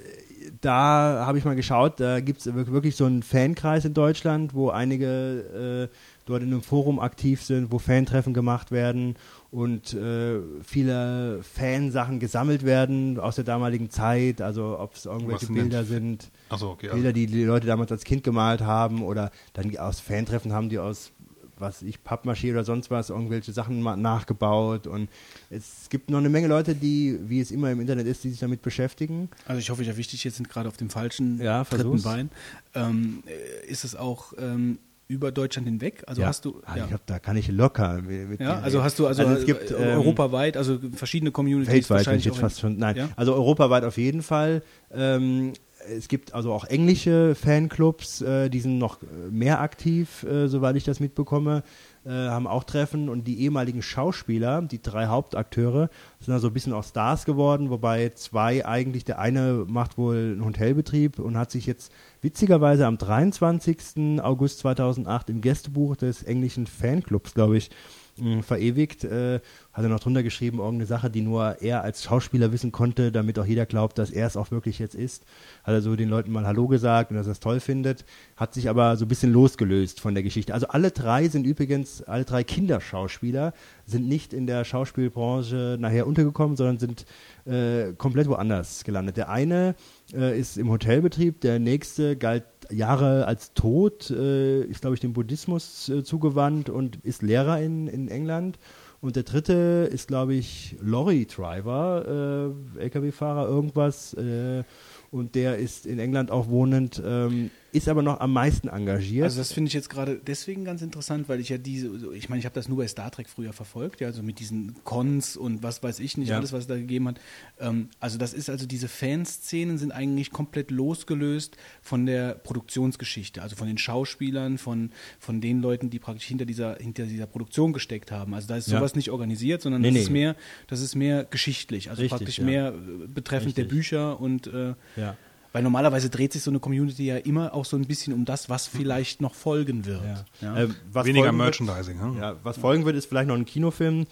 [0.60, 4.70] da habe ich mal geschaut, da gibt es wirklich so einen Fankreis in Deutschland, wo
[4.70, 5.94] einige äh,
[6.26, 9.16] dort in einem Forum aktiv sind, wo Fantreffen gemacht werden
[9.54, 15.54] und äh, viele Fansachen gesammelt werden aus der damaligen Zeit, also ob es irgendwelche denn?
[15.54, 16.32] Bilder sind.
[16.48, 16.88] Achso, okay.
[16.88, 20.70] Also, Bilder, die die Leute damals als Kind gemalt haben oder dann aus Fantreffen haben
[20.70, 21.12] die aus
[21.56, 25.08] was ich Pappmaché oder sonst was irgendwelche Sachen nachgebaut und
[25.50, 28.40] es gibt noch eine Menge Leute, die wie es immer im Internet ist, die sich
[28.40, 29.28] damit beschäftigen.
[29.46, 32.02] Also ich hoffe, ich erwische dich jetzt nicht gerade auf dem falschen Ja, dritten.
[32.02, 32.30] Bein.
[32.74, 34.78] Ähm, äh, ist es auch ähm,
[35.08, 36.02] über Deutschland hinweg?
[36.06, 36.28] Also ja.
[36.28, 36.84] hast du Ah, ja.
[36.84, 39.74] ich glaub, da kann ich locker mit, ja, also hast du also, es gibt äh,
[39.74, 42.78] ähm, europaweit, also verschiedene Communities weltweit bin ich jetzt fast schon.
[42.78, 43.08] Nein, Ja?
[43.16, 44.62] also europaweit auf jeden Fall.
[44.92, 45.52] Ähm,
[45.86, 50.76] es gibt also auch englische Fanclubs, äh, die sind noch äh, mehr aktiv, äh, soweit
[50.76, 51.62] ich das mitbekomme,
[52.04, 55.88] äh, haben auch Treffen und die ehemaligen Schauspieler, die drei Hauptakteure,
[56.20, 60.44] sind also ein bisschen auch Stars geworden, wobei zwei eigentlich, der eine macht wohl einen
[60.44, 64.20] Hotelbetrieb und hat sich jetzt witzigerweise am 23.
[64.22, 67.70] August 2008 im Gästebuch des englischen Fanclubs, glaube ich,
[68.16, 69.04] mh, verewigt.
[69.04, 69.40] Äh,
[69.72, 73.38] hat er noch drunter geschrieben, irgendeine Sache, die nur er als Schauspieler wissen konnte, damit
[73.38, 75.24] auch jeder glaubt, dass er es auch wirklich jetzt ist.
[75.64, 78.04] Hat er so den Leuten mal Hallo gesagt und dass er es toll findet,
[78.36, 80.54] hat sich aber so ein bisschen losgelöst von der Geschichte.
[80.54, 83.52] Also alle drei sind übrigens, alle drei Kinderschauspieler,
[83.86, 87.06] sind nicht in der Schauspielbranche nachher untergekommen, sondern sind
[87.46, 89.16] äh, komplett woanders gelandet.
[89.16, 89.74] Der eine
[90.12, 95.12] äh, ist im Hotelbetrieb, der nächste galt Jahre als tot, äh, ist glaube ich dem
[95.12, 98.58] Buddhismus äh, zugewandt und ist Lehrer in, in England.
[99.00, 104.14] Und der dritte ist, glaube ich, Lorry-Driver, äh, LKW-Fahrer, irgendwas.
[104.14, 104.64] Äh,
[105.10, 109.24] und der ist in England auch wohnend, ähm, ist aber noch am meisten engagiert.
[109.24, 112.38] Also das finde ich jetzt gerade deswegen ganz interessant, weil ich ja diese, ich meine,
[112.38, 115.62] ich habe das nur bei Star Trek früher verfolgt, ja, also mit diesen Cons und
[115.62, 116.36] was weiß ich nicht, Ja.
[116.38, 117.20] alles, was es da gegeben hat.
[117.58, 123.56] Ähm, also das ist also diese Fanszenen sind eigentlich komplett losgelöst von der Produktionsgeschichte, also
[123.56, 128.10] von den Schauspielern, von, von den Leuten, die praktisch hinter dieser, hinter dieser Produktion gesteckt
[128.12, 128.34] haben.
[128.34, 128.78] Also da ist Ja.
[128.78, 130.00] sowas nicht organisiert, sondern Nee, das nee.
[130.02, 130.36] ist mehr,
[130.68, 132.44] das ist mehr geschichtlich, also Richtig, praktisch ja.
[132.44, 133.78] mehr betreffend der Richtig.
[133.78, 135.16] Bücher und äh, ja.
[135.54, 138.50] Weil normalerweise dreht sich so eine Community ja immer auch so ein bisschen um das,
[138.50, 140.02] was vielleicht noch folgen wird.
[140.42, 140.56] Ja.
[140.64, 142.00] Äh, was Weniger folgen wird- Merchandising.
[142.02, 142.16] Hm?
[142.18, 144.06] Ja, was folgen wird, ist vielleicht noch ein Kinofilm,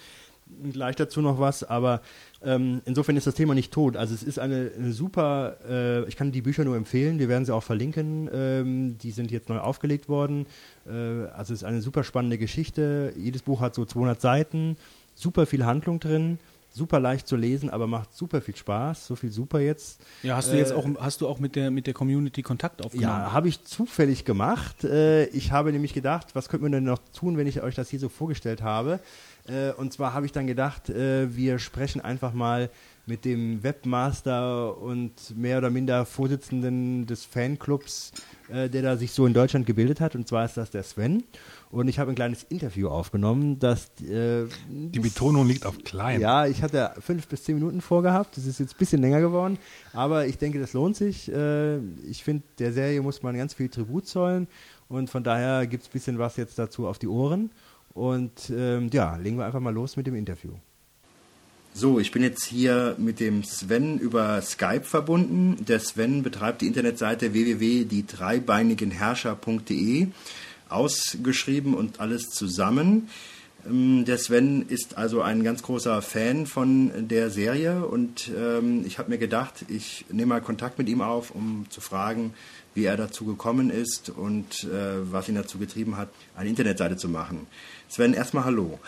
[0.72, 2.00] gleich dazu noch was, aber
[2.44, 3.96] ähm, insofern ist das Thema nicht tot.
[3.96, 7.44] Also es ist eine, eine super, äh, ich kann die Bücher nur empfehlen, wir werden
[7.44, 10.46] sie auch verlinken, ähm, die sind jetzt neu aufgelegt worden.
[10.86, 10.90] Äh,
[11.34, 14.76] also es ist eine super spannende Geschichte, jedes Buch hat so 200 Seiten,
[15.16, 16.38] super viel Handlung drin,
[16.74, 20.00] super leicht zu lesen, aber macht super viel Spaß, so viel super jetzt.
[20.22, 22.84] Ja, hast du Äh, jetzt auch, hast du auch mit der, mit der Community Kontakt
[22.84, 23.20] aufgenommen?
[23.20, 24.84] Ja, habe ich zufällig gemacht.
[24.84, 27.90] Äh, ich habe nämlich gedacht, was könnte man denn noch tun, wenn ich euch das
[27.90, 29.00] hier so vorgestellt habe?
[29.46, 32.70] Äh, und zwar habe ich dann gedacht, äh, wir sprechen einfach mal
[33.04, 38.12] mit dem Webmaster und mehr oder minder Vorsitzenden des Fanclubs,
[38.48, 40.14] äh, der da sich so in Deutschland gebildet hat.
[40.14, 41.24] Und zwar ist das der Sven.
[41.72, 46.20] Und ich habe ein kleines Interview aufgenommen, das äh, Die Betonung liegt auf klein.
[46.20, 48.36] ja, ich hatte fünf bis zehn Minuten vorgehabt.
[48.36, 49.58] Das ist jetzt ein bisschen länger geworden.
[49.94, 51.32] Aber ich denke, das lohnt sich.
[51.32, 51.78] Äh,
[52.08, 54.46] Ich finde, der Serie muss man ganz viel Tribut zollen.
[54.88, 57.50] Und von daher gibt es ein bisschen was jetzt dazu auf die Ohren.
[57.94, 60.50] Und ähm, ja, legen wir einfach mal los mit dem Interview.
[61.74, 65.64] So, ich bin jetzt hier mit dem Sven über Skype verbunden.
[65.64, 70.08] Der Sven betreibt die Internetseite www.die-dreibeinigen-herrscher.de,
[70.72, 73.08] ausgeschrieben und alles zusammen.
[73.66, 78.98] Ähm, der Sven ist also ein ganz großer Fan von der Serie und ähm, ich
[78.98, 82.34] habe mir gedacht, ich nehme mal Kontakt mit ihm auf, um zu fragen,
[82.74, 87.08] wie er dazu gekommen ist und äh, was ihn dazu getrieben hat, eine Internetseite zu
[87.08, 87.46] machen.
[87.88, 88.78] Sven, erstmal Hallo.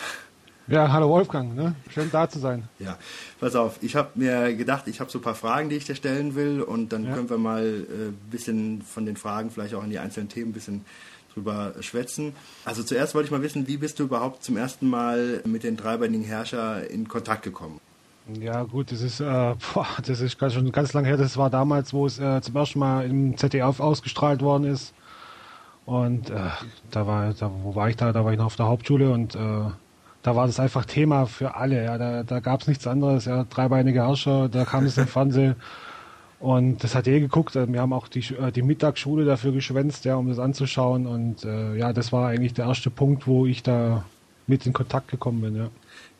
[0.67, 1.75] Ja, hallo Wolfgang, ne?
[1.91, 2.67] schön da zu sein.
[2.79, 2.97] Ja,
[3.39, 5.95] pass auf, ich habe mir gedacht, ich habe so ein paar Fragen, die ich dir
[5.95, 7.15] stellen will und dann ja.
[7.15, 10.51] können wir mal ein äh, bisschen von den Fragen vielleicht auch in die einzelnen Themen
[10.51, 10.87] ein bisschen
[11.35, 12.35] drüber schwätzen.
[12.65, 15.77] Also zuerst wollte ich mal wissen, wie bist du überhaupt zum ersten Mal mit den
[15.77, 17.81] dreibeinigen Herrscher in Kontakt gekommen?
[18.41, 19.25] Ja gut, das ist, äh,
[19.75, 21.17] boah, das ist schon ganz lange her.
[21.17, 24.95] Das war damals, wo es äh, zum ersten Mal im ZDF ausgestrahlt worden ist.
[25.87, 26.49] Und äh,
[26.91, 28.13] da war, da, wo war ich da?
[28.13, 29.39] Da war ich noch auf der Hauptschule und äh,
[30.23, 31.85] da war das einfach Thema für alle.
[31.85, 33.27] Ja, da, da gab es nichts anderes.
[33.27, 35.57] Ja, dreibeinige Herrscher, da kam es im Fernsehen.
[36.45, 37.55] Und das hat eh geguckt.
[37.55, 41.07] Wir haben auch die, äh, die Mittagsschule dafür geschwänzt, ja, um das anzuschauen.
[41.07, 44.05] Und äh, ja, das war eigentlich der erste Punkt, wo ich da
[44.47, 45.57] mit in Kontakt gekommen bin.
[45.57, 45.71] Ja.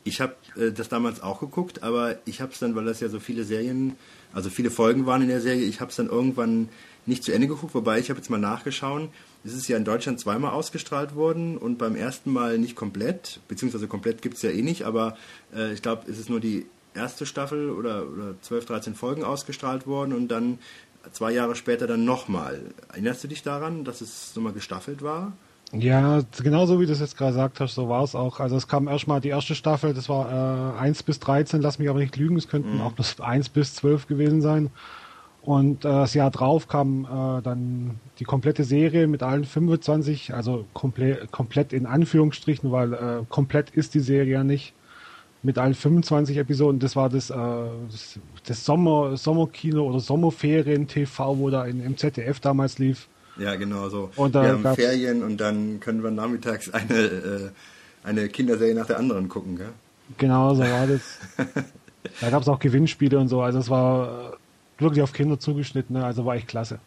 [0.03, 3.09] Ich habe äh, das damals auch geguckt, aber ich habe es dann, weil das ja
[3.09, 3.97] so viele Serien,
[4.33, 6.69] also viele Folgen waren in der Serie, ich habe es dann irgendwann
[7.05, 9.09] nicht zu Ende geguckt, wobei ich habe jetzt mal nachgeschaut.
[9.43, 13.87] Es ist ja in Deutschland zweimal ausgestrahlt worden und beim ersten Mal nicht komplett, beziehungsweise
[13.87, 15.17] komplett gibt es ja eh nicht, aber
[15.55, 16.65] äh, ich glaube, es ist nur die
[16.95, 20.59] erste Staffel oder, oder 12, 13 Folgen ausgestrahlt worden und dann
[21.11, 22.61] zwei Jahre später dann nochmal.
[22.89, 25.33] Erinnerst du dich daran, dass es nochmal gestaffelt war?
[25.71, 28.39] Ja, genauso wie du es jetzt gerade gesagt hast, so war es auch.
[28.39, 31.89] Also es kam erstmal die erste Staffel, das war äh, 1 bis 13, lass mich
[31.89, 32.81] aber nicht lügen, es könnten mhm.
[32.81, 34.69] auch bis 1 bis 12 gewesen sein.
[35.41, 40.65] Und äh, das Jahr drauf kam äh, dann die komplette Serie mit allen 25, also
[40.73, 44.73] komplett, komplett in Anführungsstrichen, weil äh, komplett ist die Serie ja nicht,
[45.45, 46.79] mit allen 25 Episoden.
[46.79, 52.39] Das war das, äh, das, das Sommer, Sommerkino oder Sommerferien-TV, wo da in, im ZDF
[52.39, 53.07] damals lief.
[53.37, 54.09] Ja, genau so.
[54.15, 57.49] Und wir haben Ferien und dann können wir nachmittags eine, äh,
[58.03, 59.69] eine Kinderserie nach der anderen gucken, gell?
[60.17, 61.19] Genau, so war das.
[62.21, 63.41] da gab es auch Gewinnspiele und so.
[63.41, 64.37] Also es war
[64.77, 66.05] wirklich auf Kinder zugeschnitten, ne?
[66.05, 66.79] also war echt klasse.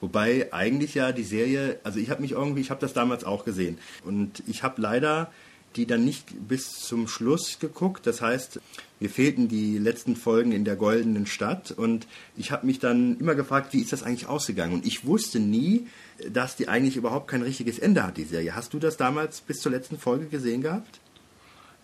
[0.00, 3.44] Wobei eigentlich ja die Serie, also ich habe mich irgendwie, ich habe das damals auch
[3.44, 5.30] gesehen und ich habe leider
[5.76, 8.06] die dann nicht bis zum Schluss geguckt.
[8.06, 8.60] Das heißt,
[9.00, 13.34] mir fehlten die letzten Folgen in der goldenen Stadt und ich habe mich dann immer
[13.34, 14.74] gefragt, wie ist das eigentlich ausgegangen?
[14.74, 15.86] Und ich wusste nie,
[16.30, 18.54] dass die eigentlich überhaupt kein richtiges Ende hat, die Serie.
[18.54, 21.00] Hast du das damals bis zur letzten Folge gesehen gehabt?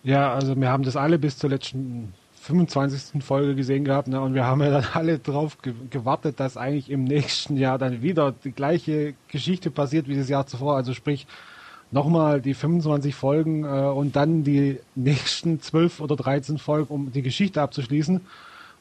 [0.03, 3.23] Ja, also wir haben das alle bis zur letzten 25.
[3.23, 4.19] Folge gesehen gehabt ne?
[4.19, 8.01] und wir haben ja dann alle drauf ge gewartet, dass eigentlich im nächsten Jahr dann
[8.01, 10.75] wieder die gleiche Geschichte passiert wie das Jahr zuvor.
[10.75, 11.25] Also sprich,
[11.93, 17.21] nochmal die 25 Folgen äh, und dann die nächsten 12 oder 13 Folgen, um die
[17.21, 18.21] Geschichte abzuschließen,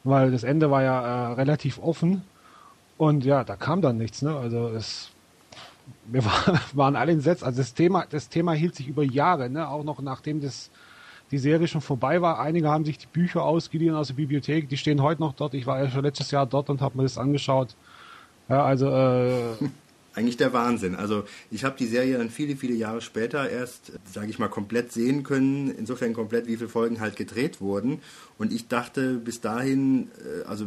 [0.02, 2.22] weil das Ende war ja äh, relativ offen
[2.96, 4.22] und ja, da kam dann nichts.
[4.22, 4.34] Ne?
[4.34, 5.10] Also es
[6.06, 6.24] wir
[6.72, 7.44] waren alle entsetzt.
[7.44, 9.68] Also das Thema, das Thema hielt sich über Jahre, ne?
[9.68, 10.70] auch noch nachdem das
[11.30, 12.40] die Serie schon vorbei war.
[12.40, 15.54] Einige haben sich die Bücher ausgeliehen aus der Bibliothek, die stehen heute noch dort.
[15.54, 17.74] Ich war ja schon letztes Jahr dort und habe mir das angeschaut.
[18.48, 19.54] Ja, also äh,
[20.14, 20.94] eigentlich der Wahnsinn.
[20.94, 24.92] Also ich habe die Serie dann viele, viele Jahre später erst, sage ich mal, komplett
[24.92, 25.70] sehen können.
[25.70, 28.00] Insofern komplett, wie viele Folgen halt gedreht wurden.
[28.38, 30.66] Und ich dachte bis dahin, äh, also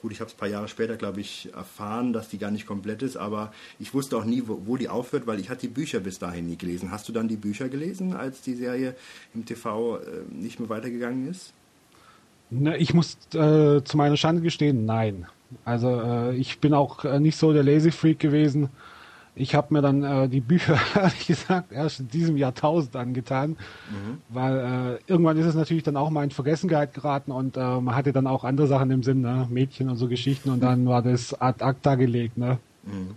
[0.00, 2.66] gut, ich habe es ein paar Jahre später, glaube ich, erfahren, dass die gar nicht
[2.66, 3.16] komplett ist.
[3.16, 6.18] Aber ich wusste auch nie, wo, wo die aufhört, weil ich hatte die Bücher bis
[6.18, 6.90] dahin nie gelesen.
[6.90, 8.94] Hast du dann die Bücher gelesen, als die Serie
[9.34, 11.52] im TV äh, nicht mehr weitergegangen ist?
[12.54, 15.26] Na, ich muss äh, zu meiner Schande gestehen, nein.
[15.64, 18.68] Also äh, ich bin auch äh, nicht so der Lazy Freak gewesen.
[19.34, 24.18] Ich habe mir dann äh, die Bücher, ehrlich gesagt, erst in diesem Jahrtausend angetan, mhm.
[24.28, 28.12] weil äh, irgendwann ist es natürlich dann auch mal in Vergessenheit geraten und man hatte
[28.12, 29.46] dann auch andere Sachen im Sinn, ne?
[29.50, 32.36] Mädchen und so Geschichten und dann war das ad acta gelegt.
[32.36, 32.58] Ne?
[32.82, 33.14] Mhm.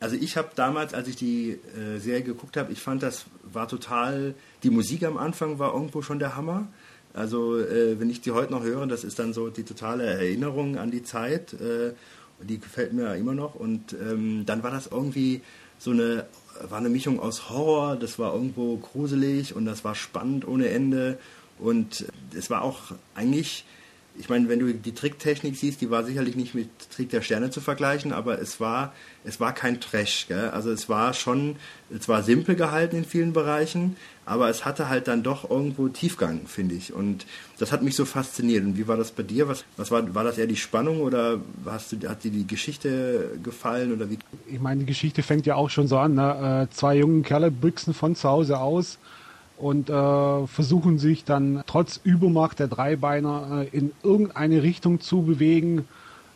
[0.00, 1.60] Also ich habe damals, als ich die
[1.98, 4.34] Serie geguckt habe, ich fand das war total,
[4.64, 6.66] die Musik am Anfang war irgendwo schon der Hammer.
[7.14, 10.78] Also äh, wenn ich die heute noch höre, das ist dann so die totale Erinnerung
[10.78, 11.52] an die Zeit.
[11.54, 11.92] Äh,
[12.42, 13.54] die gefällt mir ja immer noch.
[13.54, 15.42] Und ähm, dann war das irgendwie
[15.78, 16.26] so eine,
[16.68, 21.18] war eine Mischung aus Horror, das war irgendwo gruselig und das war spannend ohne Ende.
[21.58, 23.64] Und es war auch eigentlich
[24.18, 27.50] ich meine, wenn du die Tricktechnik siehst, die war sicherlich nicht mit Trick der Sterne
[27.50, 28.92] zu vergleichen, aber es war,
[29.24, 30.26] es war kein Trash.
[30.28, 30.50] Gell?
[30.50, 31.56] Also es war schon,
[31.94, 36.46] es war simpel gehalten in vielen Bereichen, aber es hatte halt dann doch irgendwo Tiefgang,
[36.46, 36.92] finde ich.
[36.92, 37.26] Und
[37.58, 38.64] das hat mich so fasziniert.
[38.64, 39.48] Und wie war das bei dir?
[39.48, 43.38] Was, was war, war das eher die Spannung oder hast du, hat dir die Geschichte
[43.42, 44.18] gefallen oder wie?
[44.46, 46.14] Ich meine, die Geschichte fängt ja auch schon so an.
[46.14, 46.68] Ne?
[46.70, 48.98] Äh, zwei jungen Kerle büchsen von zu Hause aus
[49.58, 55.86] und äh, versuchen sich dann trotz Übermacht der Dreibeiner äh, in irgendeine Richtung zu bewegen,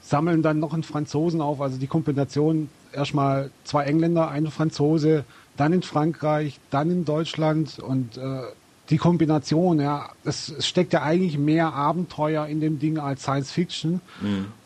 [0.00, 5.24] sammeln dann noch einen Franzosen auf, also die Kombination erstmal zwei Engländer, ein Franzose,
[5.56, 8.42] dann in Frankreich, dann in Deutschland und äh,
[8.90, 13.50] die Kombination, ja, es, es steckt ja eigentlich mehr Abenteuer in dem Ding als Science
[13.50, 14.00] Fiction.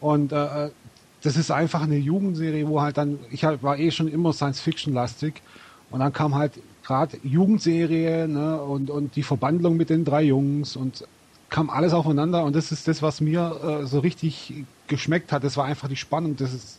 [0.01, 0.71] Und äh,
[1.23, 4.61] das ist einfach eine Jugendserie, wo halt dann, ich halt war eh schon immer Science
[4.61, 5.43] Fiction lastig
[5.91, 6.53] und dann kam halt
[6.85, 11.05] gerade Jugendserie ne, und, und die Verbandlung mit den drei Jungs und
[11.49, 15.45] kam alles aufeinander und das ist das, was mir äh, so richtig geschmeckt hat.
[15.45, 16.37] Das war einfach die Spannung.
[16.37, 16.79] Das ist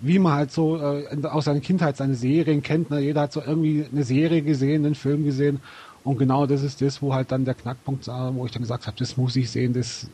[0.00, 2.90] wie man halt so äh, aus seiner Kindheit seine Serien kennt.
[2.90, 3.00] Ne?
[3.00, 5.60] Jeder hat so irgendwie eine Serie gesehen, einen Film gesehen
[6.04, 8.86] und genau das ist das, wo halt dann der Knackpunkt war, wo ich dann gesagt
[8.86, 9.72] habe, das muss ich sehen.
[9.72, 10.06] Das,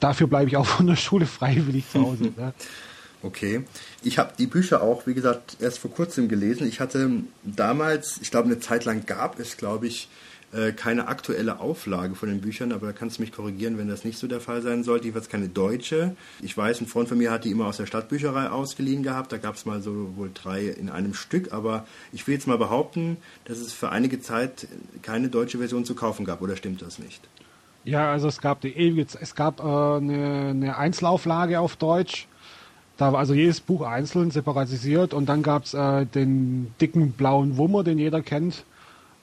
[0.00, 2.24] dafür bleibe ich auch von der Schule freiwillig zu Hause.
[2.36, 2.52] ne?
[3.22, 3.62] Okay.
[4.02, 6.66] Ich habe die Bücher auch, wie gesagt, erst vor kurzem gelesen.
[6.66, 7.10] Ich hatte
[7.44, 10.08] damals, ich glaube, eine Zeit lang gab es, glaube ich,
[10.52, 14.04] äh, keine aktuelle Auflage von den Büchern, aber da kannst du mich korrigieren, wenn das
[14.04, 15.04] nicht so der Fall sein sollte.
[15.04, 16.16] Jedenfalls keine deutsche.
[16.42, 19.32] Ich weiß, ein Freund von mir hat die immer aus der Stadtbücherei ausgeliehen gehabt.
[19.32, 22.58] Da gab es mal so wohl drei in einem Stück, aber ich will jetzt mal
[22.58, 24.66] behaupten, dass es für einige Zeit
[25.02, 27.20] keine deutsche Version zu kaufen gab, oder stimmt das nicht?
[27.84, 32.26] Ja, also es gab die ewige, es gab äh, eine, eine Einzelauflage auf Deutsch.
[32.96, 37.56] Da war also jedes Buch einzeln separatisiert und dann gab es äh, den dicken blauen
[37.56, 38.64] Wummer, den jeder kennt,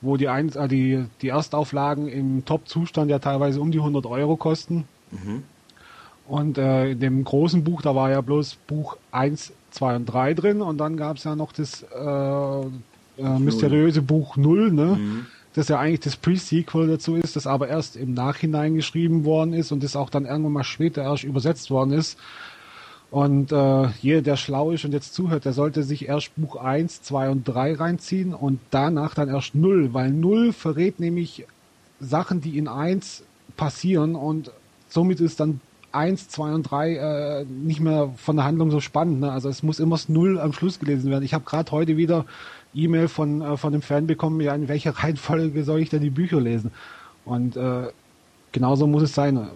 [0.01, 4.35] wo die, Ein äh, die, die Erstauflagen im Top-Zustand ja teilweise um die 100 Euro
[4.35, 4.85] kosten.
[6.27, 10.33] Und äh, in dem großen Buch, da war ja bloß Buch 1, 2 und 3
[10.33, 12.61] drin und dann gab es ja noch das äh,
[13.21, 14.99] äh, mysteriöse Buch 0, ne?
[15.53, 19.71] das ja eigentlich das Pre-Sequel dazu ist, das aber erst im Nachhinein geschrieben worden ist
[19.71, 22.19] und das auch dann irgendwann mal später erst übersetzt worden ist.
[23.09, 27.03] Und äh, jeder, der schlau ist und jetzt zuhört, der sollte sich erst Buch 1,
[27.03, 31.45] 2 und 3 reinziehen und danach dann erst 0, weil 0 verrät nämlich
[32.01, 33.23] Sachen, die in 1
[33.55, 34.51] passieren und
[34.89, 35.61] somit ist dann
[35.93, 39.21] 1, 2 und 3 äh, nicht mehr von der Handlung so spannend.
[39.21, 39.31] Ne?
[39.31, 41.23] Also es muss immer das 0 am Schluss gelesen werden.
[41.23, 42.25] Ich habe gerade heute wieder
[42.73, 46.09] E-Mail von, äh, von einem Fan bekommen, ja, in welcher Reihenfolge soll ich denn die
[46.09, 46.71] Bücher lesen?
[47.23, 47.87] Und äh,
[48.51, 49.47] genauso muss es sein.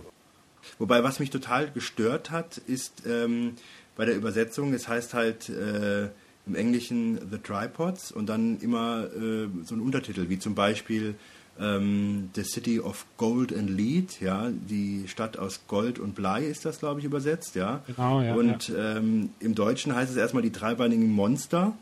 [0.82, 3.53] Wobei, was mich total gestört hat, ist ähm,
[3.95, 6.06] bei der Übersetzung, es heißt halt äh,
[6.48, 11.14] im Englischen The Tripods und dann immer äh, so ein Untertitel, wie zum Beispiel
[11.60, 16.66] ähm, The City of Gold and Lead, ja, die Stadt aus Gold und Blei ist
[16.66, 17.84] das, glaube ich, übersetzt, ja.
[17.86, 21.78] Genau, ja, Und Ähm, im Deutschen heißt es erstmal die dreibeinigen Monster.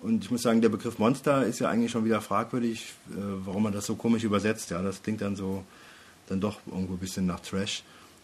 [0.00, 3.14] Und ich muss sagen, der Begriff Monster ist ja eigentlich schon wieder fragwürdig, äh,
[3.44, 4.70] warum man das so komisch übersetzt.
[4.70, 5.64] Ja, das klingt dann so,
[6.28, 7.82] dann doch irgendwo ein bisschen nach Trash.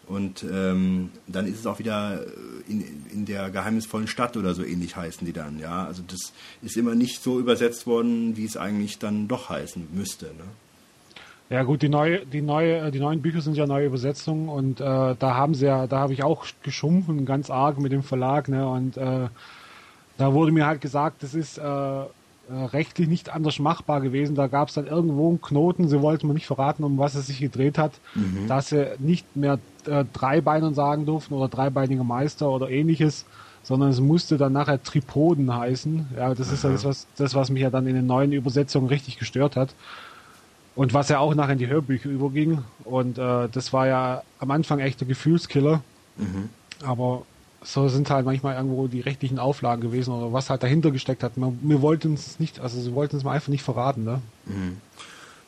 [0.09, 2.83] Und ähm, dann ist es auch wieder äh, in,
[3.13, 5.59] in der geheimnisvollen Stadt oder so ähnlich heißen die dann.
[5.59, 6.33] Ja, also das
[6.63, 10.25] ist immer nicht so übersetzt worden, wie es eigentlich dann doch heißen müsste.
[10.25, 10.45] Ne?
[11.51, 14.83] Ja gut, die neue, die neue, die neuen Bücher sind ja neue Übersetzungen und äh,
[14.83, 18.67] da haben sie ja, da habe ich auch geschumpfen ganz arg mit dem Verlag, ne?
[18.67, 19.29] Und äh,
[20.17, 22.05] da wurde mir halt gesagt, das ist äh, äh,
[22.49, 24.35] rechtlich nicht anders machbar gewesen.
[24.35, 27.27] Da gab es dann irgendwo einen Knoten, sie wollten mir nicht verraten, um was es
[27.27, 27.93] sich gedreht hat,
[28.47, 33.25] dass sie nicht mehr äh, Dreibeinern sagen durften oder dreibeiniger Meister oder ähnliches,
[33.63, 36.07] sondern es musste dann nachher Tripoden heißen.
[36.17, 38.87] Ja, das ist ja das was, das, was mich ja dann in den neuen Übersetzungen
[38.87, 39.75] richtig gestört hat.
[40.75, 42.63] Und was ja auch nachher in die Hörbücher überging.
[42.85, 45.81] Und äh, das war ja am Anfang echt der Gefühlskiller.
[46.85, 47.23] Aber
[47.63, 51.37] so sind halt manchmal irgendwo die rechtlichen Auflagen gewesen oder was halt dahinter gesteckt hat.
[51.37, 54.03] Man, wir wollten es nicht, also sie wollten es mir einfach nicht verraten.
[54.03, 54.21] Ne?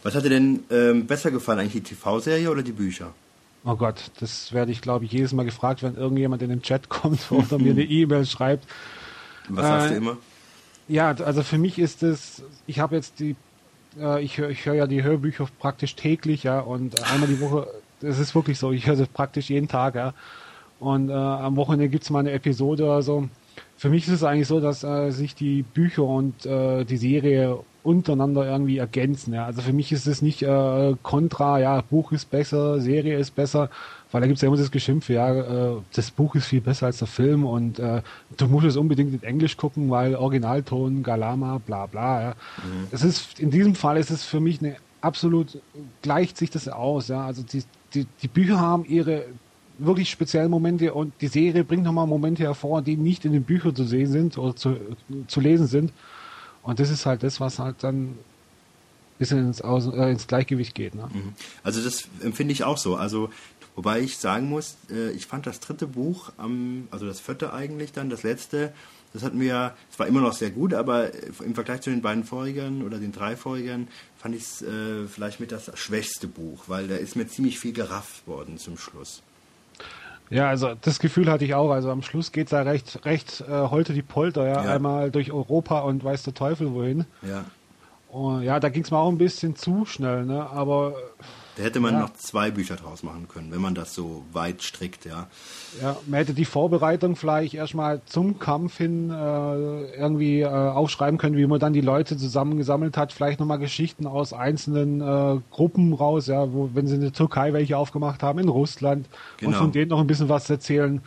[0.04, 3.14] Was hat dir denn ähm, besser gefallen, eigentlich die TV-Serie oder die Bücher?
[3.64, 6.90] Oh Gott, das werde ich, glaube ich, jedes Mal gefragt, wenn irgendjemand in den Chat
[6.90, 8.66] kommt oder mir eine E-Mail schreibt.
[9.50, 10.18] Was sagst du Äh, immer?
[10.88, 13.36] Ja, also für mich ist es, ich habe jetzt die,
[14.00, 17.40] äh, ich höre ich hör ja die Hörbücher praktisch täglich, ja, und äh, einmal die
[17.40, 17.68] Woche,
[18.02, 20.14] das ist wirklich so, ich höre das praktisch jeden Tag, ja.
[20.82, 23.30] Und äh, am Wochenende gibt's mal eine Episode oder so.
[23.78, 27.60] Für mich ist es eigentlich so, dass äh, sich die Bücher und äh, die Serie
[27.84, 29.34] untereinander irgendwie ergänzen.
[29.34, 29.45] Ja.
[29.45, 33.70] Also für mich ist es nicht äh, kontra, ja, Buch ist besser, Serie ist besser,
[34.12, 36.98] weil da gibt's ja immer das Geschimpfe, ja, äh, das Buch ist viel besser als
[36.98, 38.02] der Film und äh,
[38.38, 42.22] du musst es unbedingt in Englisch gucken, weil Originalton, Galama, bla bla.
[42.22, 42.34] Ja.
[42.91, 45.60] Es ist in diesem Fall ist es für mich eine absolut
[46.02, 47.26] gleicht sich das aus, ja.
[47.26, 47.64] Also die,
[47.94, 49.26] die, die Bücher haben ihre
[49.86, 53.76] wirklich speziellen Momente und die Serie bringt nochmal Momente hervor, die nicht in den Büchern
[53.76, 54.78] zu sehen sind oder zu,
[55.28, 55.91] zu lesen sind.
[56.64, 58.20] Und das ist halt das, was halt dann ein
[59.18, 60.95] bisschen ins, Aus, äh, ins Gleichgewicht geht.
[60.95, 61.10] Ne?
[61.64, 62.95] Also das empfinde ich auch so.
[62.95, 63.30] Also
[63.76, 67.91] wobei ich sagen muss, äh, ich fand das dritte Buch, am, also das vierte eigentlich
[67.91, 68.74] dann, das letzte,
[69.14, 71.12] das hat mir, es war immer noch sehr gut, aber
[71.44, 73.88] im Vergleich zu den beiden vorigen oder den drei vorigen
[74.18, 77.74] fand ich es äh, vielleicht mit das schwächste Buch, weil da ist mir ziemlich viel
[77.74, 79.22] gerafft worden zum Schluss.
[80.32, 81.70] Ja, also das Gefühl hatte ich auch.
[81.72, 84.74] Also am Schluss geht's ja recht, recht äh, holte die Polter, ja, Ja.
[84.76, 87.06] einmal durch Europa und weiß der Teufel wohin.
[87.22, 87.44] Ja.
[88.10, 90.49] Und ja, da ging es mir auch ein bisschen zu schnell, ne?
[90.49, 90.94] Aber
[91.62, 92.00] Da hätte man Ja.
[92.00, 95.28] noch zwei Bücher draus machen können, wenn man das so weit strickt, ja.
[95.80, 99.14] ja, man hätte die Vorbereitung vielleicht erstmal zum Kampf hin äh,
[99.96, 104.34] irgendwie äh, aufschreiben können, wie man dann die Leute zusammengesammelt hat, vielleicht nochmal Geschichten aus
[104.34, 108.50] einzelnen äh, Gruppen raus, ja, wo, wenn sie in der Türkei welche aufgemacht haben, in
[108.50, 109.58] Russland und Genau.
[109.60, 111.00] von denen noch ein bisschen was erzählen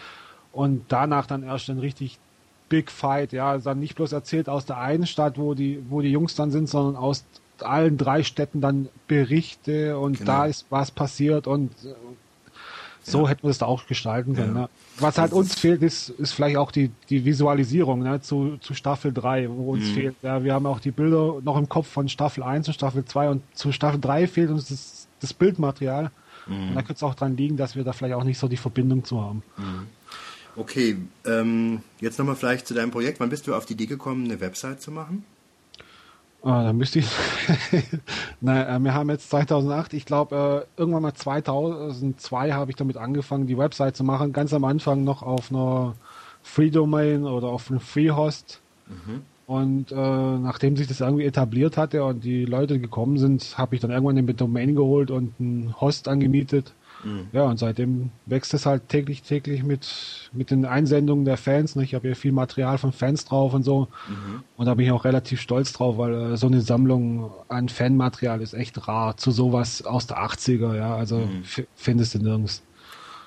[0.53, 2.21] und danach dann erst ein richtig
[2.69, 6.01] Big Fight, ja, also dann nicht bloß erzählt aus der einen Stadt, wo die, wo
[6.01, 7.25] die Jungs dann sind, sondern aus
[7.63, 10.31] allen drei Städten dann Berichte und Genau.
[10.33, 11.95] da ist was passiert und äh,
[13.03, 13.29] so Ja.
[13.29, 14.55] hätten wir es da auch gestalten können.
[14.57, 14.63] Ja.
[14.63, 14.69] Ne?
[14.99, 18.21] Was halt Das uns ist- fehlt, ist, ist vielleicht auch die, die Visualisierung ne?
[18.23, 19.95] zu, zu Staffel 3, wo uns Mhm.
[19.95, 20.17] fehlt.
[20.23, 23.29] Ja, wir haben auch die Bilder noch im Kopf von Staffel 1 und Staffel 2
[23.29, 26.11] und zu Staffel 3 fehlt uns das, das Bildmaterial.
[26.47, 26.69] Mhm.
[26.69, 28.57] Und da könnte es auch dran liegen, dass wir da vielleicht auch nicht so die
[28.57, 29.43] Verbindung zu haben.
[30.57, 33.19] Okay, ähm, jetzt nochmal vielleicht zu deinem Projekt.
[33.21, 35.25] Wann bist du auf die Idee gekommen, eine Website zu machen?
[36.45, 37.07] Ah, dann müsste ich.
[38.43, 42.99] Na, äh, wir haben jetzt 2008, ich glaube, äh, irgendwann mal 2002 habe ich damit
[42.99, 44.35] angefangen, die Website zu machen.
[44.35, 45.95] Ganz am Anfang noch auf einer
[46.43, 48.61] Free Domain oder auf einem Free Host.
[49.47, 53.81] Und äh, nachdem sich das irgendwie etabliert hatte und die Leute gekommen sind, habe ich
[53.81, 56.75] dann irgendwann eine Domain geholt und einen Host angemietet.
[57.33, 61.77] Ja, und seitdem wächst es halt täglich, täglich mit, mit den Einsendungen der Fans.
[61.77, 61.85] Ne?
[61.85, 63.89] Ich habe ja viel Material von Fans drauf und so.
[64.57, 68.41] Und da bin ich auch relativ stolz drauf, weil äh, so eine Sammlung an Fanmaterial
[68.41, 69.17] ist echt rar.
[69.17, 70.95] Zu sowas aus der 80er, ja.
[70.97, 72.63] Also f- findest du nirgends.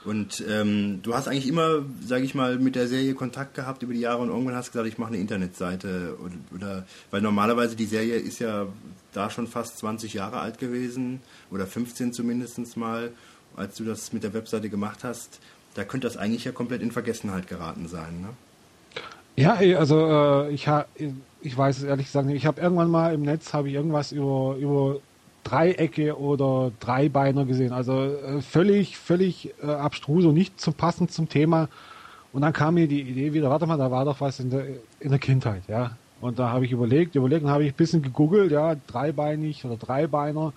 [0.06, 3.94] Und ähm, du hast eigentlich immer, sage ich mal, mit der Serie Kontakt gehabt über
[3.94, 7.76] die Jahre und irgendwann hast du gesagt, ich mache eine Internetseite oder, oder weil normalerweise
[7.76, 8.68] die Serie ist ja
[9.12, 11.20] da schon fast 20 Jahre alt gewesen
[11.52, 13.12] oder 15 zumindest mal,
[13.58, 15.40] als du das mit der Webseite gemacht hast.
[15.74, 18.30] Da könnte das eigentlich ja komplett in Vergessenheit geraten sein, ne?
[19.36, 20.08] Ja, also
[20.48, 20.86] äh, ich ha,
[21.42, 22.38] ich weiß es ehrlich gesagt nicht.
[22.38, 25.00] Ich habe irgendwann mal im Netz ich irgendwas über über
[25.44, 27.72] Dreiecke oder Dreibeiner gesehen.
[27.72, 31.70] Also äh, völlig völlig äh, abstrus und nicht zum passend zum Thema.
[32.34, 34.66] Und dann kam mir die Idee wieder, warte mal, da war doch was in der
[35.00, 35.92] in der Kindheit, ja.
[36.20, 39.78] Und da habe ich überlegt, überlegt und habe ich ein bisschen gegoogelt, ja, dreibeinig oder
[39.78, 40.54] Dreibeiner.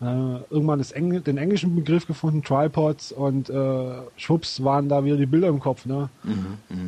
[0.00, 0.04] Äh,
[0.48, 5.48] irgendwann Engl den englischen Begriff gefunden, Tripods und äh, schwupps waren da wieder die Bilder
[5.48, 6.08] im Kopf, ne?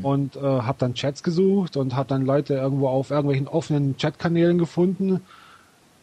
[0.02, 4.56] und äh, habe dann Chats gesucht und habe dann Leute irgendwo auf irgendwelchen offenen Chatkanälen
[4.56, 5.20] gefunden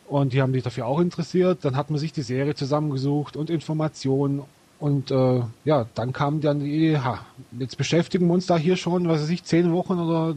[0.08, 1.66] und die haben sich dafür auch interessiert.
[1.66, 4.44] Dann hat man sich die Serie zusammengesucht und Informationen
[4.80, 7.26] und äh, ja, dann kam dann die Idee, ha,
[7.58, 10.36] jetzt beschäftigen wir uns da hier schon, was weiß ich, 10 Wochen oder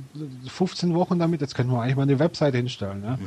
[0.48, 3.02] 15 Wochen damit, jetzt können wir eigentlich mal eine Webseite hinstellen.
[3.02, 3.18] Ne?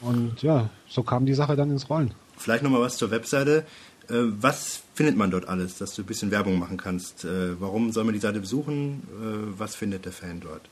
[0.00, 2.12] Und ja, so kam die Sache dann ins Rollen.
[2.36, 3.64] Vielleicht nochmal was zur Webseite.
[4.08, 7.24] Äh, was findet man dort alles, dass du ein bisschen Werbung machen kannst?
[7.24, 9.02] Äh, warum soll man die Seite besuchen?
[9.12, 10.62] Äh, was findet der Fan dort?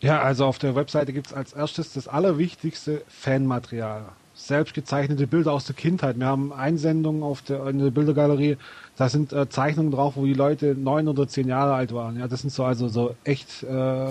[0.00, 4.04] Ja, also auf der Webseite gibt es als erstes das allerwichtigste Fanmaterial.
[4.34, 6.18] Selbst gezeichnete Bilder aus der Kindheit.
[6.18, 8.56] Wir haben Einsendungen auf der, in der Bildergalerie,
[8.96, 12.18] da sind äh, Zeichnungen drauf, wo die Leute neun oder zehn Jahre alt waren.
[12.18, 14.08] Ja, das sind so also so echt äh,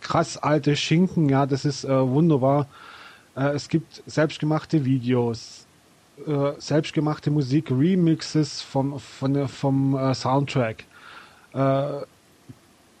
[0.00, 1.28] krass alte Schinken.
[1.28, 2.66] Ja, das ist äh, wunderbar.
[3.34, 5.66] Es gibt selbstgemachte Videos,
[6.26, 10.84] äh, selbstgemachte Musik, Remixes vom, von, vom äh, Soundtrack.
[11.54, 12.02] Äh,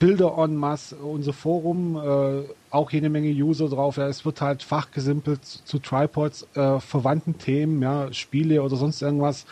[0.02, 3.98] Bilder en masse, unser Forum, äh, auch jede Menge User drauf.
[3.98, 9.00] Ja, es wird halt fachgesimpelt zu, zu Tripods, äh, verwandten Themen, ja, Spiele oder sonst
[9.00, 9.46] irgendwas.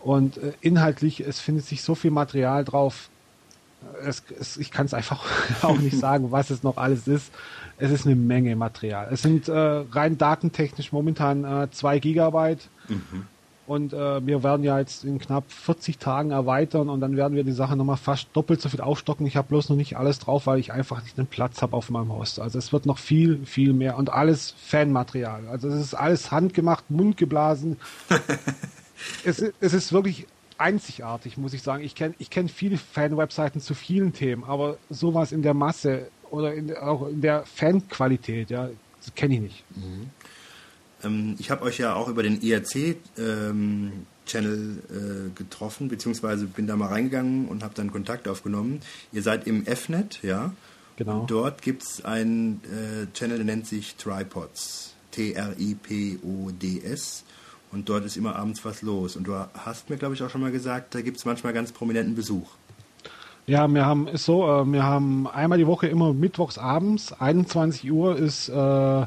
[0.00, 3.10] Und äh, inhaltlich, es findet sich so viel Material drauf.
[4.02, 5.22] Es, es, ich kann es einfach
[5.62, 7.30] auch nicht sagen, was es noch alles ist.
[7.82, 9.08] Es ist eine Menge Material.
[9.10, 12.68] Es sind äh, rein datentechnisch momentan äh, zwei Gigabyte.
[13.66, 17.44] Und äh, wir werden ja jetzt in knapp 40 Tagen erweitern und dann werden wir
[17.44, 19.24] die Sache nochmal fast doppelt so viel aufstocken.
[19.26, 21.88] Ich habe bloß noch nicht alles drauf, weil ich einfach nicht den Platz habe auf
[21.90, 22.38] meinem Host.
[22.40, 25.46] Also es wird noch viel, viel mehr und alles Fanmaterial.
[25.48, 27.78] Also es ist alles handgemacht, mundgeblasen.
[29.24, 30.26] es, ist- es ist wirklich
[30.58, 31.82] einzigartig, muss ich sagen.
[31.82, 36.54] Ich kenne ich kenn viele Fan-Webseiten zu vielen Themen, aber sowas in der Masse oder
[36.54, 38.70] in, auch in der Fanqualität, ja,
[39.04, 39.64] das kenne ich nicht.
[41.04, 46.88] Ähm, ich habe euch ja auch über den IRC-Channel äh, getroffen, beziehungsweise bin da mal
[46.88, 48.80] reingegangen und habe dann Kontakt aufgenommen.
[49.12, 50.54] Ihr seid im FNet, ja?
[50.96, 51.20] Genau.
[51.20, 54.94] Und dort gibt es einen äh, Channel, der nennt sich Tripods.
[55.10, 57.24] T-R-I-P-O-D-S.
[57.72, 59.16] Und dort ist immer abends was los.
[59.16, 61.72] Und du hast mir, glaube ich, auch schon mal gesagt, da gibt es manchmal ganz
[61.72, 62.48] prominenten Besuch.
[63.46, 67.90] Ja, wir haben ist so, äh, wir haben einmal die Woche immer mittwochs abends, 21
[67.90, 69.06] Uhr ist äh,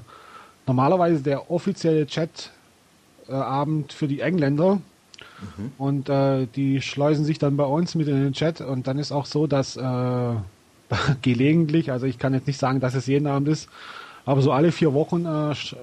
[0.68, 2.52] normalerweise der offizielle Chat
[3.30, 4.82] äh, Abend für die Engländer.
[5.78, 9.12] Und äh, die schleusen sich dann bei uns mit in den Chat und dann ist
[9.12, 9.82] auch so, dass äh,
[11.22, 13.70] gelegentlich, also ich kann jetzt nicht sagen, dass es jeden Abend ist,
[14.26, 15.76] Aber so alle vier Wochen äh, sch,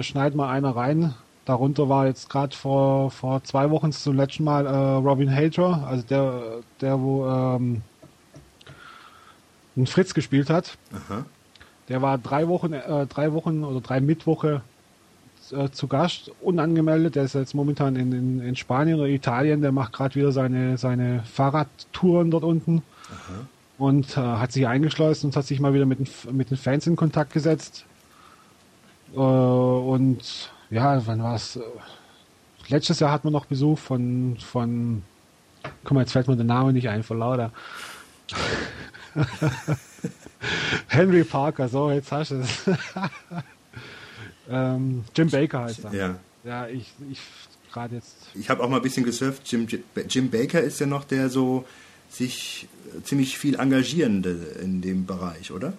[0.00, 1.14] schneidet mal einer rein.
[1.44, 6.04] Darunter war jetzt gerade vor, vor zwei Wochen zum letzten Mal äh, Robin Hater, also
[6.08, 6.42] der,
[6.80, 7.82] der wo ähm,
[9.76, 10.76] einen Fritz gespielt hat.
[10.92, 11.24] Aha.
[11.88, 14.62] Der war drei Wochen, äh, drei Wochen oder drei Mittwoche
[15.50, 17.16] äh, zu Gast, unangemeldet.
[17.16, 19.62] Der ist jetzt momentan in, in, in Spanien oder Italien.
[19.62, 22.82] Der macht gerade wieder seine, seine Fahrradtouren dort unten.
[23.78, 26.86] Und äh, hat sich eingeschleust und hat sich mal wieder mit den, mit den Fans
[26.86, 27.84] in Kontakt gesetzt.
[29.14, 31.58] Äh, und ja, wann war es?
[32.68, 35.02] Letztes Jahr hatten wir noch Besuch von, von,
[35.84, 37.50] guck mal, jetzt fällt mir der Name nicht ein, vor lauter.
[40.88, 42.62] Henry Parker, so, jetzt hast du es.
[44.50, 45.94] ähm, Jim Baker heißt er.
[45.94, 46.14] Ja.
[46.44, 47.20] Ja, ich, ich
[47.72, 48.16] gerade jetzt.
[48.34, 49.50] Ich habe auch mal ein bisschen gesurft.
[49.50, 49.66] Jim,
[50.08, 51.64] Jim Baker ist ja noch der so
[52.08, 55.72] sich äh, ziemlich viel Engagierende in dem Bereich, oder?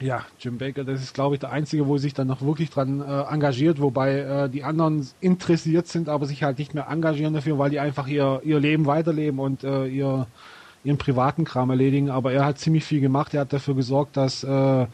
[0.00, 3.02] Ja, Jim Baker, das ist, glaube ich, der Einzige, wo sich dann noch wirklich dran
[3.02, 7.58] äh, engagiert, wobei äh, die anderen interessiert sind, aber sich halt nicht mehr engagieren dafür,
[7.58, 10.26] weil die einfach ihr, ihr Leben weiterleben und äh, ihr,
[10.84, 12.10] ihren privaten Kram erledigen.
[12.10, 13.34] Aber er hat ziemlich viel gemacht.
[13.34, 14.86] Er hat dafür gesorgt, dass äh,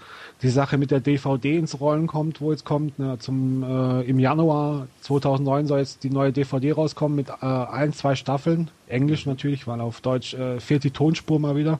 [0.42, 2.98] die Sache mit der DVD ins Rollen kommt, wo jetzt kommt.
[2.98, 7.92] Ne, zum, äh, Im Januar 2009 soll jetzt die neue DVD rauskommen mit äh, ein,
[7.92, 8.70] zwei Staffeln.
[8.88, 11.78] Englisch natürlich, weil auf Deutsch äh, fehlt die Tonspur mal wieder.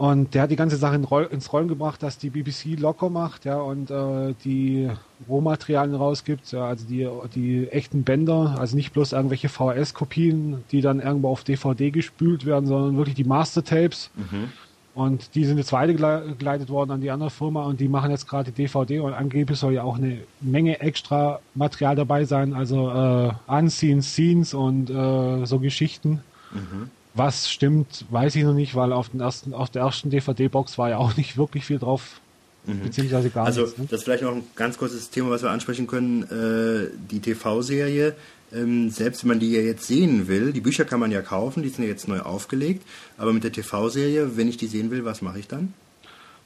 [0.00, 3.10] Und der hat die ganze Sache in Roll, ins Rollen gebracht, dass die BBC locker
[3.10, 4.88] macht, ja, und äh, die
[5.28, 11.00] Rohmaterialien rausgibt, ja, also die, die echten Bänder, also nicht bloß irgendwelche VHS-Kopien, die dann
[11.00, 14.08] irgendwo auf DVD gespült werden, sondern wirklich die Master-Tapes.
[14.94, 18.52] Und die sind jetzt weitergeleitet worden an die andere Firma und die machen jetzt gerade
[18.52, 23.32] die DVD und angeblich soll ja auch eine Menge extra Material dabei sein, also äh,
[23.48, 26.20] Unseen Scenes und äh, so Geschichten.
[27.14, 30.90] Was stimmt, weiß ich noch nicht, weil auf, den ersten, auf der ersten DVD-Box war
[30.90, 32.20] ja auch nicht wirklich viel drauf,
[32.64, 33.78] beziehungsweise gar Also nichts.
[33.78, 33.86] Ne?
[33.90, 36.22] das ist vielleicht noch ein ganz kurzes Thema, was wir ansprechen können.
[36.22, 38.14] Äh, die TV-Serie,
[38.52, 41.62] ähm, selbst wenn man die ja jetzt sehen will, die Bücher kann man ja kaufen,
[41.62, 42.86] die sind ja jetzt neu aufgelegt,
[43.18, 45.74] aber mit der TV-Serie, wenn ich die sehen will, was mache ich dann?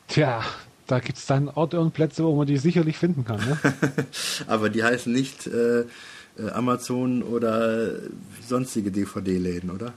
[0.09, 0.45] Tja,
[0.87, 3.41] da gibt es dann Orte und Plätze, wo man die sicherlich finden kann.
[3.41, 3.59] Ne?
[4.47, 7.91] aber die heißen nicht äh, äh, Amazon oder
[8.47, 9.93] sonstige DVD-Läden, oder?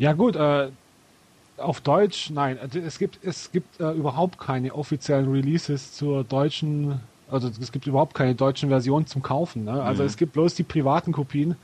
[0.00, 0.70] Ja gut, äh,
[1.58, 7.00] auf Deutsch, nein, also es gibt es gibt äh, überhaupt keine offiziellen Releases zur deutschen,
[7.30, 9.64] also es gibt überhaupt keine deutschen Versionen zum Kaufen.
[9.64, 9.82] Ne?
[9.82, 11.54] Also es gibt bloß die privaten Kopien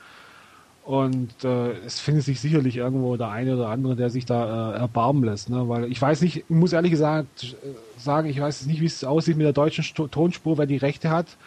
[0.85, 4.79] und äh, es findet sich sicherlich irgendwo der eine oder andere, der sich da äh,
[4.81, 5.49] erbarmen lässt.
[5.49, 5.67] Ne?
[5.67, 9.03] Weil ich weiß nicht, ich muss ehrlich gesagt äh, sagen, ich weiß nicht, wie es
[9.03, 11.39] aussieht mit der deutschen Sto Tonspur, wer die Rechte hat.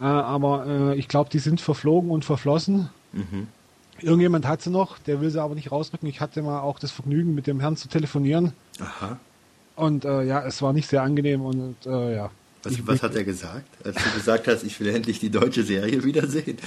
[0.00, 2.90] Äh, aber äh, ich glaube, die sind verflogen und verflossen.
[4.02, 6.08] Irgendjemand hat sie noch, der will sie aber nicht rausrücken.
[6.08, 8.52] Ich hatte mal auch das Vergnügen, mit dem Herrn zu telefonieren.
[8.80, 9.18] Aha.
[9.76, 12.30] Und äh, ja, es war nicht sehr angenehm und äh, ja.
[12.64, 15.62] Was, Ich- was hat er gesagt, als du gesagt hast, ich will endlich die deutsche
[15.62, 16.58] Serie wiedersehen?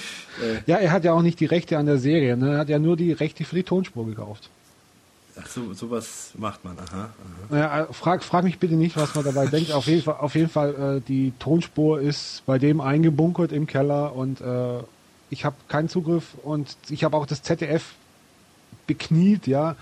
[0.41, 2.53] Äh, Ja, er hat ja auch nicht die Rechte an der Serie, ne?
[2.53, 4.49] Er hat ja nur die Rechte für die Tonspur gekauft.
[5.37, 6.95] ach, so, sowas macht man, aha.
[6.95, 7.09] aha.
[7.49, 9.71] Naja, äh, frag, frag mich bitte nicht, was man dabei denkt.
[9.73, 14.15] Auf jeden Fall, auf jeden Fall äh, die Tonspur ist bei dem eingebunkert im Keller
[14.15, 14.79] und äh,
[15.31, 17.93] ich habe keinen Zugriff und ich habe auch das ZDF
[18.85, 19.75] bekniet, ja,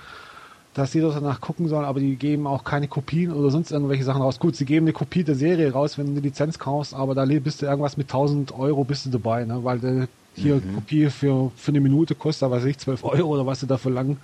[0.75, 4.21] dass das danach gucken sollen, aber die geben auch keine Kopien oder sonst irgendwelche Sachen
[4.21, 4.39] raus.
[4.39, 7.25] Gut, sie geben eine Kopie der Serie raus, wenn du eine Lizenz kaufst, aber da
[7.25, 9.63] bist du irgendwas mit 1000 Euro bist du dabei, ne?
[9.63, 13.59] weil der hier Kopie für, für eine Minute kostet, weiß ich, 12 Euro oder was
[13.59, 14.17] sie da verlangen.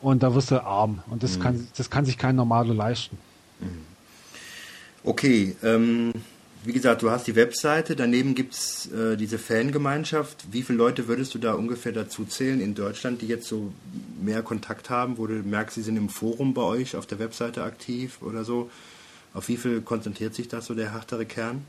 [0.00, 1.02] Und da wirst du arm.
[1.08, 3.18] Und das, kann, das kann sich kein Normaler leisten.
[5.02, 6.12] Okay, ähm,
[6.64, 10.46] wie gesagt, du hast die Webseite, daneben gibt es äh, diese Fangemeinschaft.
[10.50, 13.72] Wie viele Leute würdest du da ungefähr dazu zählen in Deutschland, die jetzt so
[14.20, 17.62] mehr Kontakt haben, wo du merkst, sie sind im Forum bei euch auf der Webseite
[17.62, 18.70] aktiv oder so?
[19.34, 21.64] Auf wie viel konzentriert sich das so der härtere Kern?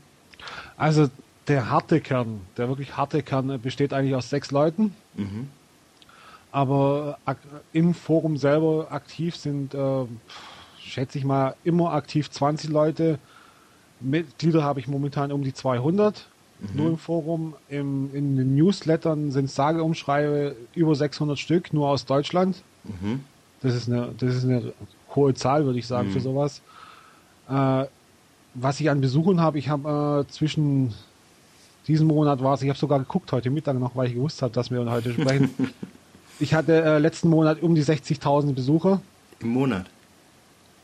[0.76, 1.08] Also
[1.46, 4.94] der harte Kern, der wirklich harte Kern besteht eigentlich aus sechs Leuten.
[6.52, 7.38] Aber ak
[7.72, 10.04] im Forum selber aktiv sind, äh,
[10.80, 13.18] schätze ich mal, immer aktiv 20 Leute.
[14.00, 16.26] Mitglieder habe ich momentan um die 200.
[16.74, 17.54] Nur im Forum.
[17.68, 22.62] Im, in den Newslettern sind sage umschreibe über 600 Stück, nur aus Deutschland.
[23.62, 24.72] Das, ist eine, das ist eine
[25.14, 26.60] hohe Zahl, würde ich sagen, für sowas.
[27.48, 27.86] Äh,
[28.54, 30.92] was ich an Besuchen habe, ich habe äh, zwischen
[31.86, 34.52] diesem Monat war es, ich habe sogar geguckt heute Mittag noch, weil ich gewusst habe,
[34.52, 35.50] dass wir heute sprechen.
[36.40, 39.00] ich hatte äh, letzten Monat um die 60.000 Besucher
[39.40, 39.86] Im Monat.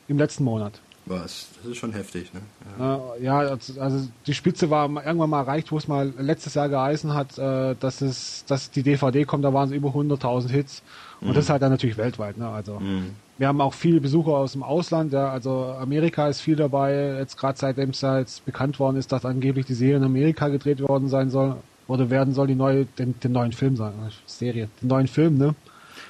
[0.07, 0.79] im letzten Monat.
[1.07, 1.47] Was?
[1.57, 2.41] Das ist schon heftig, ne?
[2.79, 6.69] Ja, ja also, also die Spitze war irgendwann mal erreicht, wo es mal letztes Jahr
[6.69, 10.83] geheißen hat, äh, dass es, dass die DVD kommt, da waren es über 100.000 Hits.
[11.21, 11.33] Und Mhm.
[11.33, 12.49] das halt dann natürlich weltweit, ne?
[12.49, 13.15] Also Mhm.
[13.37, 17.37] wir haben auch viele Besucher aus dem Ausland, ja, also Amerika ist viel dabei, jetzt
[17.37, 21.07] gerade seitdem es jetzt bekannt worden ist, dass angeblich die Serie in Amerika gedreht worden
[21.07, 21.55] sein soll,
[21.87, 23.93] oder werden soll die neue, den, den neuen Film sein,
[24.25, 25.55] Serie, den neuen Film, ne?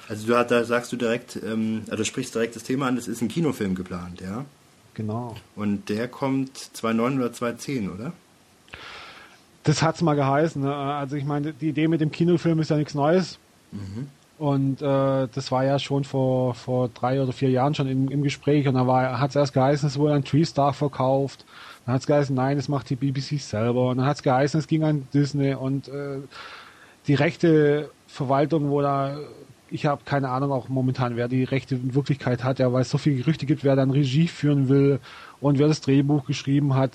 [0.08, 2.96] Also du hat, da sagst du direkt, ähm, also du sprichst direkt das Thema an,
[2.96, 4.44] es ist ein Kinofilm geplant, ja?
[4.98, 5.36] Genau.
[5.54, 8.12] Und der kommt 2009 oder 2010, oder?
[9.62, 10.60] Das hat's mal geheißen.
[10.60, 10.74] Ne?
[10.74, 13.38] Also ich meine, die Idee mit dem Kinofilm ist ja nichts Neues.
[14.38, 18.24] Und äh, das war ja schon vor, vor drei oder vier Jahren schon im, im
[18.24, 18.66] Gespräch.
[18.66, 21.44] Und da war, hat's erst geheißen, es wurde an TreeStar verkauft.
[21.86, 23.90] Dann hat's geheißen, nein, das macht die BBC selber.
[23.90, 25.54] Und dann hat's geheißen, es ging an Disney.
[25.54, 26.18] Und äh,
[27.06, 29.16] die rechte Verwaltung, wo da,
[29.70, 32.90] ich habe keine Ahnung auch momentan, wer die Rechte in Wirklichkeit hat, ja, weil es
[32.90, 35.00] so viele Gerüchte gibt, wer dann Regie führen will
[35.40, 36.92] und wer das Drehbuch geschrieben hat.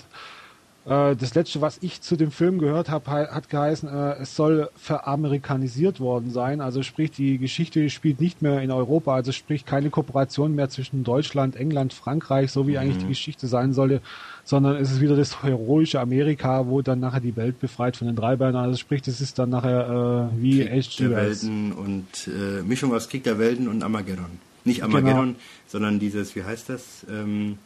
[0.86, 4.70] Äh, das letzte, was ich zu dem Film gehört habe, hat geheißen, äh, es soll
[4.76, 6.60] veramerikanisiert worden sein.
[6.60, 11.04] Also sprich, die Geschichte spielt nicht mehr in Europa, also sprich keine Kooperation mehr zwischen
[11.04, 14.02] Deutschland, England, Frankreich, so wie eigentlich die Geschichte sein sollte,
[14.44, 18.16] sondern es ist wieder das heroische Amerika, wo dann nachher die Welt befreit von den
[18.16, 18.54] Treibern.
[18.54, 21.10] Also sprich, das ist dann nachher äh, wie Krieg der.
[21.10, 24.38] Welten und äh, Mischung aus Krieg der Welten und Armageddon.
[24.64, 27.06] Nicht Armageddon, sondern dieses, wie heißt das?
[27.10, 27.58] Ähm,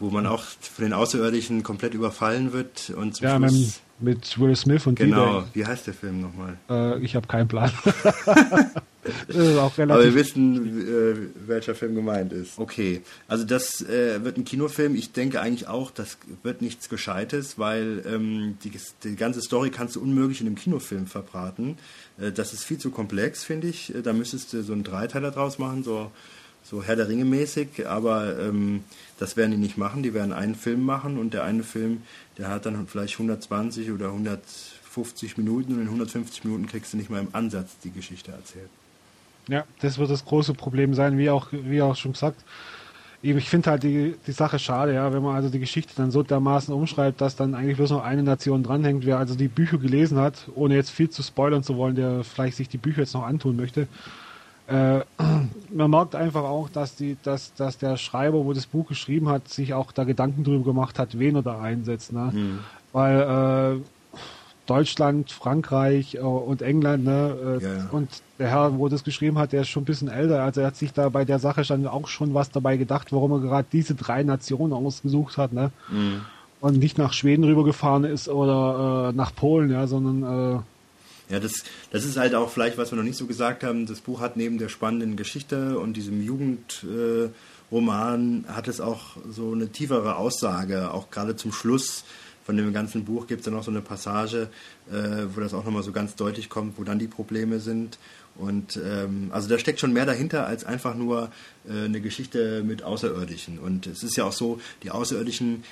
[0.00, 3.80] wo man auch von den Außerirdischen komplett überfallen wird und zum Ja, Schluss.
[4.00, 6.56] Mit Will Smith und Genau, wie heißt der Film nochmal?
[6.70, 7.70] Äh, ich habe keinen Plan.
[9.28, 12.58] Aber wir wissen, äh, welcher Film gemeint ist.
[12.58, 14.94] Okay, also das äh, wird ein Kinofilm.
[14.94, 18.72] Ich denke eigentlich auch, das wird nichts Gescheites, weil ähm, die,
[19.04, 21.78] die ganze Story kannst du unmöglich in einem Kinofilm verbraten.
[22.20, 23.94] Äh, das ist viel zu komplex, finde ich.
[23.94, 26.10] Äh, Da müsstest du so einen Dreiteiler draus machen, so,
[26.62, 27.86] so Herr der Ringe mäßig.
[27.86, 28.82] Aber ähm,
[29.18, 30.02] das werden die nicht machen.
[30.02, 32.02] Die werden einen Film machen und der eine Film,
[32.38, 37.10] der hat dann vielleicht 120 oder 150 Minuten und in 150 Minuten kriegst du nicht
[37.10, 38.70] mal im Ansatz die Geschichte erzählt.
[39.48, 42.42] Ja, das wird das große Problem sein, wie auch, wie auch schon gesagt.
[43.20, 46.22] Ich finde halt die, die Sache schade, ja, wenn man also die Geschichte dann so
[46.22, 49.04] dermaßen umschreibt, dass dann eigentlich bloß noch eine Nation dranhängt.
[49.04, 52.56] Wer also die Bücher gelesen hat, ohne jetzt viel zu spoilern zu wollen, der vielleicht
[52.56, 53.88] sich die Bücher jetzt noch antun möchte,
[54.68, 55.00] äh,
[55.72, 59.48] man merkt einfach auch, dass die, dass, dass der Schreiber, wo das Buch geschrieben hat,
[59.48, 62.12] sich auch da Gedanken drüber gemacht hat, wen er da einsetzt.
[62.12, 62.32] Ne?
[62.92, 63.80] Weil äh,
[64.66, 67.58] Deutschland, Frankreich äh, und England, ne?
[67.60, 67.88] Äh, Ja, ja.
[67.90, 68.08] Und
[68.38, 70.42] der Herr, wo das geschrieben hat, der ist schon ein bisschen älter.
[70.42, 73.32] Also er hat sich da bei der Sache schon auch schon was dabei gedacht, warum
[73.32, 75.70] er gerade diese drei Nationen ausgesucht hat, ne?
[76.60, 80.62] Und nicht nach Schweden rübergefahren ist oder äh, nach Polen, ja, sondern
[81.28, 83.86] Ja, das, das ist halt auch vielleicht, was wir noch nicht so gesagt haben.
[83.86, 89.52] Das Buch hat neben der spannenden Geschichte und diesem Jugendroman äh, hat es auch so
[89.52, 90.92] eine tiefere Aussage.
[90.92, 92.04] Auch gerade zum Schluss
[92.44, 94.48] von dem ganzen Buch gibt es dann noch so eine Passage,
[94.90, 97.98] äh, wo das auch nochmal so ganz deutlich kommt, wo dann die Probleme sind.
[98.36, 101.30] Und ähm, also da steckt schon mehr dahinter als einfach nur
[101.68, 103.58] äh, eine Geschichte mit Außerirdischen.
[103.58, 105.64] Und es ist ja auch so, die Außerirdischen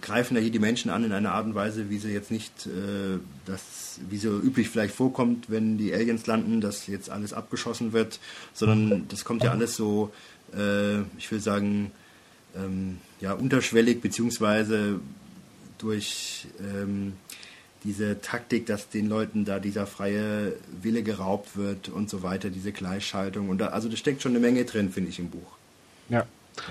[0.00, 2.66] greifen ja hier die Menschen an in einer Art und Weise, wie sie jetzt nicht,
[2.66, 7.92] äh, das, wie so üblich vielleicht vorkommt, wenn die Aliens landen, dass jetzt alles abgeschossen
[7.92, 8.20] wird,
[8.52, 10.12] sondern das kommt ja alles so,
[10.54, 11.90] äh, ich will sagen,
[12.56, 15.00] ähm, ja, unterschwellig, beziehungsweise
[15.78, 17.14] durch ähm,
[17.84, 22.72] diese Taktik, dass den Leuten da dieser freie Wille geraubt wird und so weiter, diese
[22.72, 23.48] Gleichschaltung.
[23.48, 25.56] Und da, also da steckt schon eine Menge drin, finde ich, im Buch.
[26.08, 26.26] ja.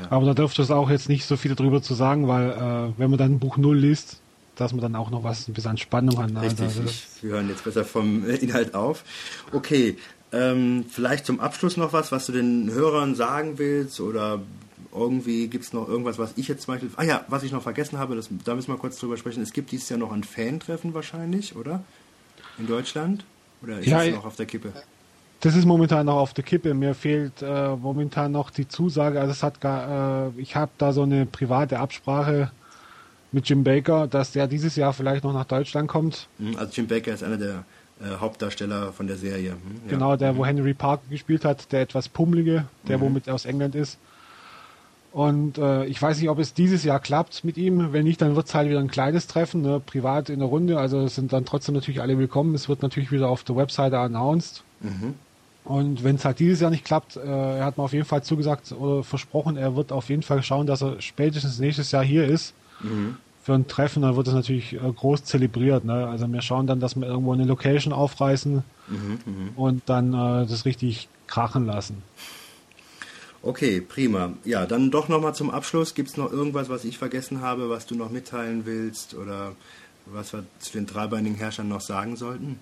[0.09, 3.09] Aber da dürfte es auch jetzt nicht so viel darüber zu sagen, weil äh, wenn
[3.09, 4.19] man dann Buch Null liest,
[4.55, 6.31] dass man dann auch noch was ein bisschen an Spannung hat.
[6.31, 6.41] ne?
[6.41, 9.03] Richtig, Also, ich, wir hören jetzt besser vom Inhalt auf.
[9.51, 9.97] Okay,
[10.31, 14.39] ähm, vielleicht zum Abschluss noch was, was du den Hörern sagen willst oder
[14.93, 16.91] irgendwie gibt es noch irgendwas, was ich jetzt zum Beispiel...
[16.97, 19.41] Ah ja, was ich noch vergessen habe, das, da müssen wir kurz drüber sprechen.
[19.41, 21.83] Es gibt dieses Jahr noch ein Fan-Treffen wahrscheinlich, oder?
[22.57, 23.23] In Deutschland?
[23.63, 24.73] Oder ist Ja, es ich- noch auf der Kippe?
[25.41, 26.73] Das ist momentan noch auf der Kippe.
[26.75, 29.19] Mir fehlt äh, momentan noch die Zusage.
[29.19, 32.51] Also es hat gar, äh, ich habe da so eine private Absprache
[33.31, 36.27] mit Jim Baker, dass der dieses Jahr vielleicht noch nach Deutschland kommt.
[36.37, 37.63] Hm, Also Jim Baker ist einer der
[38.01, 39.51] äh, Hauptdarsteller von der Serie.
[39.51, 39.89] Hm, ja.
[39.89, 43.97] Genau, der, wo Henry Parker gespielt hat, der etwas pummelige, der womit aus England ist.
[45.11, 47.91] Und äh, ich weiß nicht, ob es dieses Jahr klappt mit ihm.
[47.93, 50.79] Wenn nicht, dann wird es halt wieder ein kleines Treffen, ne, privat in der Runde.
[50.79, 52.53] Also es sind dann trotzdem natürlich alle willkommen.
[52.53, 54.63] Es wird natürlich wieder auf der Webseite announced.
[55.63, 58.23] Und wenn es halt dieses Jahr nicht klappt, äh, er hat mir auf jeden Fall
[58.23, 62.25] zugesagt oder versprochen, er wird auf jeden Fall schauen, dass er spätestens nächstes Jahr hier
[62.25, 62.53] ist
[63.43, 64.01] für ein Treffen.
[64.01, 65.85] Dann wird es natürlich äh, groß zelebriert.
[65.85, 66.07] Ne?
[66.07, 68.63] Also wir schauen dann, dass wir irgendwo eine Location aufreißen
[69.55, 72.03] und dann äh, das richtig krachen lassen.
[73.43, 74.33] Okay, prima.
[74.43, 75.95] Ja, dann doch nochmal zum Abschluss.
[75.95, 79.53] Gibt es noch irgendwas, was ich vergessen habe, was du noch mitteilen willst oder
[80.05, 82.59] was wir zu den dreibeinigen Herrschern noch sagen sollten?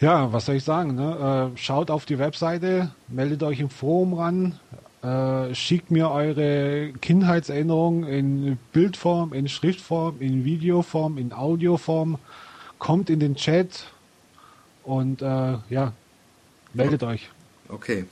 [0.00, 0.94] Ja, was soll ich sagen?
[0.94, 1.52] Ne?
[1.54, 4.58] Äh, schaut auf die Webseite, meldet euch im Forum ran,
[5.02, 12.18] äh, schickt mir eure Kindheitserinnerungen in Bildform, in Schriftform, in Videoform, in Audioform.
[12.78, 13.86] Kommt in den Chat
[14.84, 15.24] und äh,
[15.70, 15.92] ja,
[16.74, 17.30] meldet euch.
[17.70, 18.04] Okay.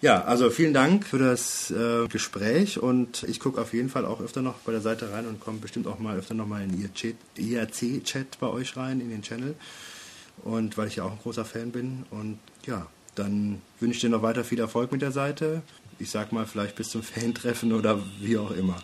[0.00, 4.20] Ja, also vielen Dank für das äh, Gespräch und ich gucke auf jeden Fall auch
[4.20, 6.88] öfter noch bei der Seite rein und komme bestimmt auch mal öfter noch mal in
[7.36, 9.56] IRC-Chat bei euch rein, in den Channel.
[10.44, 12.04] Und weil ich ja auch ein großer Fan bin.
[12.10, 15.62] Und ja, dann wünsche ich dir noch weiter viel Erfolg mit der Seite.
[15.98, 18.76] Ich sag mal, vielleicht bis zum Fan-Treffen oder wie auch immer.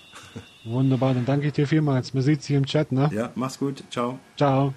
[0.64, 2.14] Wunderbar, dann danke ich dir vielmals.
[2.14, 3.10] Man sieht sich im Chat, ne?
[3.12, 3.84] Ja, mach's gut.
[3.90, 4.18] Ciao.
[4.36, 4.74] Ciao.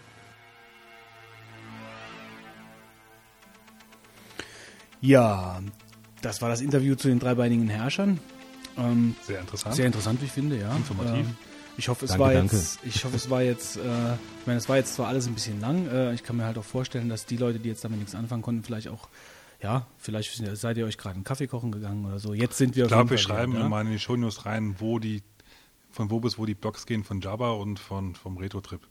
[5.00, 5.62] Ja,
[6.22, 8.20] das war das Interview zu den dreibeinigen Herrschern.
[8.78, 9.76] Ähm, Sehr interessant.
[9.76, 10.76] Sehr interessant, wie ich finde, ja.
[10.76, 11.26] Informativ.
[11.26, 11.38] Ähm,
[11.78, 12.56] ich hoffe, es Danke, war danke.
[12.56, 15.36] jetzt, ich hoffe, es war jetzt, äh, ich meine, es war jetzt zwar alles ein
[15.36, 15.88] bisschen lang.
[15.88, 18.42] Äh, ich kann mir halt auch vorstellen, dass die Leute, die jetzt damit nichts anfangen
[18.42, 19.10] konnten, vielleicht auch,
[19.62, 22.34] ja, vielleicht seid ihr euch gerade einen Kaffee kochen gegangen oder so.
[22.34, 25.22] Jetzt sind wir Ich glaube, wir schreiben wieder, immer in die Shownews rein, wo die,
[25.92, 28.82] von wo bis wo die Blogs gehen von Jabba und von, vom Retro-Trip.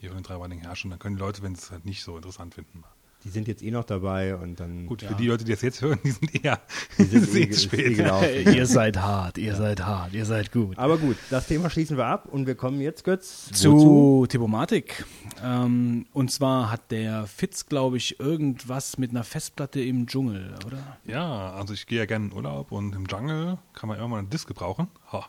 [0.00, 0.90] Hier von den dreibeinigen Herrschern.
[0.90, 2.84] Dann können die Leute, wenn sie es halt nicht so interessant finden.
[3.24, 4.86] Die sind jetzt eh noch dabei und dann.
[4.86, 5.08] Gut, Ja.
[5.08, 6.60] für die Leute, die das jetzt hören, die sind eher
[6.98, 7.96] Die sind ist eh- eh eh spät.
[7.96, 8.54] gelaufen.
[8.54, 10.78] ihr seid hart, ihr seid hart, ihr seid gut.
[10.78, 15.04] Aber gut, das Thema schließen wir ab und wir kommen jetzt, Götz, Zu Tipomatik.
[15.44, 20.98] Ähm, und zwar hat der Fitz, glaube ich, irgendwas mit einer Festplatte im Dschungel, oder?
[21.04, 24.18] Ja, also ich gehe ja gerne in Urlaub und im Jungle kann man immer mal
[24.18, 24.88] einen Disk gebrauchen.
[25.12, 25.26] Ha,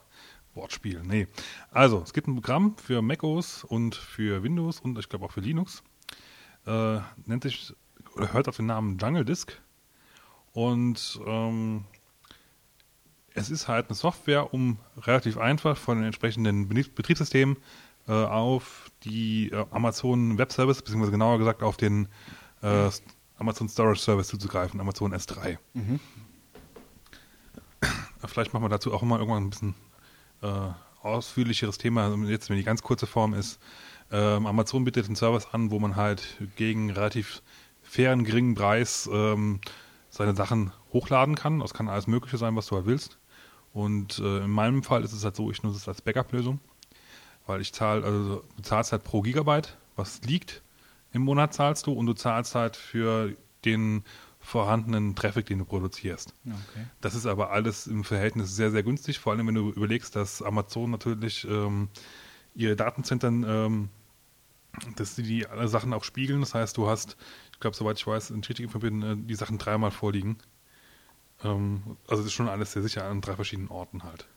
[0.54, 1.28] Wortspiel, nee.
[1.72, 5.42] Also, es gibt ein Programm für macOS und für Windows und ich glaube auch für
[5.42, 5.82] Linux.
[6.70, 7.74] Äh, nennt sich,
[8.16, 9.60] oder hört auf den Namen Jungle Disk.
[10.54, 11.86] Und ähm,
[13.34, 17.58] es ist halt eine Software, um relativ einfach von den entsprechenden Betriebs- Betriebssystemen
[18.08, 22.08] äh, auf die äh, Amazon Web Service, beziehungsweise genauer gesagt auf den
[22.62, 22.90] äh,
[23.38, 25.58] Amazon Storage Service zuzugreifen, Amazon S3.
[28.26, 29.76] Vielleicht machen wir dazu auch mal irgendwann ein bisschen
[30.42, 30.70] äh,
[31.02, 32.04] ausführlicheres Thema.
[32.04, 33.60] Also Jetzt, wenn die ganz kurze Form ist,
[34.12, 37.42] ähm, Amazon bietet einen Service an, wo man halt gegen relativ
[37.84, 39.60] fairen, geringen Preis ähm,
[40.10, 41.60] seine Sachen hochladen kann.
[41.60, 43.18] Das kann alles Mögliche sein, was du halt willst.
[43.74, 46.60] Und äh, in meinem Fall ist es halt so, ich nutze es als Backup-Lösung,
[47.46, 50.64] weil ich zahle, also du zahlst halt pro Gigabyte, was liegt
[51.12, 54.04] im Monat zahlst du und du zahlst halt für den
[54.40, 56.34] vorhandenen Traffic, den du produzierst.
[56.46, 56.86] Okay.
[57.02, 60.42] Das ist aber alles im Verhältnis sehr, sehr günstig, vor allem wenn du überlegst, dass
[60.42, 61.90] Amazon natürlich ähm,
[62.56, 63.90] ihre Datenzentren, ähm,
[64.96, 66.42] dass sie die alle Sachen auch spiegeln.
[66.42, 67.18] Das heißt, du hast,
[67.54, 70.38] ich glaube, soweit ich weiß, in Cheating verbinden äh, die Sachen dreimal vorliegen.
[71.44, 74.28] Ähm, also das ist schon alles sehr sicher an drei verschiedenen Orten halt.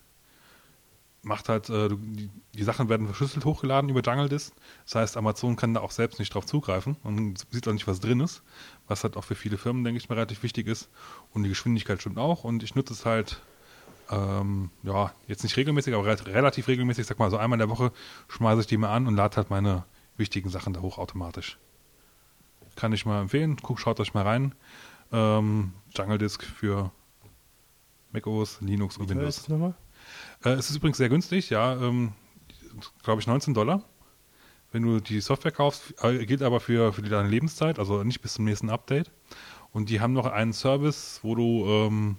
[1.21, 4.53] Macht halt, äh, die, die Sachen werden verschlüsselt hochgeladen über Jungle Disk.
[4.85, 8.01] Das heißt, Amazon kann da auch selbst nicht drauf zugreifen und sieht auch nicht, was
[8.01, 8.43] drin ist.
[8.87, 10.89] Was halt auch für viele Firmen, denke ich mal, relativ wichtig ist.
[11.31, 12.43] Und die Geschwindigkeit stimmt auch.
[12.43, 13.41] Und ich nutze es halt,
[14.09, 17.05] ähm, ja, jetzt nicht regelmäßig, aber re relativ regelmäßig.
[17.05, 17.93] Sag mal, so einmal in der Woche
[18.27, 19.85] schmeiße ich die mal an und lade halt meine
[20.17, 21.57] wichtigen Sachen da hoch automatisch.
[22.75, 23.57] Kann ich mal empfehlen.
[23.61, 24.55] Guck, schaut euch mal rein.
[25.11, 26.91] Ähm, Jungle Disk für
[28.11, 29.37] macOS, Linux und Wie Windows.
[29.37, 29.75] ist nochmal?
[30.43, 32.13] Äh, es ist übrigens sehr günstig, ja, ähm,
[33.03, 33.83] glaube ich 19 Dollar,
[34.71, 38.33] wenn du die Software kaufst, äh, gilt aber für, für deine Lebenszeit, also nicht bis
[38.33, 39.11] zum nächsten Update.
[39.71, 42.17] Und die haben noch einen Service, wo du ähm,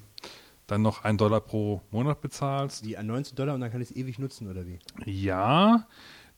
[0.67, 2.85] dann noch einen Dollar pro Monat bezahlst.
[2.85, 4.79] Die an 19 Dollar und dann kann ich es ewig nutzen, oder wie?
[5.05, 5.87] Ja,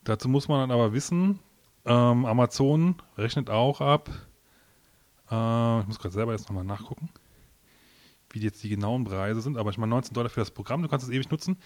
[0.03, 1.39] dazu muss man dann aber wissen,
[1.87, 4.09] ähm, Amazon rechnet auch ab,
[5.31, 7.09] äh, ich muss gerade selber jetzt nochmal nachgucken,
[8.31, 10.89] wie jetzt die genauen Preise sind, aber ich meine 19 Dollar für das Programm, du
[10.89, 11.57] kannst es ewig nutzen.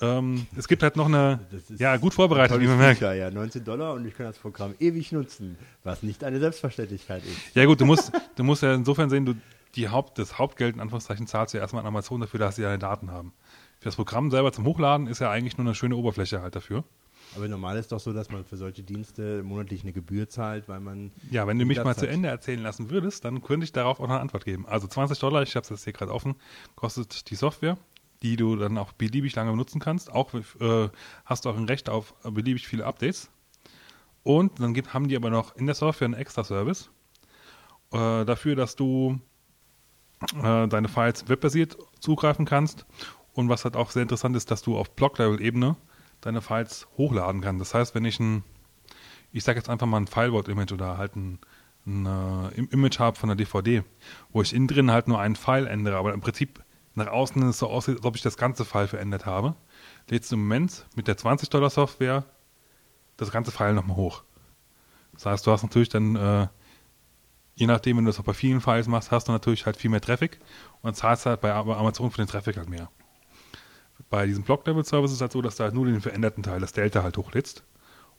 [0.00, 1.40] Ähm, es gibt halt noch eine,
[1.78, 2.98] ja, gut vorbereitet, wie man merkt.
[2.98, 7.24] Feature, ja, 19 Dollar und ich kann das Programm ewig nutzen, was nicht eine Selbstverständlichkeit
[7.24, 7.54] ist.
[7.54, 9.34] Ja gut, du musst, du musst ja insofern sehen, du
[9.76, 12.62] die Haupt, das Hauptgeld in Anführungszeichen zahlst du ja erstmal an Amazon dafür, dass sie
[12.62, 13.32] deine Daten haben.
[13.78, 16.84] Für das Programm selber zum Hochladen ist ja eigentlich nur eine schöne Oberfläche halt dafür.
[17.36, 20.80] Aber normal ist doch so, dass man für solche Dienste monatlich eine Gebühr zahlt, weil
[20.80, 21.10] man.
[21.30, 22.12] Ja, wenn du mich mal Platz zu hat.
[22.12, 24.66] Ende erzählen lassen würdest, dann könnte ich darauf auch eine Antwort geben.
[24.66, 26.36] Also 20 Dollar, ich habe es jetzt hier gerade offen,
[26.76, 27.76] kostet die Software,
[28.22, 30.12] die du dann auch beliebig lange benutzen kannst.
[30.12, 30.88] Auch äh,
[31.24, 33.30] hast du auch ein Recht auf beliebig viele Updates.
[34.22, 36.90] Und dann gibt, haben die aber noch in der Software einen Extra-Service
[37.92, 39.20] äh, dafür, dass du
[40.42, 42.86] äh, deine Files webbasiert zugreifen kannst.
[43.34, 45.76] Und was halt auch sehr interessant ist, dass du auf Block-Level-Ebene
[46.26, 47.60] deine Files hochladen kannst.
[47.60, 48.42] Das heißt, wenn ich ein,
[49.32, 51.38] ich sage jetzt einfach mal ein Fileword-Image oder halt ein,
[51.86, 53.82] ein äh, Im- Image habe von der DVD,
[54.32, 56.62] wo ich innen drin halt nur einen File ändere, aber im Prinzip
[56.96, 59.54] Nach außen ist es so aus, als ob ich das ganze File verändert habe.
[60.08, 62.24] Lädst du im Moment mit der 20 Dollar Software
[63.16, 64.22] das ganze File nochmal hoch.
[65.12, 66.46] Das heißt, du hast natürlich dann, äh,
[67.56, 69.90] je nachdem, wenn du das auch bei vielen Files machst, hast du natürlich halt viel
[69.90, 70.38] mehr Traffic
[70.82, 72.88] und zahlst halt bei Amazon für den Traffic halt mehr.
[74.10, 76.72] Bei diesem Block-Level-Service ist es halt so, dass du halt nur den veränderten Teil, das
[76.72, 77.64] Delta halt hochlädst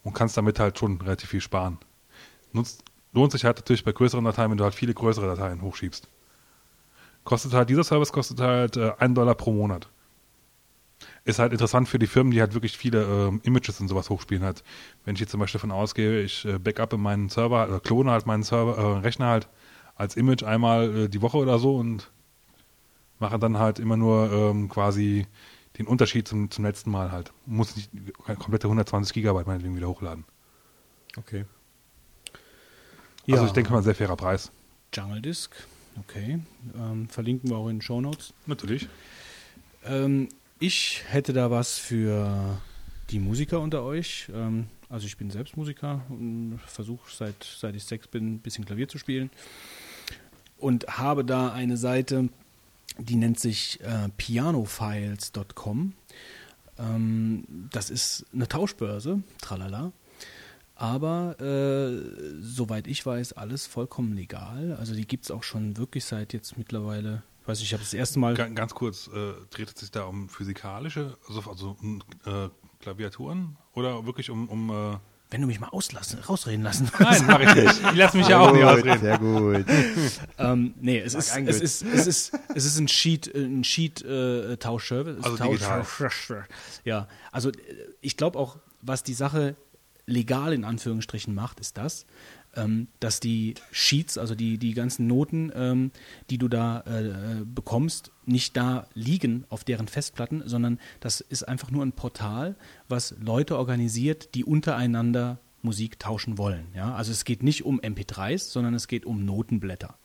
[0.03, 1.77] und kannst damit halt schon relativ viel sparen.
[2.51, 2.83] Nutzt,
[3.13, 6.07] lohnt sich halt natürlich bei größeren Dateien, wenn du halt viele größere Dateien hochschiebst.
[7.23, 9.89] Kostet halt, dieser Service kostet halt äh, 1 Dollar pro Monat.
[11.23, 14.43] Ist halt interessant für die Firmen, die halt wirklich viele ähm, Images und sowas hochspielen
[14.43, 14.63] halt.
[15.03, 18.11] Wenn ich jetzt zum Beispiel davon ausgehe, ich äh, backup in meinen Server, oder klone
[18.11, 19.49] halt meinen Server, äh, Rechner halt
[19.95, 22.11] als Image einmal äh, die Woche oder so und
[23.19, 25.25] mache dann halt immer nur ähm, quasi
[25.77, 27.31] den Unterschied zum, zum letzten Mal halt.
[27.45, 27.89] Muss nicht
[28.25, 30.25] komplette 120 Gigabyte meinetwegen wieder hochladen.
[31.17, 31.45] Okay.
[33.27, 33.47] Also Ja.
[33.47, 34.51] ich denke mal, ein sehr fairer Preis.
[34.93, 35.51] Jungle Disc,
[35.99, 36.39] okay.
[36.77, 38.33] Ähm, verlinken wir auch in den Show Notes.
[38.45, 38.87] Natürlich.
[39.83, 40.29] Ähm,
[40.59, 42.57] ich hätte da was für
[43.09, 44.29] die Musiker unter euch.
[44.33, 48.65] Ähm, also ich bin selbst Musiker und versuche seit, seit ich sechs bin, ein bisschen
[48.65, 49.29] Klavier zu spielen.
[50.57, 52.29] Und habe da eine Seite,
[52.97, 55.93] die nennt sich äh, pianofiles.com.
[56.77, 59.91] Ähm, das ist eine Tauschbörse, tralala.
[60.77, 62.01] Aber äh,
[62.41, 64.75] soweit ich weiß, alles vollkommen legal.
[64.77, 67.83] Also die gibt es auch schon wirklich seit jetzt mittlerweile, ich weiß nicht, ich habe
[67.83, 68.33] das erste Mal.
[68.33, 72.49] Ga- Ganz kurz, äh, dreht es sich da um physikalische, also, also um äh,
[72.81, 74.97] Klaviaturen oder wirklich um, um äh,
[75.35, 77.81] Wenn du mich mal auslassen, rausreden lassen Nein, mache ich nicht.
[77.91, 79.01] Ich lasse mich ja auch nicht ausreden.
[79.01, 79.65] Sehr gut.
[80.37, 83.65] ähm, nee, es ist, ein es ist, es ist, es ist ein Sheet, äh, ein
[83.65, 85.21] Sheet äh, Tauschservice.
[85.21, 86.45] Also Tausch, digital.
[86.85, 87.53] Ja, also äh,
[87.99, 89.57] ich glaube auch, was die Sache
[90.05, 92.05] legal in Anführungsstrichen macht, ist das,
[92.55, 95.91] ähm, dass die Sheets, also die, die ganzen Noten, ähm,
[96.29, 101.71] die du da äh, bekommst, nicht da liegen auf deren Festplatten, sondern das ist einfach
[101.71, 102.55] nur ein Portal,
[102.87, 106.67] was Leute organisiert, die untereinander Musik tauschen wollen.
[106.73, 106.95] Ja?
[106.95, 109.97] Also es geht nicht um MP3s, sondern es geht um Notenblätter.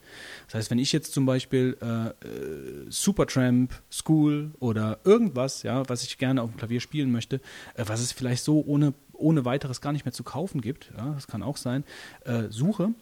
[0.46, 6.02] Das heißt, wenn ich jetzt zum Beispiel äh, äh, Supertramp, School oder irgendwas, ja, was
[6.02, 7.36] ich gerne auf dem Klavier spielen möchte,
[7.74, 11.12] äh, was es vielleicht so ohne, ohne weiteres gar nicht mehr zu kaufen gibt, ja,
[11.14, 11.84] das kann auch sein,
[12.24, 12.94] äh, suche,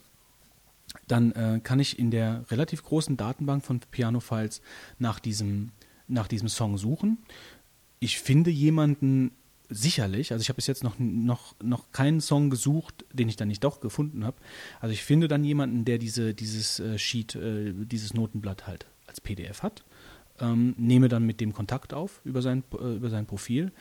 [1.06, 4.62] dann äh, kann ich in der relativ großen Datenbank von Piano Files
[4.98, 5.70] nach diesem,
[6.06, 7.18] nach diesem Song suchen.
[8.00, 9.32] Ich finde jemanden
[9.68, 13.48] sicherlich, also ich habe bis jetzt noch, noch, noch keinen Song gesucht, den ich dann
[13.48, 14.36] nicht doch gefunden habe.
[14.80, 19.20] Also ich finde dann jemanden, der diese, dieses äh, Sheet, äh, dieses Notenblatt halt als
[19.20, 19.84] PDF hat,
[20.40, 23.72] ähm, nehme dann mit dem Kontakt auf über sein, äh, über sein Profil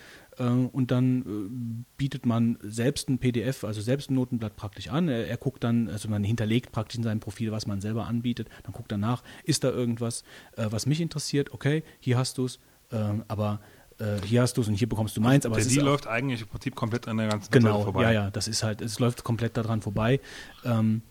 [0.44, 5.08] und dann äh, bietet man selbst ein PDF, also selbst ein Notenblatt praktisch an.
[5.10, 8.48] Er, er guckt dann, also man hinterlegt praktisch in seinem Profil, was man selber anbietet,
[8.64, 10.24] dann guckt er nach, ist da irgendwas,
[10.56, 12.60] äh, was mich interessiert, okay, hier hast du es,
[12.92, 12.98] äh,
[13.28, 13.60] aber
[14.00, 16.08] äh, hier hast du es und hier bekommst du meins, aber Der es auch, läuft
[16.08, 18.04] eigentlich im Prinzip komplett an der ganzen Genau, Webseite vorbei.
[18.04, 20.20] ja, ja, das ist halt, es läuft komplett daran vorbei.
[20.64, 21.02] Ähm,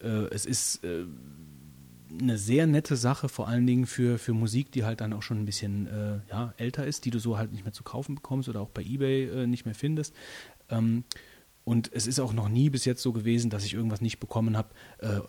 [0.00, 1.04] äh, es ist äh,
[2.20, 5.38] eine sehr nette Sache, vor allen Dingen für, für Musik, die halt dann auch schon
[5.38, 8.48] ein bisschen äh, ja, älter ist, die du so halt nicht mehr zu kaufen bekommst
[8.48, 10.14] oder auch bei Ebay äh, nicht mehr findest.
[10.68, 11.04] Ähm,
[11.64, 14.56] und es ist auch noch nie bis jetzt so gewesen, dass ich irgendwas nicht bekommen
[14.56, 14.68] habe,
[14.98, 15.20] äh,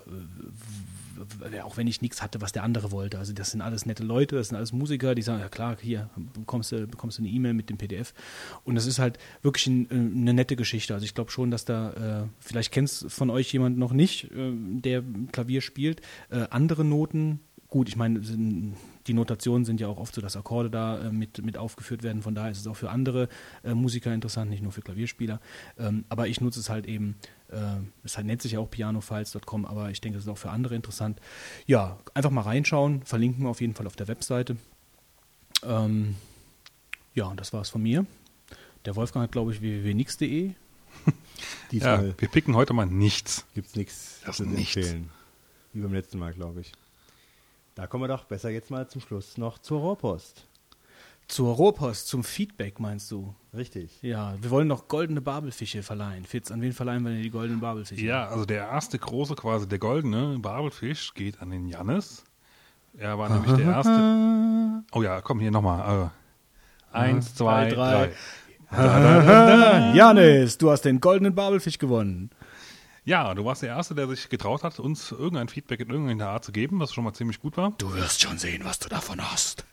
[1.63, 3.17] auch wenn ich nichts hatte, was der andere wollte.
[3.17, 6.09] Also das sind alles nette Leute, das sind alles Musiker, die sagen, ja klar, hier
[6.33, 8.13] bekommst du, bekommst du eine E-Mail mit dem PDF.
[8.63, 10.93] Und das ist halt wirklich ein, äh, eine nette Geschichte.
[10.93, 14.51] Also ich glaube schon, dass da, äh, vielleicht kennt von euch jemand noch nicht, äh,
[14.53, 17.39] der Klavier spielt, äh, andere Noten.
[17.67, 18.21] Gut, ich meine,
[19.07, 22.21] die Notationen sind ja auch oft so, dass Akkorde da äh, mit, mit aufgeführt werden.
[22.21, 23.27] Von daher ist es auch für andere
[23.63, 25.39] äh, Musiker interessant, nicht nur für Klavierspieler.
[25.77, 27.15] Ähm, aber ich nutze es halt eben,
[28.03, 30.75] es halt nennt sich ja auch pianofiles.com, aber ich denke, es ist auch für andere
[30.75, 31.19] interessant.
[31.65, 34.57] Ja, einfach mal reinschauen, verlinken wir auf jeden Fall auf der Webseite.
[35.63, 36.15] Ähm,
[37.13, 38.05] ja, und das war es von mir.
[38.85, 40.51] Der Wolfgang hat, glaube ich, www.nix.de.
[41.71, 43.45] Ja, wir picken heute mal nichts.
[43.53, 44.77] gibt es nichts Das zu nichts.
[44.77, 45.09] empfehlen.
[45.73, 46.71] Wie beim letzten Mal, glaube ich.
[47.75, 50.45] Da kommen wir doch besser jetzt mal zum Schluss noch zur Rohrpost.
[51.27, 53.33] Zur Rohrpost, zum Feedback, meinst du?
[53.55, 53.99] Richtig.
[54.03, 56.25] Ja, wir wollen noch goldene Babelfische verleihen.
[56.25, 58.05] Fitz, an wen verleihen wir denn die goldenen Babelfische?
[58.05, 62.23] Ja, also der erste große, quasi der goldene Babelfisch geht an den Jannis.
[62.97, 64.83] Er war nämlich der erste.
[64.91, 66.11] Oh ja, komm hier nochmal.
[66.93, 68.11] Äh, eins, zwei, drei.
[68.71, 69.93] drei.
[69.95, 72.29] Janis, du hast den goldenen Babelfisch gewonnen.
[73.03, 76.43] Ja, du warst der Erste, der sich getraut hat, uns irgendein Feedback in irgendeiner Art
[76.43, 77.73] zu geben, was schon mal ziemlich gut war.
[77.77, 79.63] Du wirst schon sehen, was du davon hast.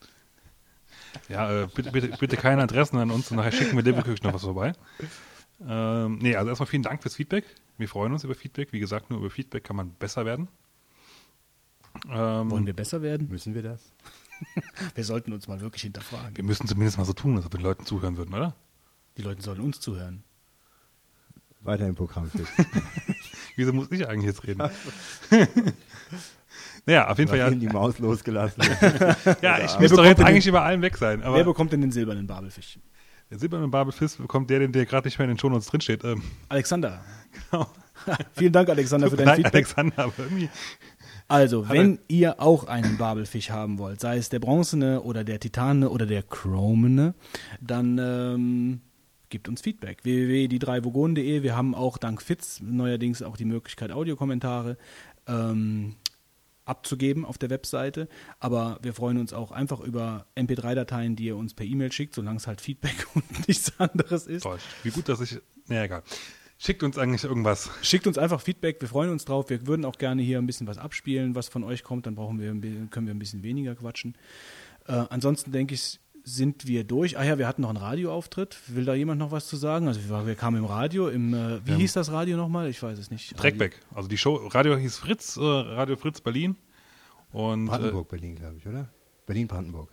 [1.28, 4.34] Ja, äh, bitte, bitte, bitte keine Adressen an uns und nachher schicken wir wirklich noch
[4.34, 4.72] was vorbei.
[5.66, 7.44] Ähm, nee, also erstmal vielen Dank fürs Feedback.
[7.78, 8.72] Wir freuen uns über Feedback.
[8.72, 10.48] Wie gesagt, nur über Feedback kann man besser werden.
[12.08, 13.28] Ähm, Wollen wir besser werden?
[13.28, 13.92] Müssen wir das?
[14.96, 16.36] Wir sollten uns mal wirklich hinterfragen.
[16.36, 18.56] Wir müssen zumindest mal so tun, als ob wir den Leuten zuhören würden, oder?
[19.16, 20.24] Die Leute sollen uns zuhören.
[21.60, 22.28] Weiter im Programm.
[23.56, 24.68] Wieso muss ich eigentlich jetzt reden?
[26.86, 27.50] naja, auf jeden Fall ja.
[27.50, 28.62] die Maus losgelassen.
[29.42, 31.22] Ja, ich müsste doch jetzt denn eigentlich den- über allen weg sein.
[31.24, 32.78] Wer bekommt denn den silbernen Babelfisch?
[33.32, 36.04] der silberne Babelfisch bekommt der, den der gerade nicht mehr in den Shownotes drinsteht.
[36.04, 37.02] Ähm, Alexander.
[37.50, 37.66] genau.
[38.34, 39.54] Vielen Dank, Alexander, für dein Nein, Feedback.
[39.54, 40.50] Alexander, aber irgendwie.
[41.28, 45.88] Also, wenn ihr auch einen Babelfisch haben wollt, sei es der bronzene oder der titane
[45.88, 47.14] oder der chromene,
[47.58, 48.80] dann ähm,
[49.30, 50.04] gebt uns Feedback.
[50.04, 51.42] www.die3vogonen.de.
[51.42, 54.76] Wir haben auch dank Fitz neuerdings auch die Möglichkeit, Audiokommentare
[55.26, 55.94] ähm,
[56.72, 58.08] abzugeben auf der Webseite.
[58.40, 62.38] Aber wir freuen uns auch einfach über MP3-Dateien, die ihr uns per E-Mail schickt, solange
[62.38, 64.42] es halt Feedback und nichts anderes ist.
[64.42, 64.58] Toll.
[64.82, 65.38] Wie gut, dass ich.
[65.68, 66.02] Naja, egal.
[66.58, 67.70] Schickt uns eigentlich irgendwas.
[67.82, 69.50] Schickt uns einfach Feedback, wir freuen uns drauf.
[69.50, 72.38] Wir würden auch gerne hier ein bisschen was abspielen, was von euch kommt, dann brauchen
[72.38, 72.52] wir,
[72.88, 74.16] können wir ein bisschen weniger quatschen.
[74.86, 77.18] Äh, ansonsten denke ich, sind wir durch.
[77.18, 78.56] Ah ja, wir hatten noch einen Radioauftritt.
[78.68, 79.88] Will da jemand noch was zu sagen?
[79.88, 81.76] Also wir, wir kamen im Radio, im, äh, wie Ja.
[81.78, 82.68] hieß das Radio nochmal?
[82.68, 83.36] Ich weiß es nicht.
[83.36, 83.80] Trackback.
[83.94, 86.56] Also die Show, Radio hieß Fritz, äh, Radio Fritz Berlin.
[87.32, 87.66] Und.
[87.66, 88.88] Äh, Brandenburg, Berlin, glaube ich, oder?
[89.26, 89.88] Berlin-Brandenburg.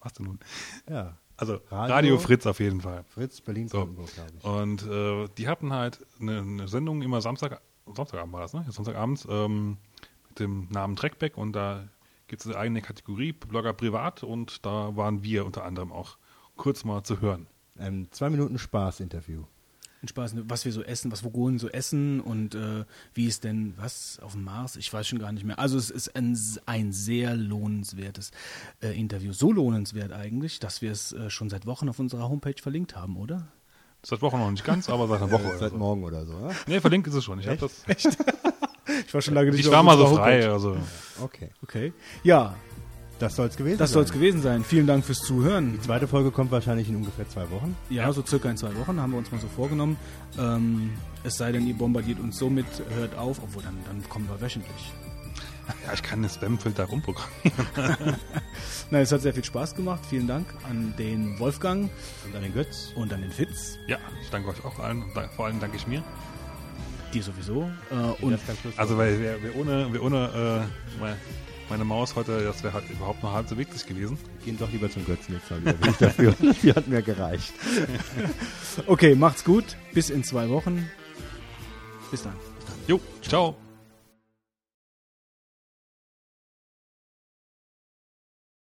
[0.00, 0.38] was denn nun?
[0.88, 1.16] Ja.
[1.36, 3.04] Also Radio- Radio, Fritz auf jeden Fall.
[3.08, 3.42] Fritz, So.
[3.44, 4.44] Berlin-Brandenburg, glaube ich.
[4.44, 7.60] Und äh, die hatten halt eine, eine Sendung immer Samstag,
[7.92, 8.62] Samstagabend war das, ne?
[8.66, 9.78] Ja, Samstagabends ähm,
[10.28, 11.88] mit dem Namen Trackback und da
[12.32, 16.16] gibt es eine eigene Kategorie, Blogger privat und da waren wir unter anderem auch
[16.56, 17.46] kurz mal zu hören.
[17.78, 19.44] Ein zwei Minuten Spaß-Interview.
[20.02, 23.74] Ein Spaß, was wir so essen, was Vogonen so essen und äh, wie ist denn
[23.76, 24.76] was auf dem Mars?
[24.76, 25.58] Ich weiß schon gar nicht mehr.
[25.58, 26.34] Also es ist ein,
[26.64, 28.30] ein sehr lohnenswertes
[28.82, 29.34] äh, Interview.
[29.34, 33.18] So lohnenswert eigentlich, dass wir es äh, schon seit Wochen auf unserer Homepage verlinkt haben,
[33.18, 33.46] oder?
[34.02, 35.76] Seit Woche noch nicht ganz, aber seit einer Woche Äh, oder seit so.
[35.76, 36.54] morgen oder so, oder?
[36.66, 37.40] Nee, verlinkt ist es schon.
[37.40, 37.84] Ich, hab das,
[39.06, 40.48] Ich war schon lange ich war mal so frei.
[40.48, 40.76] Also.
[41.22, 41.50] Okay.
[41.62, 41.92] Okay.
[42.24, 42.54] Ja,
[43.18, 43.94] Das soll es gewesen das sein.
[43.94, 44.64] soll es gewesen sein.
[44.64, 45.72] Vielen Dank fürs Zuhören.
[45.74, 47.76] Die zweite Folge kommt wahrscheinlich in ungefähr zwei Wochen.
[47.90, 49.96] Ja, so circa in zwei Wochen haben wir uns mal so vorgenommen.
[50.38, 50.90] Ähm,
[51.22, 54.40] es sei denn, ihr bombardiert uns so mit, hört auf, obwohl dann, dann kommen wir
[54.40, 54.92] wöchentlich.
[55.86, 57.66] Ja, ich kann den Spamfilter rumprogrammieren.
[58.90, 60.00] Nein, es hat sehr viel Spaß gemacht.
[60.10, 61.88] Vielen Dank an den Wolfgang
[62.26, 62.92] Und dann den Götz.
[62.96, 63.78] und an den Fitz.
[63.86, 65.04] Ja, ich danke euch auch allen.
[65.36, 66.02] Vor allem danke ich mir.
[67.12, 67.70] Dir sowieso.
[67.90, 68.38] Äh, und
[68.76, 70.68] Also, weil wir, wir ohne, wir ohne
[71.00, 71.04] äh,
[71.68, 74.18] meine, Maus heute, das wäre halt überhaupt noch halb so wichtig gewesen.
[74.44, 75.92] gehen doch lieber zum Götzen jetzt mal wieder.
[75.98, 76.34] Dafür.
[76.62, 77.52] Die hat mir gereicht.
[78.86, 79.76] okay, macht's gut.
[79.92, 80.88] Bis in zwei Wochen.
[82.10, 82.34] Bis dann.
[82.86, 83.56] Jo, ciao.